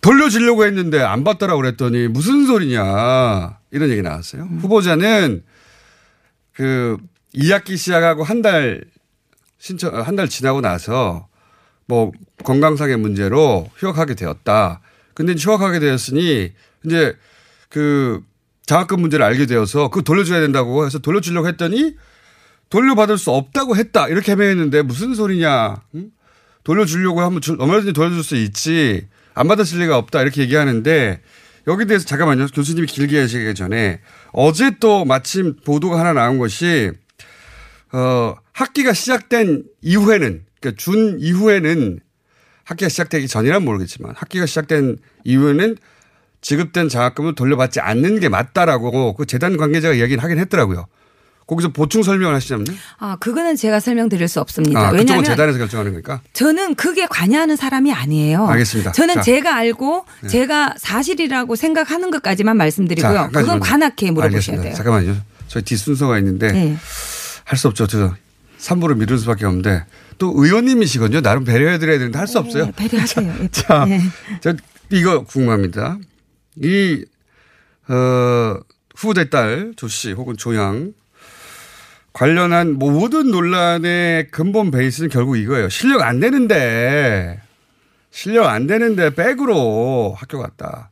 돌려주려고 0.00 0.64
했는데 0.64 1.00
안 1.02 1.24
받더라고 1.24 1.60
그랬더니 1.60 2.08
무슨 2.08 2.46
소리냐 2.46 3.58
이런 3.72 3.90
얘기 3.90 4.02
나왔어요. 4.02 4.44
후보자는 4.44 5.42
그 6.52 6.96
2학기 7.34 7.76
시작하고 7.76 8.22
한 8.24 8.40
달 8.42 8.84
신청 9.58 9.94
한 10.06 10.16
달 10.16 10.28
지나고 10.28 10.60
나서 10.60 11.28
뭐 11.86 12.12
건강상의 12.44 12.96
문제로 12.96 13.68
휴학하게 13.76 14.14
되었다. 14.14 14.80
근데 15.14 15.34
휴학하게 15.38 15.78
되었으니 15.78 16.52
이제 16.84 17.16
그 17.68 18.22
장학금 18.66 19.00
문제를 19.00 19.24
알게 19.24 19.46
되어서 19.46 19.88
그거 19.88 20.02
돌려줘야 20.02 20.40
된다고 20.40 20.84
해서 20.84 20.98
돌려주려고 20.98 21.46
했더니 21.48 21.94
돌려받을 22.70 23.16
수 23.16 23.30
없다고 23.30 23.76
했다. 23.76 24.08
이렇게 24.08 24.32
해명했는데 24.32 24.82
무슨 24.82 25.14
소리냐. 25.14 25.76
응? 25.94 26.10
돌려주려고 26.64 27.20
하면 27.20 27.40
줄- 27.40 27.60
얼마든지 27.60 27.92
돌려줄 27.92 28.24
수 28.24 28.34
있지. 28.36 29.06
안 29.34 29.46
받았을 29.46 29.78
리가 29.80 29.96
없다. 29.98 30.20
이렇게 30.22 30.42
얘기하는데 30.42 31.20
여기 31.68 31.84
대해서 31.86 32.04
잠깐만요. 32.06 32.46
교수님이 32.48 32.86
길게 32.88 33.20
하시기 33.20 33.54
전에 33.54 34.00
어제 34.32 34.72
또 34.80 35.04
마침 35.04 35.56
보도가 35.64 35.98
하나 36.00 36.12
나온 36.12 36.38
것이 36.38 36.90
어, 37.92 38.34
학기가 38.52 38.92
시작된 38.92 39.64
이후에는 39.82 40.44
그러니까 40.60 40.78
준 40.82 41.18
이후에는 41.20 42.00
학기가 42.64 42.88
시작되기 42.88 43.28
전이란 43.28 43.64
모르겠지만 43.64 44.14
학기가 44.16 44.46
시작된 44.46 44.98
이후에는 45.24 45.76
지급된 46.40 46.88
장학금을 46.88 47.34
돌려받지 47.34 47.80
않는 47.80 48.20
게 48.20 48.28
맞다라고 48.28 49.14
그 49.14 49.26
재단 49.26 49.56
관계자가 49.56 49.94
이야기를 49.94 50.22
하긴 50.22 50.38
했더라고요. 50.38 50.86
거기서 51.46 51.68
보충 51.72 52.02
설명을 52.02 52.34
하시자면요. 52.34 52.72
아, 52.98 53.16
그거는 53.20 53.54
제가 53.54 53.78
설명드릴 53.78 54.26
수 54.26 54.40
없습니다. 54.40 54.88
아, 54.88 54.90
왜냐하면 54.90 55.24
재단에서 55.24 55.58
결정하는 55.58 55.92
거니까. 55.92 56.20
저는 56.32 56.74
그게 56.74 57.06
관여하는 57.06 57.54
사람이 57.54 57.92
아니에요. 57.92 58.48
알겠습니다. 58.48 58.90
저는 58.92 59.14
자. 59.14 59.20
제가 59.22 59.54
알고 59.54 60.06
네. 60.22 60.28
제가 60.28 60.74
사실이라고 60.76 61.54
생각하는 61.54 62.10
것까지만 62.10 62.56
말씀드리고요. 62.56 63.12
자. 63.12 63.30
그건 63.32 63.60
관악회에 63.60 64.10
물어보셔야. 64.10 64.60
돼요. 64.60 64.74
잠깐만요. 64.74 65.16
저희 65.46 65.62
뒷순서가 65.62 66.18
있는데 66.18 66.50
네. 66.50 66.76
할 67.46 67.56
수 67.56 67.68
없죠. 67.68 67.86
저 67.86 68.12
3부를 68.58 68.96
미룰 68.96 69.18
수밖에 69.18 69.46
없는데 69.46 69.84
또 70.18 70.32
의원님이시거든요. 70.36 71.20
나름 71.22 71.44
배려해드려야 71.44 71.98
되는데 71.98 72.18
할 72.18 72.26
수 72.26 72.38
없어요. 72.38 72.66
네, 72.66 72.72
배려하세요. 72.74 73.48
자, 73.52 73.84
네. 73.86 74.00
저 74.40 74.54
이거 74.90 75.22
궁금합니다. 75.24 75.98
이, 76.62 77.04
어, 77.88 78.56
후보자의 78.96 79.30
딸, 79.30 79.72
조씨 79.76 80.12
혹은 80.12 80.36
조양 80.36 80.92
관련한 82.12 82.72
모든 82.78 83.30
논란의 83.30 84.28
근본 84.30 84.70
베이스는 84.70 85.10
결국 85.10 85.36
이거예요. 85.36 85.68
실력 85.68 86.00
안 86.02 86.18
되는데, 86.18 87.40
실력 88.10 88.46
안 88.46 88.66
되는데 88.66 89.14
백으로 89.14 90.14
학교 90.18 90.38
갔다. 90.38 90.90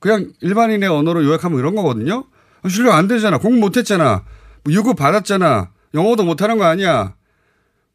그냥 0.00 0.32
일반인의 0.40 0.88
언어로 0.88 1.24
요약하면 1.24 1.58
이런 1.58 1.74
거거든요. 1.74 2.24
실력 2.68 2.94
안 2.94 3.06
되잖아. 3.08 3.38
공부 3.38 3.58
못 3.60 3.76
했잖아. 3.76 4.24
뭐 4.64 4.72
유급 4.72 4.96
받았잖아. 4.96 5.68
영어도 5.94 6.24
못 6.24 6.42
하는 6.42 6.58
거 6.58 6.64
아니야. 6.64 7.14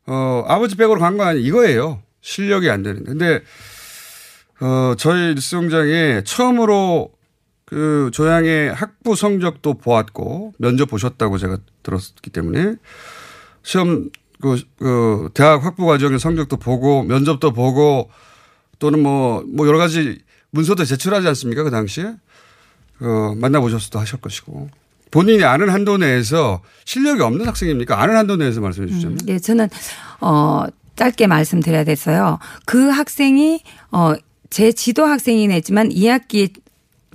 어, 0.07 0.43
아버지 0.47 0.75
백으로 0.75 0.99
간 0.99 1.17
거 1.17 1.23
아니야. 1.25 1.41
이거예요. 1.45 2.01
실력이 2.21 2.69
안 2.69 2.83
되는데. 2.83 3.05
근데, 3.05 3.41
어, 4.61 4.93
저희 4.97 5.35
뉴스공장에 5.35 6.23
처음으로 6.25 7.11
그 7.65 8.09
조양의 8.13 8.73
학부 8.73 9.15
성적도 9.15 9.75
보았고 9.75 10.53
면접 10.57 10.87
보셨다고 10.89 11.37
제가 11.37 11.59
들었기 11.83 12.29
때문에 12.31 12.75
시험 13.63 14.09
그, 14.41 14.59
그 14.79 15.29
대학 15.35 15.63
학부 15.63 15.85
과정의 15.85 16.17
성적도 16.19 16.57
보고 16.57 17.03
면접도 17.03 17.51
보고 17.53 18.09
또는 18.79 19.03
뭐, 19.03 19.43
뭐 19.47 19.67
여러 19.67 19.77
가지 19.77 20.19
문서도 20.51 20.83
제출하지 20.85 21.27
않습니까? 21.27 21.63
그 21.63 21.69
당시에. 21.69 22.15
어, 23.01 23.35
만나보셨어도 23.35 23.99
하실 23.99 24.19
것이고. 24.19 24.69
본인이 25.11 25.43
아는 25.43 25.69
한도 25.69 25.97
내에서 25.97 26.61
실력이 26.85 27.21
없는 27.21 27.47
학생입니까? 27.47 28.01
아는 28.01 28.15
한도 28.15 28.35
내에서 28.35 28.61
말씀해 28.61 28.87
주시자면. 28.87 29.19
예, 29.27 29.39
저는 29.39 29.69
어 30.21 30.65
짧게 30.95 31.27
말씀드려야 31.27 31.83
돼서요. 31.83 32.39
그 32.65 32.89
학생이 32.89 33.61
어제 33.89 34.71
지도 34.71 35.05
학생이긴 35.05 35.51
했지만 35.51 35.89
2학기 35.89 36.53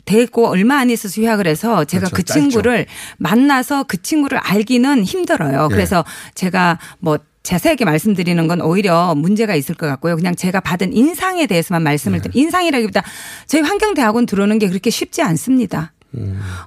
되고 0.05 0.49
얼마 0.49 0.79
안 0.79 0.91
있어서 0.91 1.21
휴학을 1.21 1.47
해서 1.47 1.85
제가 1.85 2.07
그렇죠. 2.09 2.17
그 2.17 2.23
짧죠. 2.25 2.41
친구를 2.41 2.87
만나서 3.19 3.85
그 3.85 4.01
친구를 4.03 4.39
알기는 4.39 5.05
힘들어요. 5.05 5.69
예. 5.71 5.75
그래서 5.75 6.05
제가 6.35 6.79
뭐 6.99 7.19
자세하게 7.43 7.85
말씀드리는 7.85 8.47
건 8.49 8.63
오히려 8.63 9.15
문제가 9.15 9.55
있을 9.55 9.75
것 9.75 9.87
같고요. 9.87 10.17
그냥 10.17 10.35
제가 10.35 10.61
받은 10.61 10.95
인상에 10.95 11.47
대해서만 11.47 11.83
말씀을 11.83 12.23
네. 12.23 12.31
인상이라기보다 12.33 13.03
저희 13.47 13.63
환경대학원 13.63 14.27
들어오는 14.27 14.59
게 14.59 14.69
그렇게 14.69 14.91
쉽지 14.91 15.23
않습니다. 15.23 15.93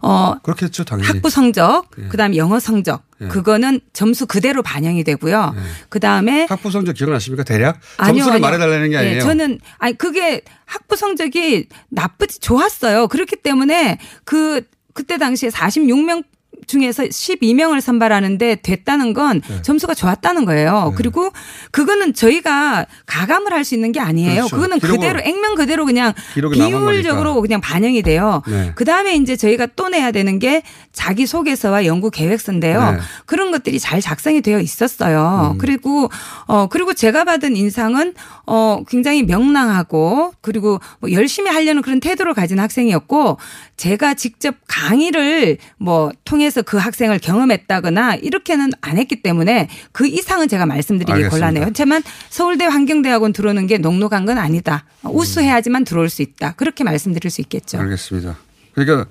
어, 0.02 0.36
그렇겠죠, 0.44 0.84
당연히. 0.84 1.08
학부 1.08 1.30
성적, 1.30 1.90
예. 2.00 2.08
그다음에 2.08 2.38
영어 2.38 2.60
성적, 2.60 3.04
예. 3.22 3.28
그거는 3.28 3.80
점수 3.94 4.26
그대로 4.28 4.62
반영이 4.62 5.04
되고요. 5.04 5.56
그다음에 5.90 6.48
학부 6.50 6.72
성적 6.72 6.94
기억나십니까? 6.94 7.44
대략? 7.44 7.80
아니요, 7.98 8.24
점수를 8.24 8.34
아니요. 8.36 8.42
말해달라는 8.42 8.90
게 8.90 8.98
아니에요. 8.98 9.16
예, 9.18 9.20
저는 9.22 9.60
아니 9.78 9.98
그게 9.98 10.42
학부 10.66 10.96
성적이 10.96 11.68
나쁘지 11.90 12.40
좋았어요. 12.40 13.08
그렇기 13.08 13.38
때문에 13.38 14.00
그 14.24 14.62
그때 14.94 15.18
당시에 15.18 15.50
46명 15.50 16.24
중에서 16.68 17.04
12명을 17.04 17.82
선발하는데 17.82 18.58
됐다는 18.62 19.14
건 19.14 19.42
네. 19.48 19.62
점수가 19.62 19.94
좋았다는 19.94 20.46
거예요. 20.46 20.94
그리고 20.96 21.32
그거는 21.72 22.14
저희가 22.14 22.86
가감을 23.06 23.54
할 23.54 23.68
수 23.68 23.76
있는 23.76 23.92
게 23.92 24.00
아니에요. 24.00 24.46
그렇죠. 24.46 24.56
그거는 24.56 24.80
그대로 24.80 25.20
액면 25.22 25.56
그대로 25.56 25.86
그냥 25.86 26.14
비율적으로. 26.34 27.42
그냥 27.42 27.60
반영이 27.60 28.02
돼요. 28.02 28.42
네. 28.48 28.72
그 28.76 28.86
다음에 28.86 29.16
이제 29.16 29.36
저희가 29.36 29.68
또 29.76 29.90
내야 29.90 30.12
되는 30.12 30.40
게 30.40 30.62
자기 30.94 31.26
소개서와 31.26 31.86
연구 31.86 32.10
계획서인데요. 32.12 32.92
네. 32.94 32.98
그런 33.26 33.52
것들이 33.52 33.80
잘 33.80 34.00
작성이 34.00 34.42
되어 34.42 34.60
있었어요. 34.60 35.52
음. 35.54 35.58
그리고 35.58 36.10
어 36.46 36.68
그리고 36.68 36.94
제가 36.94 37.24
받은 37.26 37.56
인상은 37.56 38.14
어 38.46 38.84
굉장히 38.88 39.24
명랑하고 39.24 40.34
그리고 40.42 40.80
뭐 41.00 41.12
열심히 41.12 41.50
하려는 41.52 41.82
그런 41.82 42.00
태도를 42.00 42.34
가진 42.34 42.60
학생이었고 42.60 43.38
제가 43.76 44.14
직접 44.14 44.56
강의를 44.68 45.58
뭐 45.78 46.12
통해서 46.26 46.57
그 46.62 46.78
학생을 46.78 47.20
경험했다거나 47.20 48.16
이렇게는 48.16 48.72
안 48.82 48.98
했기 48.98 49.22
때문에 49.22 49.70
그 49.92 50.08
이상은 50.08 50.48
제가 50.48 50.66
말씀드리기 50.66 51.12
알겠습니다. 51.12 51.36
곤란해요. 51.36 51.66
하지만 51.68 52.04
서울대 52.30 52.66
환경대학원 52.66 53.34
들어오는 53.34 53.68
게 53.68 53.78
녹록한 53.78 54.26
건 54.26 54.38
아니다. 54.38 54.86
우수해야지만 55.04 55.84
들어올 55.84 56.10
수 56.10 56.22
있다. 56.22 56.54
그렇게 56.54 56.84
말씀드릴 56.84 57.32
수 57.32 57.42
있겠죠. 57.42 57.80
알겠습니다. 57.80 58.38
그러니까 58.74 59.08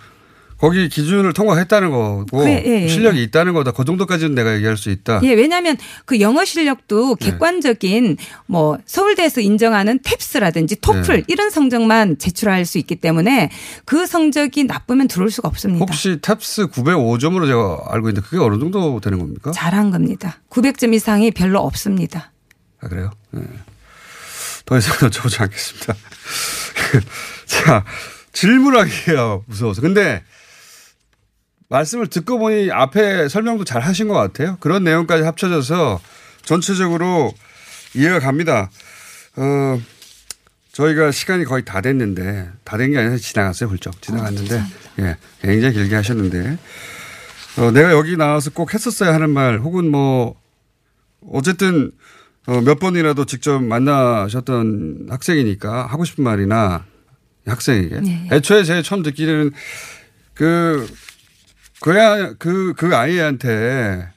거기 0.59 0.88
기준을 0.88 1.34
통과했다는 1.34 1.90
거고 1.90 2.24
그래, 2.26 2.62
예, 2.66 2.82
예. 2.84 2.88
실력이 2.88 3.22
있다는 3.24 3.52
거다. 3.52 3.72
그 3.72 3.84
정도까지는 3.84 4.34
내가 4.34 4.54
얘기할 4.54 4.76
수 4.76 4.90
있다. 4.90 5.20
예, 5.22 5.34
왜냐하면 5.34 5.76
그 6.07 6.20
영어 6.20 6.44
실력도 6.44 7.16
네. 7.16 7.30
객관적인 7.30 8.16
뭐 8.46 8.78
서울대에서 8.86 9.42
인정하는 9.42 9.98
탭스라든지 9.98 10.80
토플 10.80 11.18
네. 11.18 11.24
이런 11.28 11.50
성적만 11.50 12.18
제출할 12.18 12.64
수 12.64 12.78
있기 12.78 12.96
때문에 12.96 13.50
그 13.84 14.07
성적이 14.07 14.64
나쁘면 14.64 15.09
들어올 15.09 15.30
수가 15.30 15.48
없습니다. 15.48 15.84
혹시 15.84 16.16
탭스 16.22 16.72
905점으로 16.72 17.46
제가 17.46 17.92
알고 17.94 18.09
있는데 18.09 18.26
그게 18.26 18.42
어느 18.42 18.59
정도 18.59 18.98
되는 19.00 19.18
겁니까? 19.18 19.50
잘한 19.50 19.90
겁니다. 19.90 20.38
900점 20.48 20.94
이상이 20.94 21.32
별로 21.32 21.61
없습니다. 21.61 22.32
아, 22.80 22.88
그래요? 22.88 23.11
네. 23.30 23.42
더 24.64 24.78
이상 24.78 24.96
여쭤보지 25.09 25.40
않겠습니다. 25.42 25.94
자, 27.46 27.84
질문하기가 28.32 29.40
무서워서. 29.46 29.80
근데 29.80 30.22
말씀을 31.68 32.06
듣고 32.08 32.38
보니 32.38 32.70
앞에 32.70 33.28
설명도 33.28 33.64
잘 33.64 33.82
하신 33.82 34.08
것 34.08 34.14
같아요. 34.14 34.56
그런 34.60 34.84
내용까지 34.84 35.24
합쳐져서 35.24 36.00
전체적으로 36.44 37.32
이해가 37.94 38.20
갑니다. 38.20 38.70
어, 39.36 39.80
저희가 40.72 41.10
시간이 41.10 41.44
거의 41.44 41.64
다 41.64 41.80
됐는데, 41.80 42.50
다 42.64 42.76
된 42.76 42.92
게 42.92 42.98
아니라 42.98 43.16
지나갔어요, 43.16 43.68
훌쩍. 43.70 44.00
지나갔는데, 44.02 44.62
예, 45.00 45.16
굉장히 45.40 45.74
길게 45.74 45.94
하셨는데, 45.94 46.58
어, 47.58 47.70
내가 47.70 47.90
여기 47.92 48.16
나와서 48.16 48.50
꼭 48.50 48.72
했었어야 48.74 49.12
하는 49.14 49.30
말, 49.30 49.58
혹은 49.58 49.90
뭐, 49.90 50.36
어쨌든, 51.32 51.90
어, 52.46 52.60
몇 52.60 52.78
번이라도 52.78 53.24
직접 53.24 53.60
만나셨던 53.60 55.06
학생이니까 55.10 55.86
하고 55.86 56.04
싶은 56.04 56.22
말이나 56.22 56.84
학생에게. 57.46 58.00
네. 58.00 58.28
애초에 58.32 58.62
제가 58.62 58.82
처음 58.82 59.02
듣기는 59.02 59.50
그, 60.34 60.86
그야, 61.87 62.32
그, 62.32 62.74
그 62.76 62.97
아이한테 62.97 64.09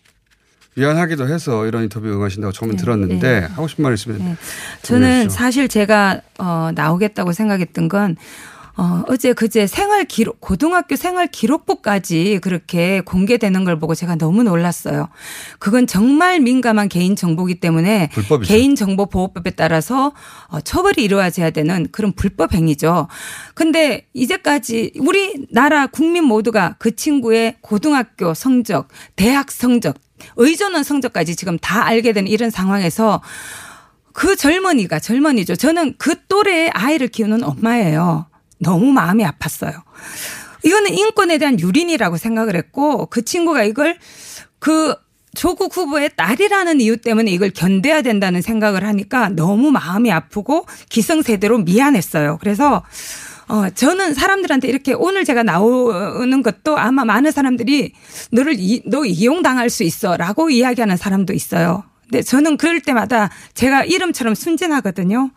미안하기도 0.73 1.27
해서 1.27 1.67
이런 1.67 1.83
인터뷰 1.83 2.07
응하신다고 2.07 2.51
처음에 2.51 2.75
들었는데 2.75 3.41
네. 3.41 3.45
하고 3.45 3.67
싶은 3.67 3.83
말 3.83 3.93
있으면. 3.93 4.17
네. 4.17 4.35
저는. 4.81 5.29
사실 5.29 5.67
제가 5.67 6.21
어 6.39 6.71
나오겠다고 6.73 7.31
생각했던 7.31 7.87
건 7.87 8.15
어, 8.79 9.03
어제 9.09 9.33
그제 9.33 9.67
생활 9.67 10.05
기록, 10.05 10.39
고등학교 10.39 10.95
생활 10.95 11.27
기록부까지 11.27 12.39
그렇게 12.41 13.01
공개되는 13.01 13.65
걸 13.65 13.77
보고 13.77 13.93
제가 13.93 14.15
너무 14.15 14.43
놀랐어요. 14.43 15.09
그건 15.59 15.85
정말 15.85 16.39
민감한 16.39 16.87
개인 16.87 17.17
정보기 17.17 17.59
때문에 17.59 18.07
불법이죠. 18.13 18.47
개인정보보호법에 18.47 19.51
따라서 19.51 20.13
어, 20.47 20.61
처벌이 20.61 21.03
이루어져야 21.03 21.49
되는 21.49 21.87
그런 21.91 22.13
불법 22.13 22.53
행위죠. 22.53 23.09
근데 23.53 24.07
이제까지 24.13 24.93
우리 24.99 25.45
나라 25.51 25.87
국민 25.87 26.23
모두가 26.23 26.77
그 26.79 26.95
친구의 26.95 27.57
고등학교 27.59 28.33
성적, 28.33 28.87
대학 29.17 29.51
성적, 29.51 29.97
의전원 30.37 30.83
성적까지 30.83 31.35
지금 31.35 31.59
다 31.59 31.85
알게 31.85 32.13
된 32.13 32.27
이런 32.27 32.49
상황에서 32.49 33.21
그 34.13 34.37
젊은이가 34.37 34.99
젊은이죠. 34.99 35.57
저는 35.57 35.95
그 35.97 36.15
또래의 36.29 36.69
아이를 36.69 37.09
키우는 37.09 37.43
엄마예요. 37.43 38.29
너무 38.59 38.91
마음이 38.91 39.23
아팠어요. 39.23 39.81
이거는 40.63 40.93
인권에 40.93 41.37
대한 41.37 41.59
유린이라고 41.59 42.17
생각을 42.17 42.55
했고 42.55 43.05
그 43.07 43.23
친구가 43.23 43.63
이걸 43.63 43.97
그 44.59 44.95
조국 45.35 45.75
후보의 45.75 46.11
딸이라는 46.15 46.81
이유 46.81 46.97
때문에 46.97 47.31
이걸 47.31 47.51
견뎌야 47.51 48.01
된다는 48.01 48.41
생각을 48.41 48.83
하니까 48.83 49.29
너무 49.29 49.71
마음이 49.71 50.11
아프고 50.11 50.65
기성세대로 50.89 51.59
미안했어요. 51.59 52.37
그래서 52.39 52.83
어, 53.47 53.69
저는 53.69 54.13
사람들한테 54.13 54.67
이렇게 54.67 54.93
오늘 54.93 55.25
제가 55.25 55.43
나오는 55.43 56.43
것도 56.43 56.77
아마 56.77 57.03
많은 57.03 57.31
사람들이 57.31 57.93
너를 58.31 58.55
이, 58.57 58.83
너 58.85 59.05
이용당할 59.05 59.69
수 59.69 59.83
있어 59.83 60.17
라고 60.17 60.49
이야기하는 60.49 60.97
사람도 60.97 61.33
있어요. 61.33 61.83
근데 62.03 62.21
저는 62.21 62.57
그럴 62.57 62.81
때마다 62.81 63.29
제가 63.55 63.85
이름처럼 63.85 64.35
순진하거든요. 64.35 65.31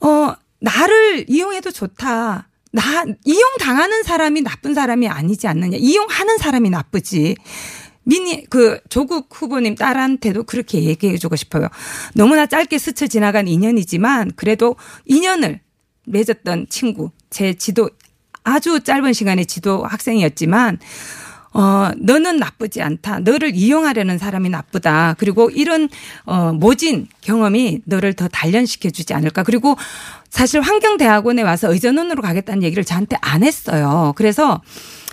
어, 0.00 0.34
나를 0.60 1.26
이용해도 1.28 1.70
좋다. 1.70 2.48
나, 2.72 3.04
이용 3.24 3.56
당하는 3.58 4.02
사람이 4.02 4.42
나쁜 4.42 4.74
사람이 4.74 5.08
아니지 5.08 5.46
않느냐. 5.46 5.76
이용하는 5.78 6.38
사람이 6.38 6.70
나쁘지. 6.70 7.36
미니, 8.04 8.44
그, 8.48 8.78
조국 8.88 9.28
후보님 9.32 9.74
딸한테도 9.74 10.44
그렇게 10.44 10.84
얘기해 10.84 11.16
주고 11.16 11.34
싶어요. 11.36 11.68
너무나 12.14 12.46
짧게 12.46 12.78
스쳐 12.78 13.06
지나간 13.06 13.48
인연이지만 13.48 14.32
그래도 14.36 14.76
인연을 15.06 15.60
맺었던 16.06 16.66
친구, 16.68 17.10
제 17.30 17.54
지도, 17.54 17.90
아주 18.44 18.80
짧은 18.80 19.12
시간의 19.12 19.46
지도 19.46 19.84
학생이었지만 19.84 20.78
어, 21.56 21.90
너는 21.96 22.36
나쁘지 22.36 22.82
않다. 22.82 23.20
너를 23.20 23.54
이용하려는 23.54 24.18
사람이 24.18 24.50
나쁘다. 24.50 25.14
그리고 25.16 25.48
이런, 25.48 25.88
어, 26.26 26.52
모진 26.52 27.08
경험이 27.22 27.80
너를 27.86 28.12
더 28.12 28.28
단련시켜 28.28 28.90
주지 28.90 29.14
않을까. 29.14 29.42
그리고 29.42 29.74
사실 30.28 30.60
환경대학원에 30.60 31.40
와서 31.40 31.72
의전원으로 31.72 32.20
가겠다는 32.20 32.62
얘기를 32.62 32.84
저한테 32.84 33.16
안 33.22 33.42
했어요. 33.42 34.12
그래서 34.16 34.60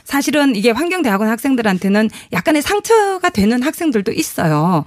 사실은 0.03 0.55
이게 0.55 0.71
환경대학원 0.71 1.29
학생들한테는 1.29 2.09
약간의 2.31 2.61
상처가 2.61 3.29
되는 3.29 3.63
학생들도 3.63 4.11
있어요. 4.11 4.85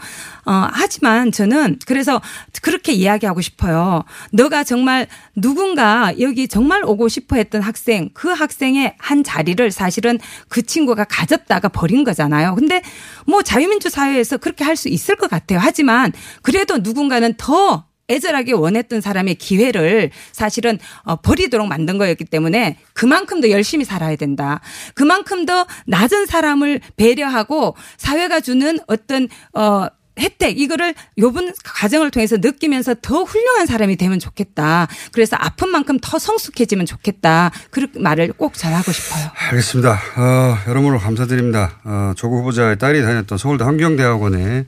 어, 0.49 0.69
하지만 0.73 1.33
저는 1.33 1.81
그래서 1.87 2.23
그렇게 2.63 2.93
이야기하고 2.93 3.41
싶어요. 3.41 4.05
너가 4.31 4.63
정말 4.63 5.09
누군가 5.35 6.13
여기 6.21 6.47
정말 6.47 6.85
오고 6.85 7.09
싶어 7.09 7.35
했던 7.37 7.63
학생, 7.63 8.11
그 8.15 8.29
학생의 8.29 8.95
한 8.99 9.25
자리를 9.25 9.69
사실은 9.73 10.21
그 10.49 10.63
친구가 10.63 11.05
가졌다가 11.05 11.69
버린 11.69 12.05
거잖아요. 12.05 12.55
근데 12.55 12.83
뭐 13.27 13.43
자유민주 13.43 13.91
사회에서 13.91 14.37
그렇게 14.37 14.63
할 14.65 14.77
수 14.77 14.91
있을 14.91 15.17
것 15.17 15.31
같아요. 15.31 15.59
하지만 15.61 16.13
그래도 16.43 16.77
누군가는 16.77 17.33
더 17.39 17.86
애절하게 18.09 18.53
원했던 18.53 19.01
사람의 19.01 19.37
기회를 19.37 20.11
사실은 20.33 20.79
어, 21.03 21.17
버리도록 21.17 21.67
만든 21.67 21.99
거였기 21.99 22.25
때문에 22.25 22.79
그만큼 22.93 23.41
더 23.41 23.51
열심히 23.51 23.85
살아야 23.85 24.17
된다. 24.17 24.61
그만큼 24.95 25.47
더 25.47 25.67
낮은 25.87 26.27
사람을 26.27 26.81
배려하고 26.97 27.75
사회가 27.97 28.41
주는 28.41 28.79
어떤 28.87 29.29
어 29.55 29.89
혜택 30.19 30.59
이거를 30.59 30.95
요번 31.19 31.53
과정을 31.63 32.11
통해서 32.11 32.39
느끼면서 32.39 32.95
더 33.03 33.23
훌륭한 33.23 33.67
사람이 33.67 33.97
되면 33.97 34.19
좋겠다. 34.19 34.89
그래서 35.13 35.37
아픈 35.39 35.69
만큼 35.69 35.99
더 36.01 36.19
성숙해지면 36.19 36.87
좋겠다. 36.87 37.51
그 37.71 37.87
말을 37.95 38.33
꼭 38.33 38.55
전하고 38.55 38.93
싶어요. 38.93 39.31
알겠습니다. 39.51 39.93
어, 40.17 40.59
여러모로 40.69 40.99
감사드립니다. 40.99 41.81
어, 41.85 42.13
조국 42.17 42.39
후보자의 42.39 42.79
딸이 42.79 43.03
다녔던 43.03 43.37
서울대 43.37 43.65
환경대학원에 43.65 44.65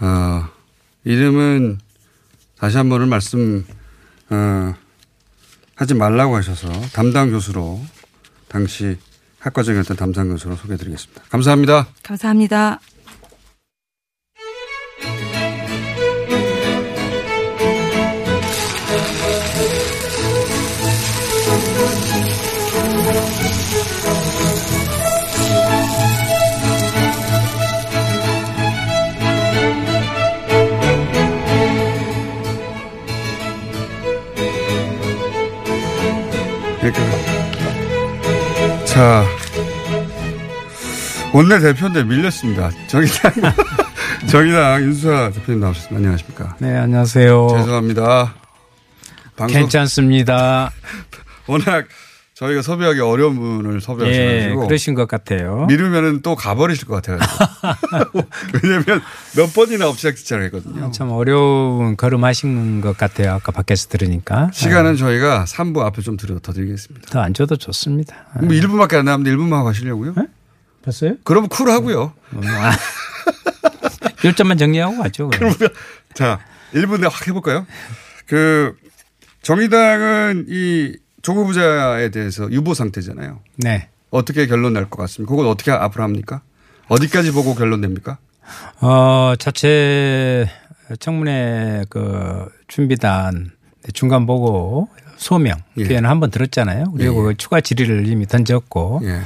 어, 0.00 0.48
이름은 1.04 1.78
다시 2.58 2.76
한 2.76 2.88
번은 2.88 3.08
말씀 3.08 3.64
어, 4.30 4.74
하지 5.74 5.94
말라고 5.94 6.36
하셔서 6.36 6.68
담당 6.92 7.30
교수로 7.30 7.80
당시 8.48 8.96
학과장이었던 9.38 9.96
담당 9.96 10.28
교수로 10.28 10.56
소개해드리겠습니다. 10.56 11.22
감사합니다. 11.28 11.86
감사합니다. 12.02 12.80
자, 38.96 39.26
원내 41.34 41.58
대표인데 41.58 42.02
밀렸습니다. 42.04 42.70
정의당, 42.86 43.32
정의당 44.26 44.82
윤수아 44.84 45.30
대표님 45.32 45.60
나오셨습니다. 45.60 45.96
안녕하십니까. 45.96 46.56
네, 46.60 46.74
안녕하세요. 46.78 47.48
죄송합니다. 47.58 48.34
방송- 49.36 49.60
괜찮습니다. 49.60 50.70
워낙 51.46 51.84
저희가 52.36 52.60
섭외하기 52.60 53.00
어려운 53.00 53.36
분을 53.36 53.76
예, 53.76 53.80
섭외하셔가지고. 53.80 54.66
그러신 54.66 54.94
것 54.94 55.08
같아요. 55.08 55.64
미루면은 55.68 56.20
또 56.20 56.36
가버리실 56.36 56.86
것 56.86 56.96
같아가지고. 57.02 58.20
왜냐면 58.62 59.00
몇 59.34 59.54
번이나 59.54 59.88
엎치락뒤치락 59.88 60.42
했거든요. 60.44 60.90
참 60.92 61.10
어려운 61.12 61.96
걸음하신 61.96 62.82
것 62.82 62.98
같아요. 62.98 63.32
아까 63.32 63.52
밖에서 63.52 63.88
들으니까. 63.88 64.50
시간은 64.52 64.96
저희가 64.96 65.46
3부 65.46 65.78
앞에 65.80 66.02
좀 66.02 66.18
들여 66.18 66.40
더 66.40 66.52
드리겠습니다. 66.52 67.08
더 67.10 67.20
안 67.20 67.32
줘도 67.32 67.56
좋습니다. 67.56 68.26
뭐 68.38 68.50
1분밖에 68.50 68.96
안 68.96 69.06
남았는데 69.06 69.30
1분만 69.34 69.52
하고 69.52 69.64
가시려고요? 69.64 70.14
봤어요? 70.84 71.14
그럼 71.24 71.48
쿨하고요. 71.48 72.12
일점만 74.24 74.58
정리하고 74.58 74.98
가죠. 74.98 75.30
그럼. 75.30 75.54
자, 76.12 76.38
1분 76.74 77.00
내에 77.00 77.08
확 77.10 77.26
해볼까요? 77.28 77.66
그, 78.26 78.76
정의당은 79.40 80.46
이 80.50 80.92
조국 81.26 81.46
부자에 81.46 82.10
대해서 82.10 82.48
유보 82.52 82.72
상태잖아요. 82.74 83.40
네. 83.56 83.88
어떻게 84.12 84.46
결론 84.46 84.74
날 84.74 84.88
것 84.88 85.02
같습니까? 85.02 85.28
그건 85.32 85.48
어떻게 85.48 85.72
앞으로 85.72 86.04
합니까? 86.04 86.42
어디까지 86.86 87.32
보고 87.32 87.56
결론 87.56 87.80
냅니까? 87.80 88.18
어, 88.80 89.34
자체 89.36 90.48
청문회 91.00 91.86
그 91.90 92.48
준비단 92.68 93.50
중간 93.92 94.24
보고 94.24 94.88
소명 95.16 95.56
예. 95.78 95.82
기회는 95.82 96.08
한번 96.08 96.30
들었잖아요. 96.30 96.92
그리고 96.96 97.24
그 97.24 97.36
추가 97.36 97.60
질의를 97.60 98.06
이미 98.06 98.24
던졌고 98.28 99.00
예. 99.02 99.18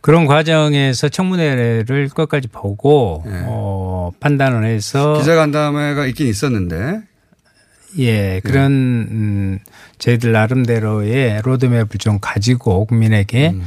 그런 0.00 0.24
과정에서 0.24 1.10
청문회를 1.10 2.08
끝까지 2.08 2.48
보고 2.48 3.22
어, 3.26 4.12
판단을 4.18 4.64
해서 4.64 5.16
예. 5.16 5.20
기자간담회가 5.20 6.06
있긴 6.06 6.26
있었는데 6.28 7.02
예, 7.98 8.40
그런 8.44 8.72
음, 8.72 9.58
저희들 9.98 10.32
나름대로의 10.32 11.40
로드맵을 11.42 11.88
좀 11.98 12.18
가지고 12.20 12.84
국민에게 12.86 13.50
음. 13.50 13.62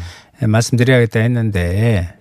말씀드려야겠다 0.47 1.19
했는데 1.19 2.13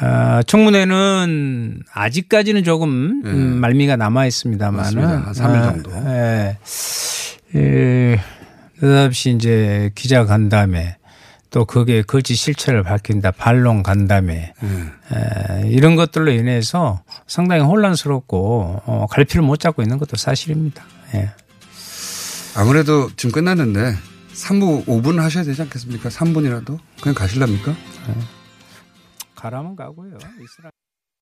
어, 0.00 0.42
청문회는 0.46 1.82
아직까지는 1.92 2.64
조금 2.64 3.22
음, 3.24 3.58
말미가 3.60 3.96
남아 3.96 4.26
있습니다만은 4.26 5.00
네. 5.00 5.06
맞습니다. 5.06 5.26
한 5.26 5.34
삼일 5.34 5.62
정도. 5.62 5.90
예, 6.10 6.58
예, 7.54 8.20
느닷없이 8.80 9.30
이제 9.30 9.90
기자 9.94 10.24
간담회 10.26 10.96
또 11.50 11.64
그게 11.64 12.02
거짓 12.02 12.34
실체를 12.34 12.82
밝힌다 12.82 13.30
반론 13.30 13.82
간담회 13.82 14.52
에, 14.62 15.68
이런 15.68 15.96
것들로 15.96 16.30
인해서 16.32 17.02
상당히 17.26 17.62
혼란스럽고 17.62 18.82
어, 18.84 19.06
갈피를 19.08 19.42
못 19.42 19.58
잡고 19.58 19.80
있는 19.80 19.96
것도 19.98 20.16
사실입니다. 20.16 20.84
예. 21.14 21.30
아무래도 22.56 23.10
지금 23.16 23.32
끝났는데 23.32 23.94
3부 24.32 24.86
5분 24.86 25.16
하셔야 25.18 25.44
되지 25.44 25.62
않겠습니까? 25.62 26.08
3분이라도 26.08 26.78
그냥 27.00 27.14
가실랍니까? 27.14 27.74
가라면 29.34 29.76
가고요. 29.76 30.18